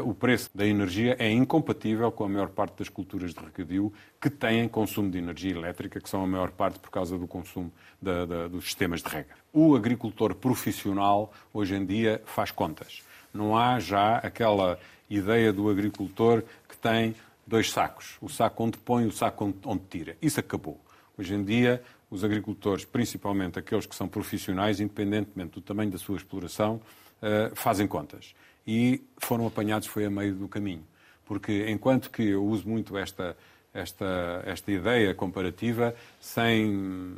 o 0.04 0.14
preço 0.14 0.50
da 0.54 0.66
energia 0.66 1.16
é 1.18 1.32
incompatível 1.32 2.12
com 2.12 2.26
a 2.26 2.30
maior 2.30 2.50
parte 2.50 2.80
das 2.80 2.90
culturas 2.90 3.34
de 3.34 3.40
regadio 3.40 3.94
que 4.20 4.30
têm 4.30 4.68
consumo 4.68 5.10
de 5.10 5.18
energia 5.18 5.52
elétrica, 5.52 6.02
que 6.02 6.10
são 6.10 6.24
a 6.24 6.28
maior 6.28 6.52
parte 6.52 6.78
por 6.80 6.90
causa 6.90 7.18
do 7.18 7.26
consumo 7.26 7.72
da, 8.02 8.26
da, 8.26 8.48
dos 8.48 8.66
sistemas 8.66 9.02
de 9.02 9.08
rega. 9.08 9.34
O 9.54 9.76
agricultor 9.76 10.36
profissional, 10.36 11.32
hoje 11.54 11.76
em 11.76 11.86
dia, 11.86 12.22
faz 12.26 12.52
contas. 12.52 13.02
Não 13.34 13.56
há 13.56 13.80
já 13.80 14.18
aquela 14.18 14.78
ideia 15.10 15.54
do 15.54 15.70
agricultor 15.70 16.44
que 16.68 16.78
tem 16.78 17.16
dois 17.46 17.72
sacos. 17.72 18.18
O 18.22 18.28
saco 18.28 18.64
onde 18.64 18.78
põe 18.78 19.04
e 19.04 19.08
o 19.08 19.12
saco 19.12 19.54
onde 19.66 19.84
tira. 19.90 20.18
Isso 20.22 20.40
acabou. 20.40 20.80
Hoje 21.18 21.34
em 21.34 21.44
dia, 21.44 21.82
os 22.10 22.24
agricultores, 22.24 22.86
principalmente 22.86 23.58
aqueles 23.58 23.86
que 23.86 23.96
são 23.96 24.08
profissionais, 24.08 24.80
independentemente 24.80 25.54
do 25.54 25.62
tamanho 25.62 25.92
da 25.92 25.98
sua 25.98 26.18
exploração, 26.18 26.82
eh, 27.22 27.52
fazem 27.56 27.88
contas. 27.88 28.36
E 28.68 29.02
foram 29.18 29.48
apanhados 29.48 29.88
foi 29.88 30.06
a 30.06 30.10
meio 30.10 30.36
do 30.36 30.48
caminho. 30.48 30.84
Porque 31.26 31.70
enquanto 31.70 32.10
que 32.10 32.24
eu 32.24 32.46
uso 32.46 32.68
muito 32.68 32.98
esta, 32.98 33.38
esta, 33.74 34.44
esta 34.46 34.72
ideia 34.72 35.14
comparativa 35.14 35.96
sem, 36.20 37.16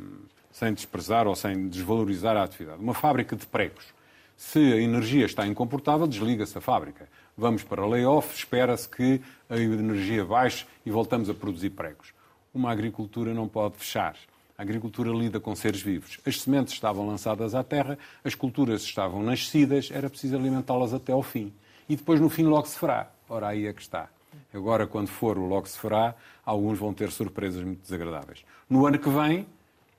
sem 0.52 0.72
desprezar 0.72 1.26
ou 1.26 1.34
sem 1.34 1.68
desvalorizar 1.68 2.36
a 2.36 2.44
atividade. 2.44 2.80
Uma 2.80 2.94
fábrica 2.94 3.34
de 3.34 3.46
pregos. 3.46 3.84
Se 4.36 4.58
a 4.58 4.80
energia 4.80 5.26
está 5.26 5.46
incomportável, 5.46 6.06
desliga-se 6.06 6.56
a 6.56 6.60
fábrica. 6.60 7.08
Vamos 7.36 7.62
para 7.62 7.86
layoff, 7.86 8.34
espera-se 8.34 8.88
que 8.88 9.20
a 9.48 9.58
energia 9.58 10.24
baixe 10.24 10.66
e 10.84 10.90
voltamos 10.90 11.28
a 11.28 11.34
produzir 11.34 11.70
pregos. 11.70 12.12
Uma 12.52 12.70
agricultura 12.70 13.34
não 13.34 13.48
pode 13.48 13.76
fechar. 13.76 14.16
A 14.60 14.62
agricultura 14.62 15.08
lida 15.08 15.40
com 15.40 15.56
seres 15.56 15.80
vivos. 15.80 16.20
As 16.22 16.42
sementes 16.42 16.74
estavam 16.74 17.06
lançadas 17.06 17.54
à 17.54 17.64
terra, 17.64 17.98
as 18.22 18.34
culturas 18.34 18.82
estavam 18.82 19.22
nascidas, 19.22 19.88
era 19.90 20.10
preciso 20.10 20.36
alimentá-las 20.36 20.92
até 20.92 21.14
ao 21.14 21.22
fim. 21.22 21.50
E 21.88 21.96
depois, 21.96 22.20
no 22.20 22.28
fim, 22.28 22.42
logo 22.42 22.66
se 22.66 22.78
fará. 22.78 23.10
Ora, 23.26 23.48
aí 23.48 23.66
é 23.66 23.72
que 23.72 23.80
está. 23.80 24.10
Agora, 24.52 24.86
quando 24.86 25.08
for 25.08 25.38
o 25.38 25.46
logo 25.46 25.66
se 25.66 25.78
fará, 25.78 26.14
alguns 26.44 26.78
vão 26.78 26.92
ter 26.92 27.10
surpresas 27.10 27.64
muito 27.64 27.80
desagradáveis. 27.80 28.44
No 28.68 28.84
ano 28.84 28.98
que 28.98 29.08
vem, 29.08 29.46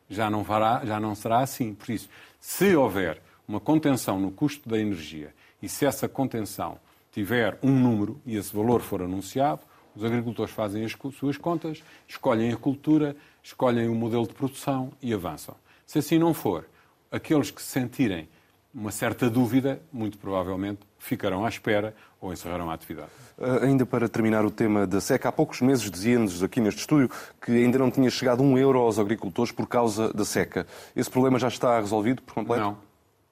já 0.08 0.30
não, 0.30 0.44
fará, 0.44 0.86
já 0.86 1.00
não 1.00 1.16
será 1.16 1.40
assim. 1.40 1.74
Por 1.74 1.90
isso, 1.90 2.08
se 2.40 2.76
houver 2.76 3.20
uma 3.48 3.60
contenção 3.60 4.20
no 4.20 4.30
custo 4.30 4.70
da 4.70 4.78
energia 4.78 5.34
e 5.60 5.68
se 5.68 5.88
essa 5.88 6.08
contenção 6.08 6.78
tiver 7.12 7.58
um 7.64 7.72
número 7.72 8.22
e 8.28 8.38
esse 8.38 8.56
valor 8.56 8.82
for 8.82 9.02
anunciado, 9.02 9.62
os 9.96 10.04
agricultores 10.04 10.54
fazem 10.54 10.86
as 10.86 10.96
suas 11.16 11.38
contas, 11.38 11.84
escolhem 12.08 12.54
a 12.54 12.58
cultura, 12.58 13.16
escolhem 13.44 13.90
o 13.90 13.96
modelo 13.96 14.28
de 14.28 14.34
produção 14.34 14.92
e 15.02 15.14
avançam. 15.14 15.56
Se 15.86 16.00
assim 16.00 16.18
não 16.18 16.34
for, 16.34 16.66
aqueles 17.12 17.52
que 17.52 17.62
sentirem 17.62 18.28
uma 18.74 18.92
certa 18.92 19.30
dúvida, 19.30 19.82
muito 19.92 20.18
provavelmente 20.18 20.80
ficarão 20.98 21.46
à 21.46 21.50
espera 21.50 21.94
ou 22.22 22.32
encerrarão 22.32 22.70
a 22.70 22.74
atividade. 22.74 23.10
Uh, 23.38 23.66
ainda 23.66 23.86
para 23.86 24.08
terminar 24.08 24.46
o 24.46 24.52
tema 24.52 24.88
da 24.88 25.02
seca, 25.02 25.30
há 25.30 25.32
poucos 25.32 25.60
meses 25.62 25.90
dizia-nos 25.90 26.42
aqui 26.42 26.62
neste 26.62 26.80
estúdio 26.80 27.10
que 27.42 27.52
ainda 27.52 27.78
não 27.78 27.92
tinha 27.92 28.10
chegado 28.10 28.42
um 28.42 28.58
euro 28.58 28.80
aos 28.80 28.98
agricultores 28.98 29.52
por 29.52 29.68
causa 29.68 30.14
da 30.14 30.24
seca. 30.24 30.66
Esse 30.96 31.10
problema 31.10 31.38
já 31.38 31.48
está 31.48 31.80
resolvido 31.80 32.22
por 32.22 32.34
completo? 32.34 32.64
Não, 32.64 32.78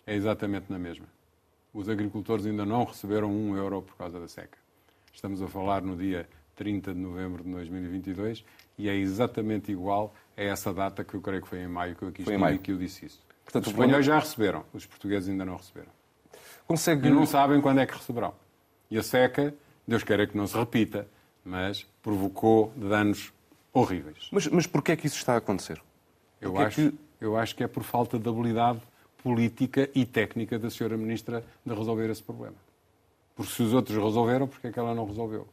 é 0.05 0.15
exatamente 0.15 0.65
na 0.69 0.79
mesma. 0.79 1.05
Os 1.73 1.87
agricultores 1.87 2.45
ainda 2.45 2.65
não 2.65 2.83
receberam 2.83 3.31
um 3.31 3.55
euro 3.55 3.81
por 3.81 3.95
causa 3.95 4.19
da 4.19 4.27
seca. 4.27 4.57
Estamos 5.13 5.41
a 5.41 5.47
falar 5.47 5.81
no 5.81 5.95
dia 5.95 6.27
30 6.59 6.93
de 6.93 6.99
novembro 6.99 7.41
de 7.41 7.49
2022 7.51 8.43
e 8.77 8.89
é 8.89 8.93
exatamente 8.93 9.71
igual 9.71 10.13
a 10.35 10.43
essa 10.43 10.73
data 10.73 11.05
que 11.05 11.13
eu 11.13 11.21
creio 11.21 11.41
que 11.41 11.47
foi 11.47 11.59
em 11.59 11.69
maio 11.69 11.95
que 11.95 12.03
eu 12.03 12.09
aqui 12.09 12.21
estive 12.21 12.53
e 12.53 12.57
que 12.59 12.73
eu 12.73 12.77
disse 12.77 13.05
isso. 13.05 13.19
Portanto, 13.45 13.67
os 13.67 13.71
espanhóis 13.71 14.05
já 14.05 14.19
receberam, 14.19 14.65
os 14.73 14.85
portugueses 14.85 15.29
ainda 15.29 15.45
não 15.45 15.55
receberam. 15.55 15.87
Consegue... 16.67 17.07
E 17.07 17.11
não 17.11 17.25
sabem 17.25 17.61
quando 17.61 17.79
é 17.79 17.85
que 17.85 17.93
receberão. 17.93 18.33
E 18.91 18.97
a 18.97 19.01
seca, 19.01 19.55
Deus 19.87 20.03
queira 20.03 20.27
que 20.27 20.35
não 20.35 20.45
se 20.45 20.57
repita, 20.57 21.07
mas 21.45 21.87
provocou 22.03 22.73
danos 22.75 23.31
horríveis. 23.71 24.27
Mas, 24.29 24.47
mas 24.47 24.67
porquê 24.67 24.91
é 24.91 24.95
que 24.97 25.07
isso 25.07 25.15
está 25.15 25.35
a 25.35 25.37
acontecer? 25.37 25.81
Eu 26.41 26.57
acho, 26.57 26.81
é 26.81 26.89
que... 26.91 26.97
eu 27.21 27.37
acho 27.37 27.55
que 27.55 27.63
é 27.63 27.67
por 27.67 27.83
falta 27.83 28.19
de 28.19 28.27
habilidade 28.27 28.81
política 29.23 29.89
e 29.95 30.05
técnica 30.05 30.59
da 30.59 30.69
senhora 30.69 30.97
Ministra 30.97 31.45
de 31.65 31.73
resolver 31.73 32.09
esse 32.09 32.21
problema. 32.21 32.57
Porque 33.33 33.53
se 33.53 33.63
os 33.63 33.73
outros 33.73 33.97
resolveram, 33.97 34.45
porquê 34.45 34.67
é 34.67 34.71
que 34.73 34.79
ela 34.79 34.93
não 34.93 35.05
resolveu? 35.05 35.47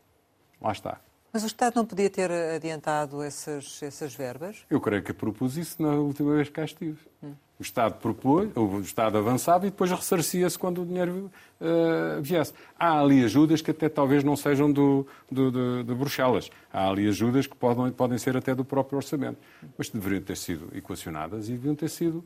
Lá 0.66 0.72
está. 0.72 1.00
Mas 1.32 1.44
o 1.44 1.46
Estado 1.46 1.76
não 1.76 1.86
podia 1.86 2.10
ter 2.10 2.28
adiantado 2.32 3.22
essas, 3.22 3.80
essas 3.82 4.14
verbas? 4.14 4.64
Eu 4.68 4.80
creio 4.80 5.00
que 5.00 5.12
propus 5.12 5.56
isso 5.56 5.80
na 5.80 5.90
última 5.90 6.34
vez 6.34 6.48
que 6.48 6.54
cá 6.54 6.64
estive. 6.64 6.98
Hum. 7.22 7.34
O 7.58 7.62
Estado 7.62 7.94
propôs, 8.00 8.50
o 8.56 8.80
Estado 8.80 9.16
avançava 9.16 9.66
e 9.66 9.70
depois 9.70 9.90
ressarcia-se 9.90 10.58
quando 10.58 10.82
o 10.82 10.86
dinheiro 10.86 11.30
uh, 11.60 12.20
viesse. 12.20 12.52
Há 12.78 13.00
ali 13.00 13.24
ajudas 13.24 13.62
que 13.62 13.70
até 13.70 13.88
talvez 13.88 14.24
não 14.24 14.34
sejam 14.34 14.70
do, 14.72 15.06
do, 15.30 15.52
de, 15.52 15.84
de 15.84 15.94
Bruxelas. 15.94 16.50
Há 16.72 16.90
ali 16.90 17.06
ajudas 17.06 17.46
que 17.46 17.56
podem, 17.56 17.92
podem 17.92 18.18
ser 18.18 18.36
até 18.36 18.54
do 18.54 18.64
próprio 18.64 18.96
orçamento. 18.96 19.38
Mas 19.78 19.88
deveriam 19.88 20.22
ter 20.22 20.36
sido 20.36 20.68
equacionadas 20.76 21.48
e 21.48 21.52
deviam 21.52 21.76
ter 21.76 21.88
sido 21.88 22.24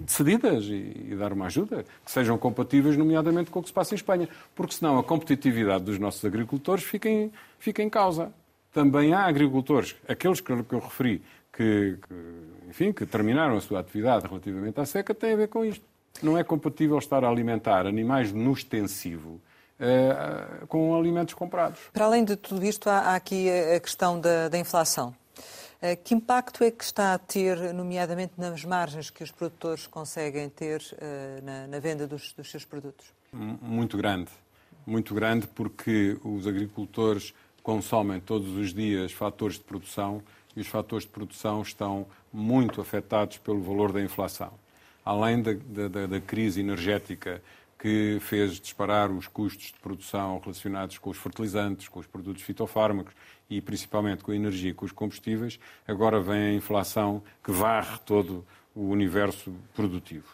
decididas 0.00 0.64
e, 0.64 1.14
dar 1.18 1.32
uma 1.32 1.46
ajuda, 1.46 1.84
que 2.04 2.10
sejam 2.10 2.38
compatíveis, 2.38 2.96
nomeadamente, 2.96 3.50
com 3.50 3.58
o 3.58 3.62
que 3.62 3.68
se 3.68 3.74
passa 3.74 3.94
em 3.94 3.96
Espanha. 3.96 4.28
Porque 4.54 4.74
senão 4.74 4.98
a 4.98 5.04
competitividade 5.04 5.84
dos 5.84 5.98
nossos 5.98 6.24
agricultores 6.24 6.84
fica 6.84 7.08
em, 7.08 7.32
fica 7.58 7.82
em 7.82 7.90
causa. 7.90 8.32
Também 8.72 9.12
há 9.12 9.24
agricultores, 9.24 9.96
aqueles 10.06 10.40
que 10.40 10.52
eu 10.52 10.78
referi, 10.78 11.22
que, 11.52 11.98
que, 12.06 12.68
enfim, 12.68 12.92
que 12.92 13.04
terminaram 13.04 13.56
a 13.56 13.60
sua 13.60 13.80
atividade 13.80 14.26
relativamente 14.26 14.80
à 14.80 14.86
seca, 14.86 15.14
têm 15.14 15.32
a 15.32 15.36
ver 15.36 15.48
com 15.48 15.64
isto. 15.64 15.84
Não 16.22 16.38
é 16.38 16.44
compatível 16.44 16.98
estar 16.98 17.24
a 17.24 17.28
alimentar 17.28 17.86
animais 17.86 18.32
no 18.32 18.52
extensivo 18.52 19.40
uh, 19.80 20.66
com 20.66 20.96
alimentos 20.96 21.34
comprados. 21.34 21.80
Para 21.92 22.04
além 22.04 22.24
de 22.24 22.36
tudo 22.36 22.64
isto, 22.64 22.88
há, 22.88 22.98
há 22.98 23.14
aqui 23.16 23.48
a 23.50 23.80
questão 23.80 24.20
da, 24.20 24.48
da 24.48 24.58
inflação. 24.58 25.14
Uh, 25.80 25.96
que 26.02 26.12
impacto 26.12 26.64
é 26.64 26.70
que 26.72 26.82
está 26.82 27.14
a 27.14 27.18
ter, 27.18 27.72
nomeadamente 27.72 28.32
nas 28.36 28.64
margens 28.64 29.10
que 29.10 29.22
os 29.22 29.30
produtores 29.30 29.86
conseguem 29.86 30.48
ter 30.48 30.80
uh, 30.80 31.44
na, 31.44 31.66
na, 31.68 31.78
venda 31.78 32.06
dos, 32.06 32.32
dos 32.32 32.50
seus 32.50 32.64
produtos? 32.64 33.06
Muito 33.32 33.96
grande. 33.96 34.30
Muito 34.84 35.14
grande 35.14 35.46
porque 35.46 36.18
os 36.24 36.46
agricultores 36.46 37.32
consomem 37.62 38.18
todos 38.20 38.56
os 38.56 38.74
dias 38.74 39.12
fatores 39.12 39.56
de 39.56 39.64
produção 39.64 40.22
e 40.56 40.60
os 40.60 40.66
fatores 40.66 41.04
de 41.04 41.10
produção 41.10 41.62
estão 41.62 42.06
muito 42.32 42.80
afetados 42.80 43.38
pelo 43.38 43.62
valor 43.62 43.92
da 43.92 44.02
inflação. 44.02 44.52
Além 45.04 45.40
da, 45.40 45.52
da, 45.88 46.06
da 46.06 46.20
crise 46.20 46.60
energética 46.60 47.40
que 47.78 48.18
fez 48.20 48.58
disparar 48.58 49.10
os 49.10 49.28
custos 49.28 49.66
de 49.66 49.78
produção 49.80 50.40
relacionados 50.40 50.98
com 50.98 51.10
os 51.10 51.16
fertilizantes, 51.16 51.88
com 51.88 52.00
os 52.00 52.06
produtos 52.06 52.42
fitofármacos 52.42 53.14
e 53.48 53.60
principalmente 53.60 54.24
com 54.24 54.32
a 54.32 54.36
energia 54.36 54.70
e 54.70 54.74
com 54.74 54.84
os 54.84 54.92
combustíveis, 54.92 55.60
agora 55.86 56.20
vem 56.20 56.40
a 56.40 56.52
inflação 56.52 57.22
que 57.42 57.52
varre 57.52 57.98
todo 58.04 58.44
o 58.74 58.88
universo 58.88 59.54
produtivo. 59.74 60.26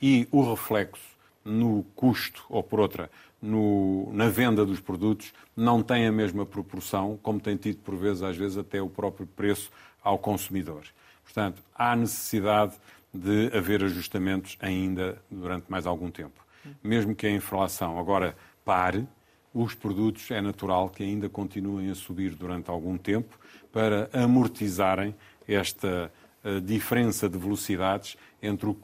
E 0.00 0.28
o 0.30 0.48
reflexo 0.48 1.12
no 1.44 1.84
custo, 1.96 2.44
ou 2.48 2.62
por 2.62 2.80
outra, 2.80 3.10
no, 3.40 4.08
na 4.12 4.28
venda 4.28 4.64
dos 4.64 4.80
produtos 4.80 5.32
não 5.56 5.82
tem 5.82 6.06
a 6.06 6.12
mesma 6.12 6.46
proporção, 6.46 7.18
como 7.22 7.40
tem 7.40 7.56
tido 7.56 7.78
por 7.78 7.96
vezes, 7.96 8.22
às 8.22 8.36
vezes, 8.36 8.56
até 8.56 8.80
o 8.80 8.88
próprio 8.88 9.26
preço 9.26 9.70
ao 10.02 10.18
consumidor. 10.18 10.84
Portanto, 11.24 11.62
há 11.74 11.96
necessidade 11.96 12.74
de 13.12 13.50
haver 13.56 13.84
ajustamentos 13.84 14.56
ainda 14.60 15.20
durante 15.30 15.70
mais 15.70 15.86
algum 15.86 16.10
tempo. 16.10 16.40
Mesmo 16.82 17.14
que 17.14 17.26
a 17.26 17.30
inflação 17.30 17.98
agora 17.98 18.36
pare, 18.64 19.06
os 19.54 19.74
produtos 19.74 20.30
é 20.30 20.40
natural 20.40 20.88
que 20.88 21.02
ainda 21.02 21.28
continuem 21.28 21.90
a 21.90 21.94
subir 21.94 22.34
durante 22.34 22.70
algum 22.70 22.96
tempo 22.96 23.38
para 23.70 24.08
amortizarem 24.12 25.14
esta 25.46 26.10
uh, 26.44 26.60
diferença 26.60 27.28
de 27.28 27.36
velocidades 27.36 28.16
entre 28.42 28.66
o, 28.66 28.76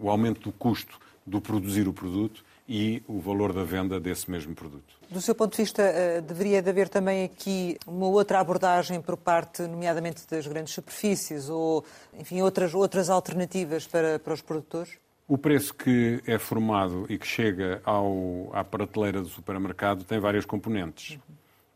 o 0.00 0.10
aumento 0.10 0.40
do 0.40 0.52
custo 0.52 0.98
do 1.26 1.40
produzir 1.40 1.88
o 1.88 1.92
produto 1.92 2.44
e 2.68 3.02
o 3.06 3.20
valor 3.20 3.52
da 3.52 3.64
venda 3.64 3.98
desse 3.98 4.30
mesmo 4.30 4.54
produto. 4.54 4.96
Do 5.10 5.20
seu 5.20 5.34
ponto 5.34 5.52
de 5.52 5.62
vista, 5.62 5.82
eh, 5.82 6.20
deveria 6.20 6.60
de 6.60 6.68
haver 6.68 6.88
também 6.88 7.24
aqui 7.24 7.76
uma 7.86 8.06
outra 8.06 8.40
abordagem 8.40 9.00
por 9.00 9.16
parte, 9.16 9.62
nomeadamente 9.62 10.26
das 10.28 10.46
grandes 10.46 10.74
superfícies 10.74 11.48
ou, 11.48 11.84
enfim, 12.18 12.42
outras, 12.42 12.74
outras 12.74 13.08
alternativas 13.08 13.86
para, 13.86 14.18
para 14.18 14.34
os 14.34 14.40
produtores? 14.40 14.98
O 15.28 15.36
preço 15.36 15.74
que 15.74 16.22
é 16.24 16.38
formado 16.38 17.04
e 17.08 17.18
que 17.18 17.26
chega 17.26 17.82
ao, 17.84 18.48
à 18.52 18.62
prateleira 18.62 19.20
do 19.20 19.28
supermercado 19.28 20.04
tem 20.04 20.20
várias 20.20 20.44
componentes. 20.44 21.18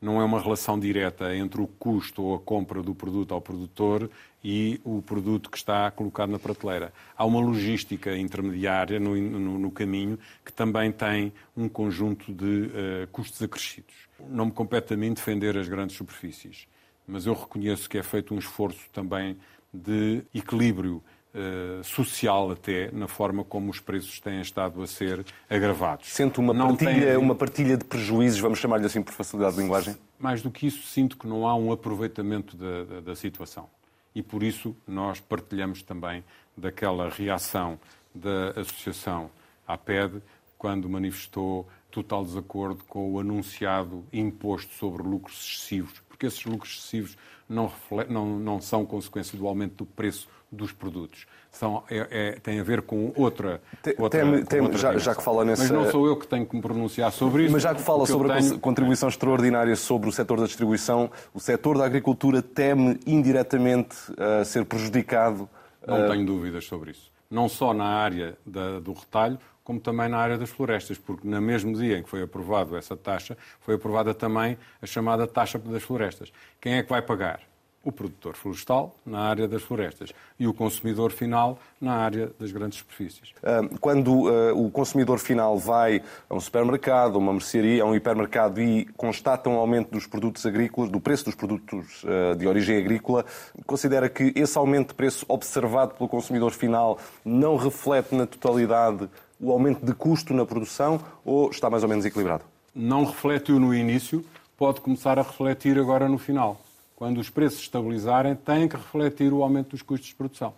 Não 0.01 0.21
é 0.21 0.25
uma 0.25 0.41
relação 0.41 0.79
direta 0.79 1.35
entre 1.35 1.61
o 1.61 1.67
custo 1.67 2.23
ou 2.23 2.37
a 2.37 2.39
compra 2.39 2.81
do 2.81 2.95
produto 2.95 3.35
ao 3.35 3.41
produtor 3.41 4.09
e 4.43 4.81
o 4.85 5.03
produto 5.03 5.51
que 5.51 5.57
está 5.57 5.91
colocado 5.91 6.31
na 6.31 6.39
prateleira. 6.39 6.93
Há 7.17 7.25
uma 7.25 7.41
logística 7.41 8.17
intermediária 8.17 9.01
no, 9.01 9.17
no, 9.17 9.59
no 9.59 9.71
caminho 9.73 10.17
que 10.45 10.53
também 10.53 10.93
tem 10.93 11.33
um 11.57 11.69
conjunto 11.69 12.33
de 12.33 12.45
uh, 12.45 13.09
custos 13.11 13.43
acrescidos. 13.43 13.95
Não 14.29 14.47
me 14.47 14.53
compete 14.53 14.95
a 14.95 14.97
mim 14.97 15.13
defender 15.13 15.59
as 15.59 15.69
grandes 15.69 15.97
superfícies, 15.97 16.69
mas 17.05 17.27
eu 17.27 17.35
reconheço 17.35 17.91
que 17.91 17.99
é 17.99 18.03
feito 18.05 18.33
um 18.33 18.39
esforço 18.39 18.89
também 18.93 19.37
de 19.75 20.23
equilíbrio 20.33 21.03
Uh, 21.33 21.85
social 21.85 22.51
até 22.51 22.91
na 22.91 23.07
forma 23.07 23.45
como 23.45 23.71
os 23.71 23.79
preços 23.79 24.19
têm 24.19 24.41
estado 24.41 24.83
a 24.83 24.87
ser 24.89 25.25
agravados. 25.49 26.09
Sente 26.09 26.41
uma 26.41 26.53
partilha, 26.53 27.07
tem... 27.07 27.17
uma 27.17 27.37
partilha 27.37 27.77
de 27.77 27.85
prejuízos, 27.85 28.41
vamos 28.41 28.59
chamar-lhe 28.59 28.87
assim 28.87 29.01
por 29.01 29.13
facilidade 29.13 29.55
de 29.55 29.63
linguagem? 29.63 29.97
Mais 30.19 30.43
do 30.43 30.51
que 30.51 30.67
isso, 30.67 30.85
sinto 30.89 31.17
que 31.17 31.29
não 31.29 31.47
há 31.47 31.55
um 31.55 31.71
aproveitamento 31.71 32.57
da, 32.57 32.83
da, 32.83 33.01
da 33.01 33.15
situação. 33.15 33.69
E 34.13 34.25
por 34.25 34.43
isso 34.43 34.75
nós 34.89 35.21
partilhamos 35.21 35.83
também 35.83 36.25
daquela 36.57 37.09
reação 37.09 37.79
da 38.13 38.51
Associação 38.61 39.31
APED 39.67 40.21
quando 40.59 40.89
manifestou 40.89 41.67
total 41.91 42.25
desacordo 42.25 42.85
com 42.85 43.13
o 43.13 43.21
anunciado 43.21 44.05
imposto 44.13 44.75
sobre 44.75 45.03
lucros 45.03 45.37
excessivos, 45.43 46.01
porque 46.09 46.27
esses 46.27 46.45
lucros 46.45 46.73
excessivos 46.73 47.17
não, 47.49 47.73
não, 48.09 48.39
não 48.39 48.61
são 48.61 48.85
consequência 48.85 49.37
do 49.37 49.47
aumento 49.47 49.77
do 49.77 49.87
preço 49.87 50.29
dos 50.51 50.73
produtos. 50.73 51.27
São, 51.51 51.83
é, 51.91 52.07
é, 52.11 52.33
tem 52.41 52.61
a 52.61 52.63
ver 52.63 52.83
com 52.83 53.13
outra. 53.17 53.61
outra, 53.99 54.21
tem, 54.21 54.45
tem, 54.45 54.61
outra 54.61 54.79
já, 54.79 54.99
já, 54.99 55.15
que 55.15 55.23
fala 55.23 55.45
nessa. 55.45 55.63
Mas 55.63 55.71
não 55.71 55.91
sou 55.91 56.07
eu 56.07 56.17
que 56.17 56.27
tenho 56.27 56.47
que 56.47 56.57
me 56.57 56.63
pronunciar 56.63 57.13
sobre 57.13 57.45
isso. 57.45 57.53
Mas 57.53 57.63
já 57.63 57.75
que 57.75 57.81
fala 57.81 58.07
sobre 58.07 58.33
a 58.33 58.37
tenho... 58.37 58.59
contribuição 58.59 59.09
extraordinária 59.09 59.75
sobre 59.77 60.09
o 60.09 60.13
setor 60.13 60.41
da 60.41 60.47
distribuição, 60.47 61.11
o 61.33 61.41
setor 61.41 61.79
da 61.79 61.85
agricultura 61.85 62.43
teme 62.43 62.99
indiretamente 63.07 63.97
uh, 64.13 64.45
ser 64.45 64.65
prejudicado. 64.65 65.49
Uh... 65.83 65.91
Não 65.91 66.11
tenho 66.11 66.27
dúvidas 66.27 66.65
sobre 66.65 66.93
isso. 66.93 67.11
Não 67.31 67.49
só 67.49 67.73
na 67.73 67.87
área 67.87 68.37
da, 68.45 68.81
do 68.81 68.93
retalho, 68.93 69.39
como 69.63 69.79
também 69.79 70.09
na 70.09 70.19
área 70.19 70.37
das 70.37 70.51
florestas, 70.51 70.99
porque 70.99 71.27
no 71.27 71.41
mesmo 71.41 71.73
dia 71.77 71.99
em 71.99 72.03
que 72.03 72.09
foi 72.09 72.23
aprovada 72.23 72.77
essa 72.77 72.97
taxa, 72.97 73.39
foi 73.61 73.77
aprovada 73.77 74.13
também 74.13 74.59
a 74.83 74.87
chamada 74.87 75.29
taxa 75.29 75.61
das 75.61 75.83
florestas. 75.83 76.33
Quem 76.61 76.75
é 76.75 76.83
que 76.83 76.91
vai 76.91 77.03
pagar? 77.03 77.50
O 77.83 77.91
produtor 77.91 78.35
florestal 78.35 78.95
na 79.07 79.21
área 79.21 79.49
das 79.49 79.63
florestas 79.63 80.13
e 80.39 80.47
o 80.47 80.53
consumidor 80.53 81.11
final 81.11 81.59
na 81.81 81.95
área 81.95 82.31
das 82.39 82.53
grandes 82.53 82.79
superfícies. 82.79 83.33
Ah, 83.43 83.63
quando 83.81 84.29
uh, 84.29 84.55
o 84.55 84.71
consumidor 84.71 85.19
final 85.19 85.59
vai 85.59 86.03
a 86.29 86.35
um 86.35 86.41
supermercado, 86.41 87.15
a 87.15 87.19
uma 87.19 87.33
mercearia, 87.33 87.83
a 87.83 87.87
um 87.87 87.95
hipermercado 87.95 88.61
e 88.61 88.85
constata 88.97 89.49
um 89.49 89.57
aumento 89.57 89.91
dos 89.91 90.07
produtos 90.07 90.45
agrícolas, 90.45 90.91
do 90.91 91.01
preço 91.01 91.25
dos 91.25 91.35
produtos 91.35 92.05
uh, 92.05 92.37
de 92.37 92.47
origem 92.47 92.77
agrícola, 92.77 93.25
considera 93.67 94.11
que 94.11 94.33
esse 94.37 94.59
aumento 94.59 94.89
de 94.89 94.95
preço 94.95 95.25
observado 95.27 95.95
pelo 95.95 96.09
consumidor 96.09 96.51
final 96.51 96.99
não 97.25 97.57
reflete 97.57 98.15
na 98.15 98.27
totalidade 98.27 99.09
o 99.41 99.51
aumento 99.51 99.85
de 99.85 99.95
custo 99.95 100.35
na 100.35 100.45
produção 100.45 101.01
ou 101.25 101.51
está 101.51 101.71
mais 101.71 101.83
ou 101.83 101.89
menos 101.89 102.05
equilibrado? 102.05 102.45
Não 102.75 103.05
refletiu 103.05 103.59
no 103.59 103.75
início, 103.75 104.23
pode 104.57 104.83
começar 104.83 105.19
a 105.19 105.23
refletir 105.23 105.79
agora 105.79 106.07
no 106.07 106.19
final 106.19 106.61
quando 107.01 107.17
os 107.17 107.31
preços 107.31 107.61
estabilizarem, 107.63 108.35
têm 108.35 108.69
que 108.69 108.77
refletir 108.77 109.33
o 109.33 109.43
aumento 109.43 109.71
dos 109.71 109.81
custos 109.81 110.11
de 110.11 110.15
produção. 110.15 110.53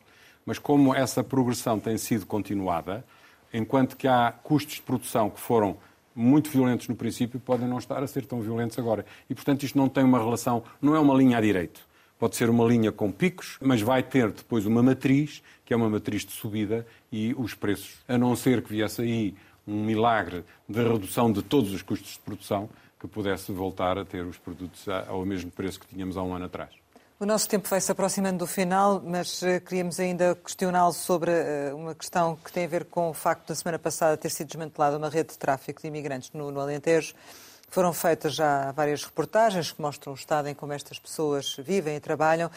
Mas 0.44 0.58
como 0.58 0.92
essa 0.92 1.22
progressão 1.22 1.78
tem 1.78 1.96
sido 1.96 2.26
continuada, 2.26 3.04
enquanto 3.54 3.96
que 3.96 4.08
há 4.08 4.34
custos 4.42 4.74
de 4.74 4.82
produção 4.82 5.30
que 5.30 5.38
foram 5.38 5.76
muito 6.12 6.50
violentos 6.50 6.88
no 6.88 6.96
princípio, 6.96 7.38
podem 7.38 7.68
não 7.68 7.78
estar 7.78 8.02
a 8.02 8.08
ser 8.08 8.26
tão 8.26 8.40
violentos 8.40 8.76
agora. 8.76 9.06
E, 9.30 9.36
portanto, 9.36 9.62
isto 9.62 9.78
não 9.78 9.88
tem 9.88 10.02
uma 10.02 10.18
relação, 10.18 10.64
não 10.80 10.96
é 10.96 10.98
uma 10.98 11.14
linha 11.14 11.38
à 11.38 11.40
direito. 11.40 11.86
Pode 12.18 12.34
ser 12.34 12.50
uma 12.50 12.64
linha 12.64 12.90
com 12.90 13.12
picos, 13.12 13.56
mas 13.60 13.80
vai 13.80 14.02
ter 14.02 14.32
depois 14.32 14.66
uma 14.66 14.82
matriz, 14.82 15.44
que 15.64 15.72
é 15.72 15.76
uma 15.76 15.88
matriz 15.88 16.24
de 16.24 16.32
subida, 16.32 16.84
e 17.12 17.32
os 17.38 17.54
preços, 17.54 18.00
a 18.08 18.18
não 18.18 18.34
ser 18.34 18.62
que 18.62 18.70
viesse 18.70 19.00
aí 19.00 19.36
um 19.64 19.84
milagre 19.84 20.42
de 20.68 20.82
redução 20.82 21.30
de 21.30 21.40
todos 21.40 21.72
os 21.72 21.82
custos 21.82 22.14
de 22.14 22.18
produção, 22.18 22.68
que 23.02 23.08
pudesse 23.08 23.50
voltar 23.50 23.98
a 23.98 24.04
ter 24.04 24.24
os 24.24 24.38
produtos 24.38 24.86
ao 25.08 25.26
mesmo 25.26 25.50
preço 25.50 25.80
que 25.80 25.86
tínhamos 25.88 26.16
há 26.16 26.22
um 26.22 26.32
ano 26.32 26.44
atrás. 26.44 26.70
O 27.18 27.26
nosso 27.26 27.48
tempo 27.48 27.68
vai 27.68 27.80
se 27.80 27.90
aproximando 27.90 28.38
do 28.38 28.46
final, 28.46 29.02
mas 29.04 29.42
uh, 29.42 29.60
queríamos 29.64 29.98
ainda 29.98 30.36
questioná-lo 30.36 30.92
sobre 30.92 31.32
uh, 31.32 31.76
uma 31.76 31.96
questão 31.96 32.36
que 32.36 32.52
tem 32.52 32.64
a 32.64 32.68
ver 32.68 32.84
com 32.84 33.10
o 33.10 33.12
facto 33.12 33.46
de, 33.46 33.50
na 33.50 33.54
semana 33.56 33.78
passada, 33.78 34.16
ter 34.16 34.30
sido 34.30 34.46
desmantelada 34.46 34.96
uma 34.96 35.08
rede 35.08 35.30
de 35.30 35.38
tráfico 35.38 35.82
de 35.82 35.88
imigrantes 35.88 36.30
no, 36.32 36.52
no 36.52 36.60
Alentejo. 36.60 37.14
Foram 37.68 37.92
feitas 37.92 38.34
já 38.34 38.70
várias 38.70 39.04
reportagens 39.04 39.72
que 39.72 39.82
mostram 39.82 40.12
o 40.12 40.16
estado 40.16 40.48
em 40.48 40.54
como 40.54 40.72
estas 40.72 40.98
pessoas 41.00 41.56
vivem 41.58 41.96
e 41.96 42.00
trabalham. 42.00 42.50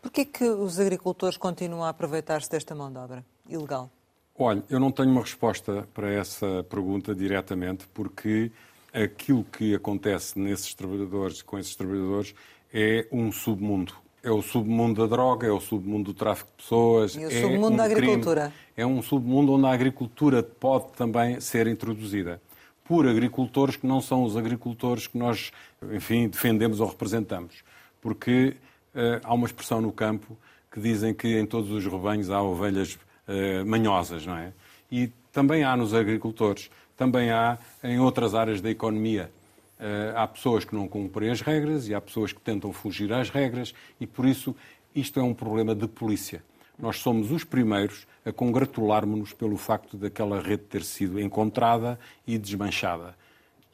Por 0.00 0.12
que 0.12 0.20
é 0.20 0.24
que 0.24 0.44
os 0.44 0.78
agricultores 0.78 1.36
continuam 1.36 1.82
a 1.82 1.88
aproveitar-se 1.88 2.48
desta 2.48 2.76
mão 2.76 2.92
de 2.92 2.98
obra 2.98 3.24
ilegal? 3.48 3.90
Olha, 4.36 4.62
eu 4.68 4.78
não 4.78 4.92
tenho 4.92 5.10
uma 5.10 5.20
resposta 5.20 5.88
para 5.94 6.12
essa 6.12 6.64
pergunta 6.68 7.14
diretamente, 7.14 7.86
porque 7.94 8.52
aquilo 8.94 9.44
que 9.44 9.74
acontece 9.74 10.38
nesses 10.38 10.72
trabalhadores, 10.72 11.42
com 11.42 11.58
esses 11.58 11.74
trabalhadores, 11.74 12.34
é 12.72 13.06
um 13.10 13.32
submundo. 13.32 13.92
É 14.22 14.30
o 14.30 14.40
submundo 14.40 15.02
da 15.02 15.06
droga, 15.06 15.46
é 15.46 15.50
o 15.50 15.60
submundo 15.60 16.12
do 16.12 16.14
tráfico 16.14 16.50
de 16.56 16.62
pessoas. 16.62 17.14
E 17.14 17.26
o 17.26 17.28
é 17.28 17.40
submundo 17.40 17.74
um 17.74 17.76
da 17.76 17.84
agricultura. 17.84 18.40
Crime. 18.42 18.54
É 18.76 18.86
um 18.86 19.02
submundo 19.02 19.52
onde 19.52 19.66
a 19.66 19.70
agricultura 19.70 20.42
pode 20.42 20.92
também 20.92 21.40
ser 21.40 21.66
introduzida 21.66 22.40
por 22.84 23.08
agricultores 23.08 23.76
que 23.76 23.86
não 23.86 24.00
são 24.00 24.24
os 24.24 24.36
agricultores 24.36 25.06
que 25.06 25.18
nós, 25.18 25.50
enfim, 25.92 26.28
defendemos 26.28 26.80
ou 26.80 26.88
representamos. 26.88 27.64
Porque 28.00 28.56
uh, 28.94 29.20
há 29.24 29.34
uma 29.34 29.46
expressão 29.46 29.80
no 29.80 29.90
campo 29.90 30.36
que 30.70 30.80
dizem 30.80 31.14
que 31.14 31.38
em 31.38 31.46
todos 31.46 31.70
os 31.70 31.84
rebanhos 31.84 32.30
há 32.30 32.42
ovelhas 32.42 32.98
uh, 33.28 33.64
manhosas, 33.66 34.26
não 34.26 34.36
é? 34.36 34.52
E 34.90 35.10
também 35.32 35.64
há 35.64 35.76
nos 35.76 35.94
agricultores 35.94 36.70
também 36.96 37.30
há 37.30 37.58
em 37.82 37.98
outras 37.98 38.34
áreas 38.34 38.60
da 38.60 38.70
economia. 38.70 39.30
Eh, 39.78 40.12
há 40.14 40.26
pessoas 40.26 40.64
que 40.64 40.74
não 40.74 40.86
cumprem 40.86 41.30
as 41.30 41.40
regras 41.40 41.88
e 41.88 41.94
há 41.94 42.00
pessoas 42.00 42.32
que 42.32 42.40
tentam 42.40 42.72
fugir 42.72 43.12
às 43.12 43.28
regras 43.30 43.74
e, 44.00 44.06
por 44.06 44.24
isso, 44.26 44.54
isto 44.94 45.18
é 45.18 45.22
um 45.22 45.34
problema 45.34 45.74
de 45.74 45.88
polícia. 45.88 46.42
Nós 46.78 46.98
somos 46.98 47.30
os 47.30 47.44
primeiros 47.44 48.06
a 48.24 48.32
congratularmos-nos 48.32 49.32
pelo 49.32 49.56
facto 49.56 49.96
daquela 49.96 50.40
rede 50.40 50.62
ter 50.64 50.82
sido 50.82 51.20
encontrada 51.20 51.98
e 52.26 52.38
desmanchada. 52.38 53.16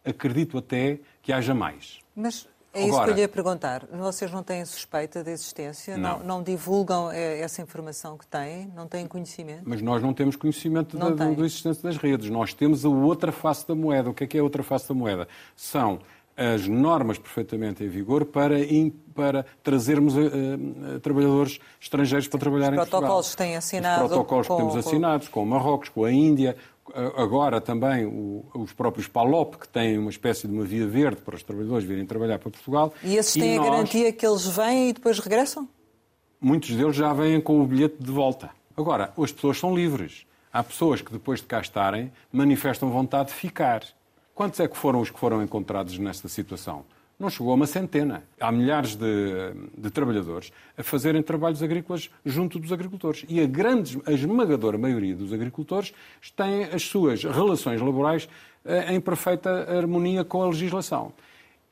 Acredito 0.05 0.59
até 0.59 0.99
que 1.23 1.33
haja 1.33 1.55
mais. 1.55 1.99
Mas 2.17 2.49
é 2.73 2.83
isso 2.83 2.91
Agora, 2.91 3.05
que 3.07 3.11
eu 3.11 3.15
lhe 3.17 3.21
ia 3.23 3.29
perguntar. 3.29 3.85
Vocês 3.93 4.31
não 4.31 4.43
têm 4.43 4.65
suspeita 4.65 5.25
da 5.25 5.31
existência? 5.33 5.97
Não. 5.97 6.19
não. 6.19 6.27
não, 6.27 6.43
divulgam 6.43 7.11
eh, 7.11 7.41
essa 7.41 7.61
informação 7.61 8.17
que 8.17 8.27
têm? 8.27 8.71
Não 8.77 8.87
têm 8.87 9.07
conhecimento? 9.09 9.63
Mas 9.65 9.83
nós 9.83 10.01
não 10.01 10.15
temos 10.15 10.37
conhecimento 10.37 10.97
não 10.97 11.15
da, 11.15 11.25
da 11.25 11.45
existência 11.45 11.83
das 11.83 11.97
redes. 11.97 12.31
Nós 12.31 12.55
temos 12.55 12.85
a 12.85 12.89
outra 12.89 13.33
face 13.33 13.67
da 13.67 13.75
moeda. 13.75 14.11
O 14.11 14.15
que 14.15 14.23
é 14.23 14.27
que 14.27 14.37
é 14.37 14.41
a 14.41 14.45
outra 14.45 14.63
face 14.63 14.89
da 14.89 14.95
moeda? 14.95 15.27
São 15.57 15.99
as 16.37 16.67
normas 16.67 17.19
perfeitamente 17.19 17.85
em 17.85 17.89
vigor 17.89 18.25
para, 18.25 18.57
para 19.15 19.45
trazermos 19.63 20.17
uh, 20.17 20.21
uh, 20.21 21.01
trabalhadores 21.01 21.59
estrangeiros 21.81 22.29
para 22.29 22.41
trabalhar 22.41 22.69
Os 22.69 22.73
em 22.73 22.77
Portugal. 22.77 23.01
Os 23.01 23.01
protocolos 23.01 23.31
que 23.31 23.37
têm 23.37 23.57
assinado. 23.57 24.05
Os 24.05 24.09
protocolos 24.09 24.49
com, 24.49 24.57
que 24.57 24.63
temos 24.63 24.77
assinados 24.77 25.29
com 25.29 25.43
o 25.43 25.47
Marrocos, 25.47 25.89
com 25.89 26.05
a 26.05 26.13
Índia, 26.13 26.57
agora 27.17 27.61
também 27.61 28.05
o, 28.07 28.45
os 28.55 28.73
próprios 28.73 29.09
PALOP, 29.09 29.57
que 29.57 29.69
têm 29.69 29.99
uma 29.99 30.11
espécie 30.11 30.47
de 30.47 30.53
uma 30.53 30.65
via 30.65 30.87
verde 30.87 31.21
para 31.23 31.35
os 31.35 31.43
trabalhadores 31.43 31.87
virem 31.87 32.07
trabalhar 32.07 32.39
para 32.39 32.51
Portugal. 32.51 32.93
E 33.03 33.17
esses 33.17 33.35
têm 33.35 33.57
nós, 33.57 33.67
a 33.67 33.71
garantia 33.71 34.13
que 34.13 34.27
eles 34.27 34.47
vêm 34.47 34.91
e 34.91 34.93
depois 34.93 35.19
regressam? 35.19 35.69
Muitos 36.41 36.71
deles 36.71 36.97
já 36.97 37.13
vêm 37.13 37.41
com 37.41 37.61
o 37.61 37.67
bilhete 37.67 37.97
de 37.99 38.11
volta. 38.11 38.51
Agora, 38.77 39.13
as 39.17 39.33
pessoas 39.33 39.59
são 39.59 39.75
livres. 39.75 40.27
Há 40.53 40.63
pessoas 40.63 41.01
que 41.01 41.13
depois 41.13 41.41
de 41.41 41.47
cá 41.47 41.61
estarem 41.61 42.11
manifestam 42.33 42.91
vontade 42.91 43.29
de 43.29 43.35
ficar. 43.35 43.83
Quantos 44.35 44.59
é 44.59 44.67
que 44.67 44.77
foram 44.77 45.01
os 45.01 45.11
que 45.11 45.19
foram 45.19 45.43
encontrados 45.43 45.99
nesta 45.99 46.29
situação? 46.29 46.85
Não 47.21 47.29
chegou 47.29 47.53
a 47.53 47.55
uma 47.55 47.67
centena. 47.67 48.25
Há 48.41 48.51
milhares 48.51 48.97
de, 48.97 49.53
de, 49.77 49.91
trabalhadores 49.91 50.51
a 50.77 50.83
fazerem 50.83 51.23
trabalhos 51.23 51.63
agrícolas 51.63 52.09
junto 52.25 52.59
dos 52.59 52.73
agricultores. 52.73 53.27
E 53.29 53.41
a 53.41 53.47
grande, 53.47 54.01
a 54.07 54.13
esmagadora 54.13 54.79
maioria 54.79 55.15
dos 55.15 55.31
agricultores 55.31 55.93
têm 56.35 56.65
as 56.65 56.83
suas 56.83 57.23
relações 57.23 57.81
laborais 57.81 58.27
eh, 58.65 58.95
em 58.95 59.01
perfeita 59.01 59.51
harmonia 59.71 60.25
com 60.25 60.43
a 60.43 60.49
legislação. 60.49 61.13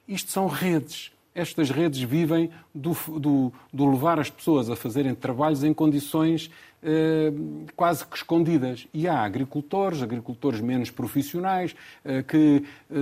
Isto 0.06 0.30
são 0.30 0.46
redes. 0.46 1.10
Estas 1.34 1.70
redes 1.70 2.00
vivem 2.00 2.50
do, 2.74 2.96
do, 3.18 3.52
do 3.72 3.90
levar 3.90 4.18
as 4.18 4.28
pessoas 4.28 4.68
a 4.68 4.76
fazerem 4.76 5.14
trabalhos 5.14 5.62
em 5.62 5.72
condições 5.72 6.50
eh, 6.82 7.32
quase 7.74 8.06
que 8.06 8.16
escondidas. 8.16 8.86
E 8.94 9.08
há 9.08 9.24
agricultores, 9.24 10.02
agricultores 10.02 10.60
menos 10.60 10.90
profissionais, 10.90 11.74
eh, 12.04 12.22
que 12.22 12.64
eh, 12.90 12.94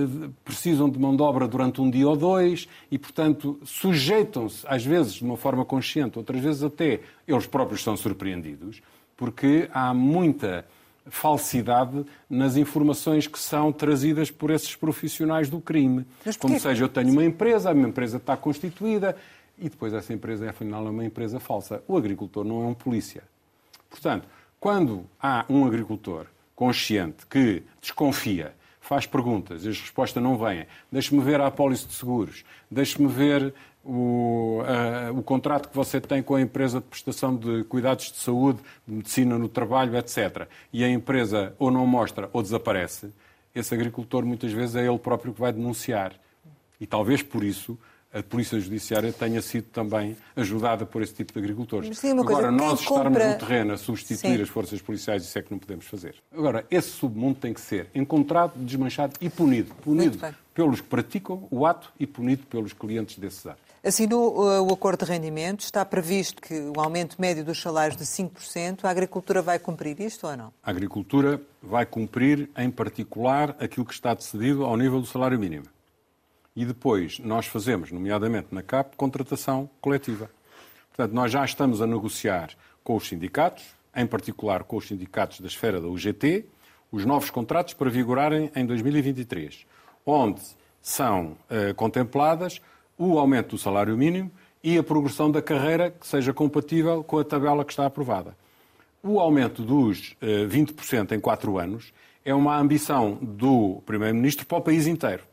precisam 0.43 0.89
de 0.89 0.99
mão 0.99 1.15
de 1.15 1.21
obra 1.21 1.47
durante 1.47 1.79
um 1.79 1.89
dia 1.89 2.07
ou 2.07 2.15
dois 2.15 2.67
e, 2.89 2.97
portanto, 2.97 3.59
sujeitam-se, 3.63 4.65
às 4.67 4.83
vezes 4.83 5.13
de 5.13 5.23
uma 5.23 5.37
forma 5.37 5.63
consciente, 5.63 6.17
outras 6.17 6.41
vezes 6.41 6.63
até 6.63 7.01
eles 7.27 7.45
próprios 7.45 7.83
são 7.83 7.95
surpreendidos, 7.95 8.81
porque 9.15 9.69
há 9.71 9.93
muita 9.93 10.65
falsidade 11.09 12.05
nas 12.29 12.55
informações 12.55 13.27
que 13.27 13.39
são 13.39 13.71
trazidas 13.71 14.31
por 14.31 14.51
esses 14.51 14.75
profissionais 14.75 15.49
do 15.49 15.59
crime. 15.59 16.05
Como 16.39 16.59
seja, 16.59 16.83
eu 16.83 16.89
tenho 16.89 17.11
uma 17.11 17.23
empresa, 17.23 17.69
a 17.69 17.73
minha 17.73 17.87
empresa 17.87 18.17
está 18.17 18.35
constituída 18.35 19.15
e 19.57 19.69
depois 19.69 19.93
essa 19.93 20.13
empresa, 20.13 20.49
afinal, 20.49 20.85
é 20.85 20.89
uma 20.89 21.05
empresa 21.05 21.39
falsa. 21.39 21.83
O 21.87 21.97
agricultor 21.97 22.43
não 22.43 22.63
é 22.63 22.67
um 22.67 22.73
polícia. 22.73 23.23
Portanto, 23.89 24.27
quando 24.59 25.05
há 25.21 25.45
um 25.49 25.65
agricultor 25.65 26.27
consciente 26.55 27.25
que 27.27 27.63
desconfia, 27.81 28.53
faz 28.81 29.05
perguntas 29.05 29.65
e 29.65 29.69
as 29.69 29.79
respostas 29.79 30.23
não 30.23 30.37
vêm, 30.37 30.65
deixe-me 30.91 31.21
ver 31.21 31.41
a 31.41 31.47
apólice 31.47 31.85
de 31.85 31.93
seguros, 31.93 32.45
deixe-me 32.71 33.07
ver 33.07 33.53
o, 33.83 34.61
uh, 34.61 35.17
o 35.17 35.23
contrato 35.23 35.69
que 35.69 35.75
você 35.75 36.01
tem 36.01 36.21
com 36.21 36.35
a 36.35 36.41
empresa 36.41 36.79
de 36.79 36.85
prestação 36.85 37.35
de 37.35 37.63
cuidados 37.65 38.11
de 38.11 38.17
saúde, 38.17 38.59
de 38.87 38.95
medicina 38.95 39.37
no 39.37 39.47
trabalho, 39.47 39.97
etc. 39.97 40.47
E 40.73 40.83
a 40.83 40.89
empresa 40.89 41.53
ou 41.57 41.71
não 41.71 41.87
mostra 41.87 42.29
ou 42.33 42.41
desaparece, 42.41 43.09
esse 43.55 43.73
agricultor 43.73 44.25
muitas 44.25 44.51
vezes 44.51 44.75
é 44.75 44.85
ele 44.85 44.99
próprio 44.99 45.33
que 45.33 45.39
vai 45.39 45.51
denunciar. 45.53 46.13
E 46.79 46.85
talvez 46.85 47.23
por 47.23 47.43
isso 47.43 47.77
a 48.13 48.23
Polícia 48.23 48.59
Judiciária 48.59 49.11
tenha 49.11 49.41
sido 49.41 49.65
também 49.65 50.15
ajudada 50.35 50.85
por 50.85 51.01
esse 51.01 51.13
tipo 51.13 51.33
de 51.33 51.39
agricultores. 51.39 51.99
Coisa, 51.99 52.19
Agora, 52.21 52.47
quem 52.47 52.57
nós 52.57 52.79
estarmos 52.79 53.05
compra- 53.05 53.33
no 53.33 53.37
terreno 53.37 53.73
a 53.73 53.77
substituir 53.77 54.37
Sim. 54.37 54.41
as 54.41 54.49
forças 54.49 54.81
policiais, 54.81 55.23
isso 55.23 55.37
é 55.37 55.41
que 55.41 55.51
não 55.51 55.59
podemos 55.59 55.85
fazer. 55.85 56.15
Agora, 56.31 56.65
esse 56.71 56.89
submundo 56.89 57.39
tem 57.39 57.53
que 57.53 57.61
ser 57.61 57.89
encontrado, 57.93 58.53
desmanchado 58.55 59.13
e 59.19 59.29
punido. 59.29 59.73
Punido 59.75 60.19
pelos 60.53 60.81
que 60.81 60.87
praticam 60.87 61.47
o 61.51 61.65
ato 61.65 61.91
e 61.99 62.07
punido 62.07 62.45
pelos 62.47 62.73
clientes 62.73 63.17
desses 63.19 63.45
atos. 63.45 63.66
Assinou 63.87 64.35
uh, 64.35 64.69
o 64.69 64.73
acordo 64.73 65.05
de 65.05 65.09
rendimentos, 65.13 65.63
está 65.63 65.85
previsto 65.85 66.41
que 66.41 66.53
o 66.53 66.73
aumento 66.77 67.15
médio 67.17 67.45
dos 67.45 67.61
salários 67.61 67.95
de 67.95 68.03
5%, 68.03 68.83
a 68.83 68.89
agricultura 68.89 69.41
vai 69.41 69.57
cumprir 69.57 69.97
isto 70.01 70.27
ou 70.27 70.35
não? 70.35 70.51
A 70.61 70.71
agricultura 70.71 71.39
vai 71.63 71.85
cumprir, 71.85 72.49
em 72.57 72.69
particular, 72.69 73.55
aquilo 73.57 73.85
que 73.85 73.93
está 73.93 74.13
decidido 74.13 74.65
ao 74.65 74.75
nível 74.75 74.99
do 74.99 75.07
salário 75.07 75.39
mínimo. 75.39 75.67
E 76.53 76.65
depois 76.65 77.17
nós 77.19 77.45
fazemos, 77.45 77.89
nomeadamente 77.89 78.49
na 78.51 78.61
CAP, 78.61 78.97
contratação 78.97 79.69
coletiva. 79.79 80.29
Portanto, 80.89 81.13
nós 81.13 81.31
já 81.31 81.45
estamos 81.45 81.81
a 81.81 81.87
negociar 81.87 82.49
com 82.83 82.93
os 82.97 83.07
sindicatos, 83.07 83.63
em 83.95 84.05
particular 84.05 84.65
com 84.65 84.75
os 84.75 84.85
sindicatos 84.85 85.39
da 85.39 85.47
esfera 85.47 85.79
da 85.79 85.87
UGT, 85.87 86.43
os 86.91 87.05
novos 87.05 87.29
contratos 87.29 87.73
para 87.73 87.89
vigorarem 87.89 88.51
em 88.53 88.65
2023, 88.65 89.65
onde 90.05 90.41
são 90.81 91.37
eh, 91.49 91.71
contempladas 91.71 92.59
o 92.97 93.19
aumento 93.19 93.51
do 93.51 93.57
salário 93.57 93.97
mínimo 93.97 94.31
e 94.63 94.77
a 94.77 94.83
progressão 94.83 95.29
da 95.29 95.41
carreira 95.41 95.91
que 95.91 96.07
seja 96.07 96.33
compatível 96.33 97.03
com 97.03 97.19
a 97.19 97.23
tabela 97.23 97.63
que 97.63 97.71
está 97.71 97.85
aprovada. 97.85 98.35
O 99.03 99.19
aumento 99.19 99.61
dos 99.61 100.15
eh, 100.19 100.45
20% 100.45 101.11
em 101.11 101.19
quatro 101.19 101.57
anos 101.57 101.93
é 102.25 102.33
uma 102.33 102.57
ambição 102.57 103.17
do 103.21 103.81
Primeiro-Ministro 103.85 104.45
para 104.45 104.57
o 104.57 104.61
país 104.61 104.87
inteiro 104.87 105.23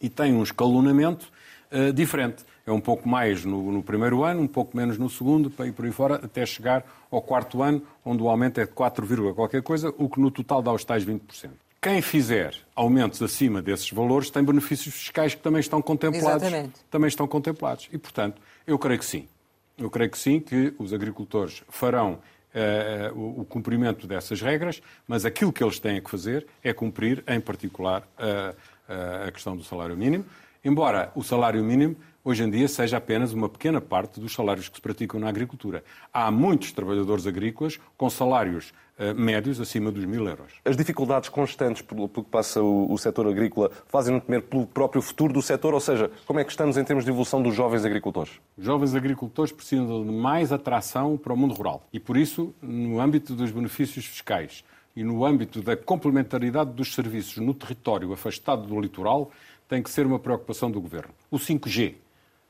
e 0.00 0.08
tem 0.08 0.34
um 0.34 0.42
escalonamento 0.42 1.32
eh, 1.70 1.90
diferente. 1.90 2.44
É 2.66 2.72
um 2.72 2.80
pouco 2.80 3.08
mais 3.08 3.44
no, 3.44 3.72
no 3.72 3.82
primeiro 3.82 4.22
ano, 4.22 4.40
um 4.40 4.46
pouco 4.46 4.76
menos 4.76 4.96
no 4.96 5.10
segundo, 5.10 5.52
ir 5.64 5.72
por 5.72 5.84
aí 5.84 5.92
fora, 5.92 6.14
até 6.16 6.46
chegar 6.46 6.84
ao 7.10 7.20
quarto 7.20 7.62
ano, 7.62 7.82
onde 8.04 8.22
o 8.22 8.28
aumento 8.28 8.60
é 8.60 8.64
de 8.64 8.72
4, 8.72 9.04
vírgula 9.04 9.34
qualquer 9.34 9.62
coisa, 9.62 9.92
o 9.98 10.08
que 10.08 10.20
no 10.20 10.30
total 10.30 10.62
dá 10.62 10.72
os 10.72 10.84
tais 10.84 11.04
20%. 11.04 11.50
Quem 11.84 12.00
fizer 12.00 12.54
aumentos 12.74 13.20
acima 13.22 13.60
desses 13.60 13.90
valores 13.90 14.30
tem 14.30 14.42
benefícios 14.42 14.94
fiscais 14.94 15.34
que 15.34 15.42
também 15.42 15.60
estão 15.60 15.82
contemplados. 15.82 16.42
Exatamente. 16.42 16.80
Também 16.90 17.08
estão 17.08 17.28
contemplados. 17.28 17.90
E, 17.92 17.98
portanto, 17.98 18.40
eu 18.66 18.78
creio 18.78 18.98
que 18.98 19.04
sim. 19.04 19.28
Eu 19.76 19.90
creio 19.90 20.10
que 20.10 20.16
sim, 20.18 20.40
que 20.40 20.72
os 20.78 20.94
agricultores 20.94 21.62
farão 21.68 22.18
eh, 22.54 23.12
o, 23.14 23.42
o 23.42 23.44
cumprimento 23.44 24.06
dessas 24.06 24.40
regras, 24.40 24.80
mas 25.06 25.26
aquilo 25.26 25.52
que 25.52 25.62
eles 25.62 25.78
têm 25.78 26.00
que 26.00 26.10
fazer 26.10 26.46
é 26.62 26.72
cumprir, 26.72 27.22
em 27.28 27.38
particular, 27.38 28.02
a- 28.16 28.54
a- 28.88 29.28
a 29.28 29.30
questão 29.32 29.54
do 29.54 29.62
salário 29.62 29.94
mínimo, 29.94 30.24
embora 30.64 31.12
o 31.14 31.22
salário 31.22 31.62
mínimo 31.62 31.96
hoje 32.24 32.42
em 32.42 32.50
dia 32.50 32.66
seja 32.66 32.96
apenas 32.96 33.32
uma 33.32 33.48
pequena 33.48 33.80
parte 33.80 34.18
dos 34.18 34.32
salários 34.32 34.68
que 34.68 34.76
se 34.76 34.80
praticam 34.80 35.20
na 35.20 35.28
agricultura. 35.28 35.84
Há 36.12 36.30
muitos 36.30 36.72
trabalhadores 36.72 37.26
agrícolas 37.26 37.78
com 37.96 38.08
salários 38.08 38.72
eh, 38.96 39.12
médios 39.12 39.60
acima 39.60 39.90
dos 39.90 40.04
mil 40.04 40.26
euros. 40.26 40.52
As 40.64 40.76
dificuldades 40.76 41.28
constantes 41.28 41.82
pelo, 41.82 42.08
pelo 42.08 42.24
que 42.24 42.30
passa 42.30 42.62
o, 42.62 42.92
o 42.92 42.96
setor 42.96 43.26
agrícola 43.26 43.70
fazem-no 43.88 44.20
temer 44.20 44.42
pelo 44.42 44.66
próprio 44.66 45.02
futuro 45.02 45.32
do 45.32 45.42
setor? 45.42 45.74
Ou 45.74 45.80
seja, 45.80 46.10
como 46.26 46.38
é 46.38 46.44
que 46.44 46.50
estamos 46.50 46.76
em 46.76 46.84
termos 46.84 47.04
de 47.04 47.10
evolução 47.10 47.42
dos 47.42 47.54
jovens 47.54 47.84
agricultores? 47.84 48.40
Os 48.56 48.64
jovens 48.64 48.94
agricultores 48.94 49.52
precisam 49.52 50.04
de 50.04 50.12
mais 50.12 50.52
atração 50.52 51.16
para 51.16 51.32
o 51.32 51.36
mundo 51.36 51.54
rural. 51.54 51.86
E 51.92 51.98
por 51.98 52.16
isso, 52.16 52.54
no 52.62 53.00
âmbito 53.00 53.34
dos 53.34 53.50
benefícios 53.50 54.06
fiscais 54.06 54.64
e 54.94 55.02
no 55.02 55.24
âmbito 55.24 55.60
da 55.60 55.76
complementaridade 55.76 56.70
dos 56.70 56.94
serviços 56.94 57.38
no 57.38 57.52
território 57.52 58.12
afastado 58.12 58.64
do 58.64 58.80
litoral, 58.80 59.32
tem 59.68 59.82
que 59.82 59.90
ser 59.90 60.06
uma 60.06 60.20
preocupação 60.20 60.70
do 60.70 60.80
Governo. 60.80 61.12
O 61.30 61.36
5G. 61.36 62.03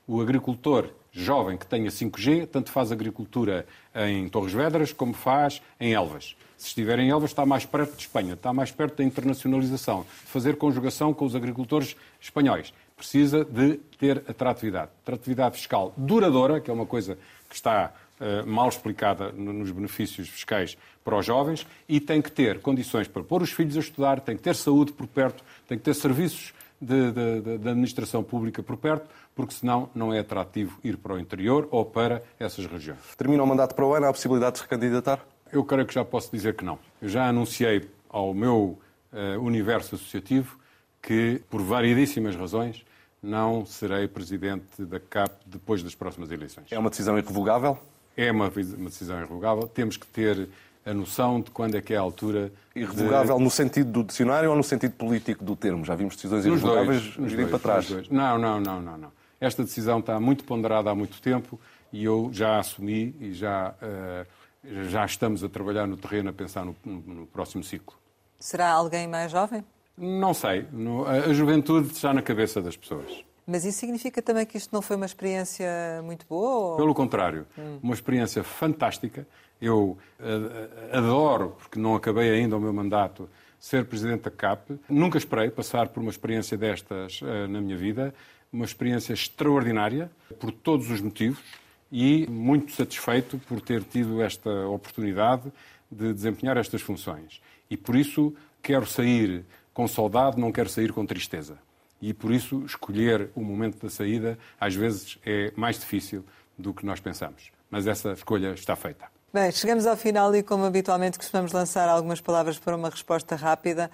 O 0.07 0.21
agricultor 0.21 0.89
jovem 1.11 1.57
que 1.57 1.65
tenha 1.65 1.89
5G, 1.89 2.45
tanto 2.47 2.69
faz 2.71 2.91
agricultura 2.91 3.65
em 3.95 4.27
Torres 4.29 4.53
Vedras 4.53 4.91
como 4.93 5.13
faz 5.13 5.61
em 5.79 5.93
Elvas. 5.93 6.35
Se 6.57 6.67
estiver 6.67 6.99
em 6.99 7.09
Elvas, 7.09 7.31
está 7.31 7.45
mais 7.45 7.65
perto 7.65 7.95
de 7.95 8.01
Espanha, 8.03 8.33
está 8.33 8.53
mais 8.53 8.71
perto 8.71 8.97
da 8.97 9.03
internacionalização, 9.03 10.01
de 10.03 10.31
fazer 10.31 10.57
conjugação 10.57 11.13
com 11.13 11.25
os 11.25 11.35
agricultores 11.35 11.95
espanhóis. 12.21 12.73
Precisa 12.95 13.43
de 13.43 13.77
ter 13.97 14.23
atratividade. 14.27 14.89
Atratividade 15.03 15.55
fiscal 15.57 15.93
duradoura, 15.97 16.59
que 16.61 16.69
é 16.69 16.73
uma 16.73 16.85
coisa 16.85 17.17
que 17.49 17.55
está 17.55 17.93
eh, 18.19 18.43
mal 18.43 18.69
explicada 18.69 19.31
no- 19.33 19.51
nos 19.51 19.71
benefícios 19.71 20.29
fiscais 20.29 20.77
para 21.03 21.17
os 21.17 21.25
jovens, 21.25 21.67
e 21.89 21.99
tem 21.99 22.21
que 22.21 22.31
ter 22.31 22.61
condições 22.61 23.07
para 23.09 23.21
pôr 23.23 23.41
os 23.41 23.51
filhos 23.51 23.75
a 23.75 23.81
estudar, 23.81 24.21
tem 24.21 24.37
que 24.37 24.43
ter 24.43 24.55
saúde 24.55 24.93
por 24.93 25.05
perto, 25.07 25.43
tem 25.67 25.77
que 25.77 25.83
ter 25.83 25.93
serviços 25.93 26.53
de 26.79 27.07
administração 27.69 28.23
pública 28.23 28.63
por 28.63 28.77
perto, 28.77 29.09
porque 29.35 29.53
senão 29.53 29.89
não 29.93 30.13
é 30.13 30.19
atrativo 30.19 30.79
ir 30.83 30.97
para 30.97 31.13
o 31.13 31.19
interior 31.19 31.67
ou 31.71 31.83
para 31.85 32.23
essas 32.39 32.65
regiões. 32.65 32.99
Termina 33.17 33.43
o 33.43 33.47
mandato 33.47 33.75
para 33.75 33.85
o 33.85 33.93
ano, 33.93 34.05
há 34.05 34.09
a 34.09 34.13
possibilidade 34.13 34.53
de 34.53 34.57
se 34.59 34.63
recandidatar? 34.63 35.19
Eu 35.51 35.63
creio 35.63 35.85
que 35.85 35.93
já 35.93 36.03
posso 36.05 36.31
dizer 36.31 36.55
que 36.55 36.63
não. 36.65 36.79
Eu 37.01 37.09
já 37.09 37.27
anunciei 37.27 37.89
ao 38.09 38.33
meu 38.33 38.79
eh, 39.13 39.37
universo 39.37 39.95
associativo 39.95 40.57
que, 41.01 41.41
por 41.49 41.61
variedíssimas 41.61 42.35
razões, 42.35 42.83
não 43.21 43.65
serei 43.65 44.07
presidente 44.07 44.83
da 44.85 44.99
CAP 44.99 45.31
depois 45.45 45.83
das 45.83 45.93
próximas 45.95 46.31
eleições. 46.31 46.67
É 46.71 46.79
uma 46.79 46.89
decisão 46.89 47.17
irrevogável? 47.17 47.77
É 48.15 48.31
uma, 48.31 48.45
uma 48.77 48.89
decisão 48.89 49.17
irrevogável. 49.17 49.67
Temos 49.67 49.97
que 49.97 50.07
ter 50.07 50.47
a 50.85 50.93
noção 50.93 51.41
de 51.41 51.51
quando 51.51 51.75
é 51.75 51.81
que 51.81 51.93
é 51.93 51.97
a 51.97 52.01
altura. 52.01 52.51
de- 52.73 52.81
Irrevogável 52.81 53.39
no 53.39 53.49
sentido 53.49 53.91
do 53.91 54.03
dicionário 54.03 54.49
ou 54.49 54.55
no 54.55 54.63
sentido 54.63 54.93
político 54.93 55.43
do 55.43 55.55
termo? 55.55 55.83
Já 55.83 55.95
vimos 55.95 56.15
decisões 56.15 56.45
Nos 56.45 56.61
irrevogáveis 56.61 57.01
dois, 57.01 57.17
nos 57.17 57.33
dois, 57.33 57.49
para 57.49 57.59
trás. 57.59 57.83
nos 57.85 57.93
dois. 57.93 58.09
Não, 58.09 58.37
não, 58.37 58.59
não, 58.59 58.81
não, 58.81 58.97
não. 58.97 59.11
Esta 59.45 59.63
decisão 59.63 59.99
está 59.99 60.19
muito 60.19 60.43
ponderada 60.43 60.89
há 60.89 60.95
muito 60.95 61.21
tempo 61.21 61.59
e 61.93 62.03
eu 62.03 62.29
já 62.33 62.57
assumi 62.57 63.15
e 63.19 63.31
já, 63.31 63.75
eh, 63.79 64.25
já 64.89 65.05
estamos 65.05 65.43
a 65.43 65.49
trabalhar 65.49 65.85
no 65.85 65.95
terreno 65.95 66.31
a 66.31 66.33
pensar 66.33 66.65
no, 66.65 66.75
no- 66.83 67.27
próximo 67.27 67.63
ciclo. 67.63 67.95
Será 68.39 68.71
alguém 68.71 69.07
mais 69.07 69.31
jovem? 69.31 69.63
Não 69.95 70.33
sei. 70.33 70.65
A, 71.29 71.31
juventude 71.31 71.91
está 71.91 72.11
na 72.11 72.23
cabeça 72.23 72.59
das 72.59 72.75
pessoas. 72.75 73.23
Mas 73.45 73.63
isso 73.65 73.77
significa 73.77 74.19
também 74.19 74.47
que 74.47 74.57
isto 74.57 74.73
não 74.73 74.81
foi 74.81 74.95
uma 74.95 75.05
experiência 75.05 75.67
muito 76.03 76.25
boa? 76.27 76.71
ou- 76.71 76.77
Pelo 76.77 76.95
contrário, 76.95 77.45
uma 77.83 77.93
experiência 77.93 78.43
fantástica. 78.43 79.27
Eu 79.61 79.95
eh, 80.19 80.97
adoro, 80.97 81.55
porque 81.59 81.77
não 81.79 81.93
acabei 81.95 82.31
ainda 82.31 82.57
o 82.57 82.59
meu 82.59 82.73
mandato, 82.73 83.29
ser 83.59 83.85
presidente 83.85 84.23
da 84.23 84.31
CAP. 84.31 84.77
Nunca 84.89 85.17
esperei 85.19 85.49
passar 85.51 85.87
por 85.89 86.01
uma 86.01 86.09
experiência 86.09 86.57
destas 86.57 87.19
eh, 87.23 87.45
na 87.47 87.61
minha 87.61 87.77
vida. 87.77 88.13
Uma 88.51 88.65
experiência 88.65 89.13
extraordinária, 89.13 90.09
por 90.39 90.51
todos 90.51 90.89
os 90.89 91.01
motivos, 91.01 91.39
e 91.91 92.27
muito 92.27 92.71
satisfeito 92.71 93.37
por 93.47 93.61
ter 93.61 93.83
tido 93.83 94.21
esta 94.21 94.49
oportunidade 94.67 95.51
de 95.91 96.13
desempenhar 96.13 96.57
estas 96.57 96.81
funções. 96.81 97.41
E 97.69 97.77
por 97.77 97.95
isso 97.95 98.33
quero 98.61 98.85
sair 98.85 99.45
com 99.73 99.87
saudade, 99.87 100.39
não 100.39 100.51
quero 100.51 100.69
sair 100.69 100.91
com 100.91 101.05
tristeza. 101.05 101.57
E 102.01 102.13
por 102.13 102.31
isso 102.31 102.63
escolher 102.65 103.29
o 103.35 103.41
momento 103.41 103.81
da 103.81 103.89
saída 103.89 104.37
às 104.59 104.75
vezes 104.75 105.17
é 105.25 105.51
mais 105.55 105.79
difícil 105.79 106.23
do 106.57 106.73
que 106.73 106.85
nós 106.85 106.99
pensamos. 106.99 107.51
Mas 107.69 107.87
essa 107.87 108.13
escolha 108.13 108.53
está 108.53 108.75
feita. 108.75 109.05
Bem, 109.33 109.51
chegamos 109.51 109.85
ao 109.85 109.97
final 109.97 110.33
e, 110.33 110.41
como 110.41 110.63
habitualmente, 110.63 111.17
costumamos 111.17 111.51
lançar 111.51 111.89
algumas 111.89 112.21
palavras 112.21 112.57
para 112.57 112.75
uma 112.75 112.89
resposta 112.89 113.35
rápida. 113.35 113.91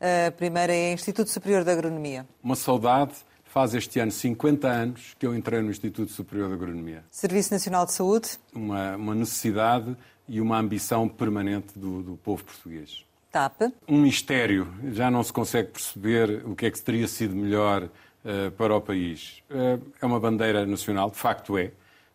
A 0.00 0.30
primeira 0.32 0.72
é 0.72 0.92
Instituto 0.92 1.30
Superior 1.30 1.64
de 1.64 1.70
Agronomia. 1.70 2.26
Uma 2.42 2.56
saudade. 2.56 3.14
Faz 3.52 3.74
este 3.74 4.00
ano 4.00 4.10
50 4.10 4.66
anos 4.66 5.14
que 5.18 5.26
eu 5.26 5.34
entrei 5.36 5.60
no 5.60 5.70
Instituto 5.70 6.10
Superior 6.10 6.48
de 6.48 6.54
Agronomia. 6.54 7.04
Serviço 7.10 7.52
Nacional 7.52 7.84
de 7.84 7.92
Saúde. 7.92 8.30
Uma, 8.54 8.96
uma 8.96 9.14
necessidade 9.14 9.94
e 10.26 10.40
uma 10.40 10.56
ambição 10.58 11.06
permanente 11.06 11.78
do, 11.78 12.02
do 12.02 12.16
povo 12.16 12.42
português. 12.44 13.04
TAP. 13.30 13.60
Um 13.86 14.00
mistério. 14.00 14.72
Já 14.92 15.10
não 15.10 15.22
se 15.22 15.30
consegue 15.34 15.68
perceber 15.68 16.42
o 16.46 16.56
que 16.56 16.64
é 16.64 16.70
que 16.70 16.80
teria 16.80 17.06
sido 17.06 17.36
melhor 17.36 17.90
eh, 18.24 18.48
para 18.56 18.74
o 18.74 18.80
país. 18.80 19.42
Eh, 19.50 19.78
é 20.00 20.06
uma 20.06 20.18
bandeira 20.18 20.64
nacional, 20.64 21.10
de 21.10 21.18
facto 21.18 21.58
é, 21.58 21.72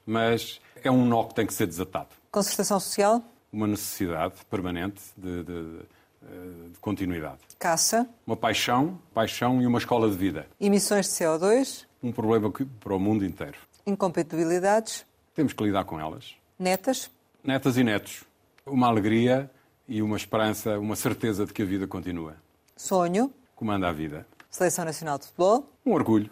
mas 0.08 0.60
é 0.84 0.90
um 0.90 1.06
nó 1.06 1.24
que 1.26 1.36
tem 1.36 1.46
que 1.46 1.54
ser 1.54 1.68
desatado. 1.68 2.10
Concertação 2.32 2.80
Social. 2.80 3.24
Uma 3.54 3.68
necessidade 3.68 4.34
permanente 4.50 5.04
de, 5.16 5.44
de- 5.44 5.52
eh, 5.82 5.97
de 6.22 6.78
continuidade. 6.80 7.38
Caça. 7.60 8.08
Uma 8.26 8.36
paixão, 8.36 9.00
paixão 9.14 9.62
e 9.62 9.68
uma 9.68 9.78
escola 9.80 10.10
de 10.10 10.16
vida. 10.18 10.48
Emissões 10.60 11.06
de 11.08 11.12
CO2. 11.14 11.86
Um 12.04 12.12
problema 12.12 12.52
que- 12.52 12.66
para 12.66 12.94
o 12.96 13.00
mundo 13.00 13.26
inteiro. 13.26 13.58
Incompatibilidades. 13.86 15.06
Temos 15.36 15.54
que 15.54 15.64
lidar 15.64 15.84
com 15.86 16.00
elas. 16.00 16.34
Netas. 16.58 17.10
Netas 17.44 17.78
e 17.78 17.84
netos. 17.84 18.24
Uma 18.66 18.88
alegria 18.88 19.50
e 19.88 20.02
uma 20.02 20.18
esperança, 20.18 20.78
uma 20.80 20.96
certeza 20.96 21.46
de 21.46 21.54
que 21.54 21.62
a 21.62 21.66
vida 21.66 21.88
continua. 21.88 22.36
Sonho. 22.76 23.32
Comanda 23.56 23.88
a 23.88 23.92
vida. 23.92 24.26
Seleção 24.50 24.86
Nacional 24.86 25.18
de 25.18 25.26
Futebol. 25.26 25.70
Um 25.86 25.94
orgulho. 25.94 26.30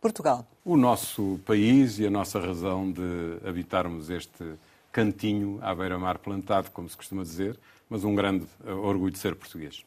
Portugal. 0.00 0.46
O 0.64 0.76
nosso 0.76 1.40
país 1.46 1.98
e 1.98 2.06
a 2.06 2.10
nossa 2.10 2.38
razão 2.40 2.90
de 2.90 3.38
habitarmos 3.46 4.10
este 4.10 4.44
cantinho 4.98 5.60
à 5.62 5.72
beira-mar 5.72 6.18
plantado, 6.18 6.72
como 6.72 6.88
se 6.88 6.96
costuma 6.96 7.22
dizer, 7.22 7.56
mas 7.88 8.02
um 8.02 8.16
grande 8.16 8.44
eh, 8.66 8.72
orgulho 8.72 9.12
de 9.12 9.18
ser 9.18 9.36
português. 9.36 9.84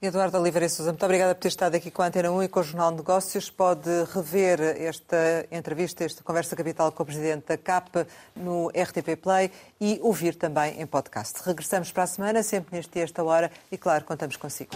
Eduardo 0.00 0.38
Oliveira 0.38 0.68
Sousa, 0.68 0.92
muito 0.92 1.04
obrigada 1.04 1.34
por 1.34 1.40
ter 1.40 1.48
estado 1.48 1.74
aqui 1.74 1.90
com 1.90 2.02
a 2.02 2.06
Antena 2.06 2.30
1 2.30 2.44
e 2.44 2.48
com 2.48 2.60
o 2.60 2.62
Jornal 2.62 2.90
de 2.92 2.98
Negócios. 2.98 3.50
Pode 3.50 3.88
rever 4.14 4.60
esta 4.60 5.46
entrevista, 5.50 6.04
esta 6.04 6.22
conversa 6.22 6.54
capital 6.54 6.92
com 6.92 7.02
o 7.02 7.06
Presidente 7.06 7.46
da 7.46 7.56
CAP 7.56 8.06
no 8.36 8.68
RTP 8.68 9.16
Play 9.20 9.50
e 9.80 9.98
ouvir 10.00 10.36
também 10.36 10.80
em 10.80 10.86
podcast. 10.86 11.40
Regressamos 11.44 11.90
para 11.90 12.04
a 12.04 12.06
semana, 12.06 12.42
sempre 12.42 12.76
neste 12.76 12.92
dia, 12.92 13.02
esta 13.02 13.22
hora, 13.22 13.50
e 13.70 13.76
claro, 13.76 14.04
contamos 14.04 14.36
consigo. 14.36 14.70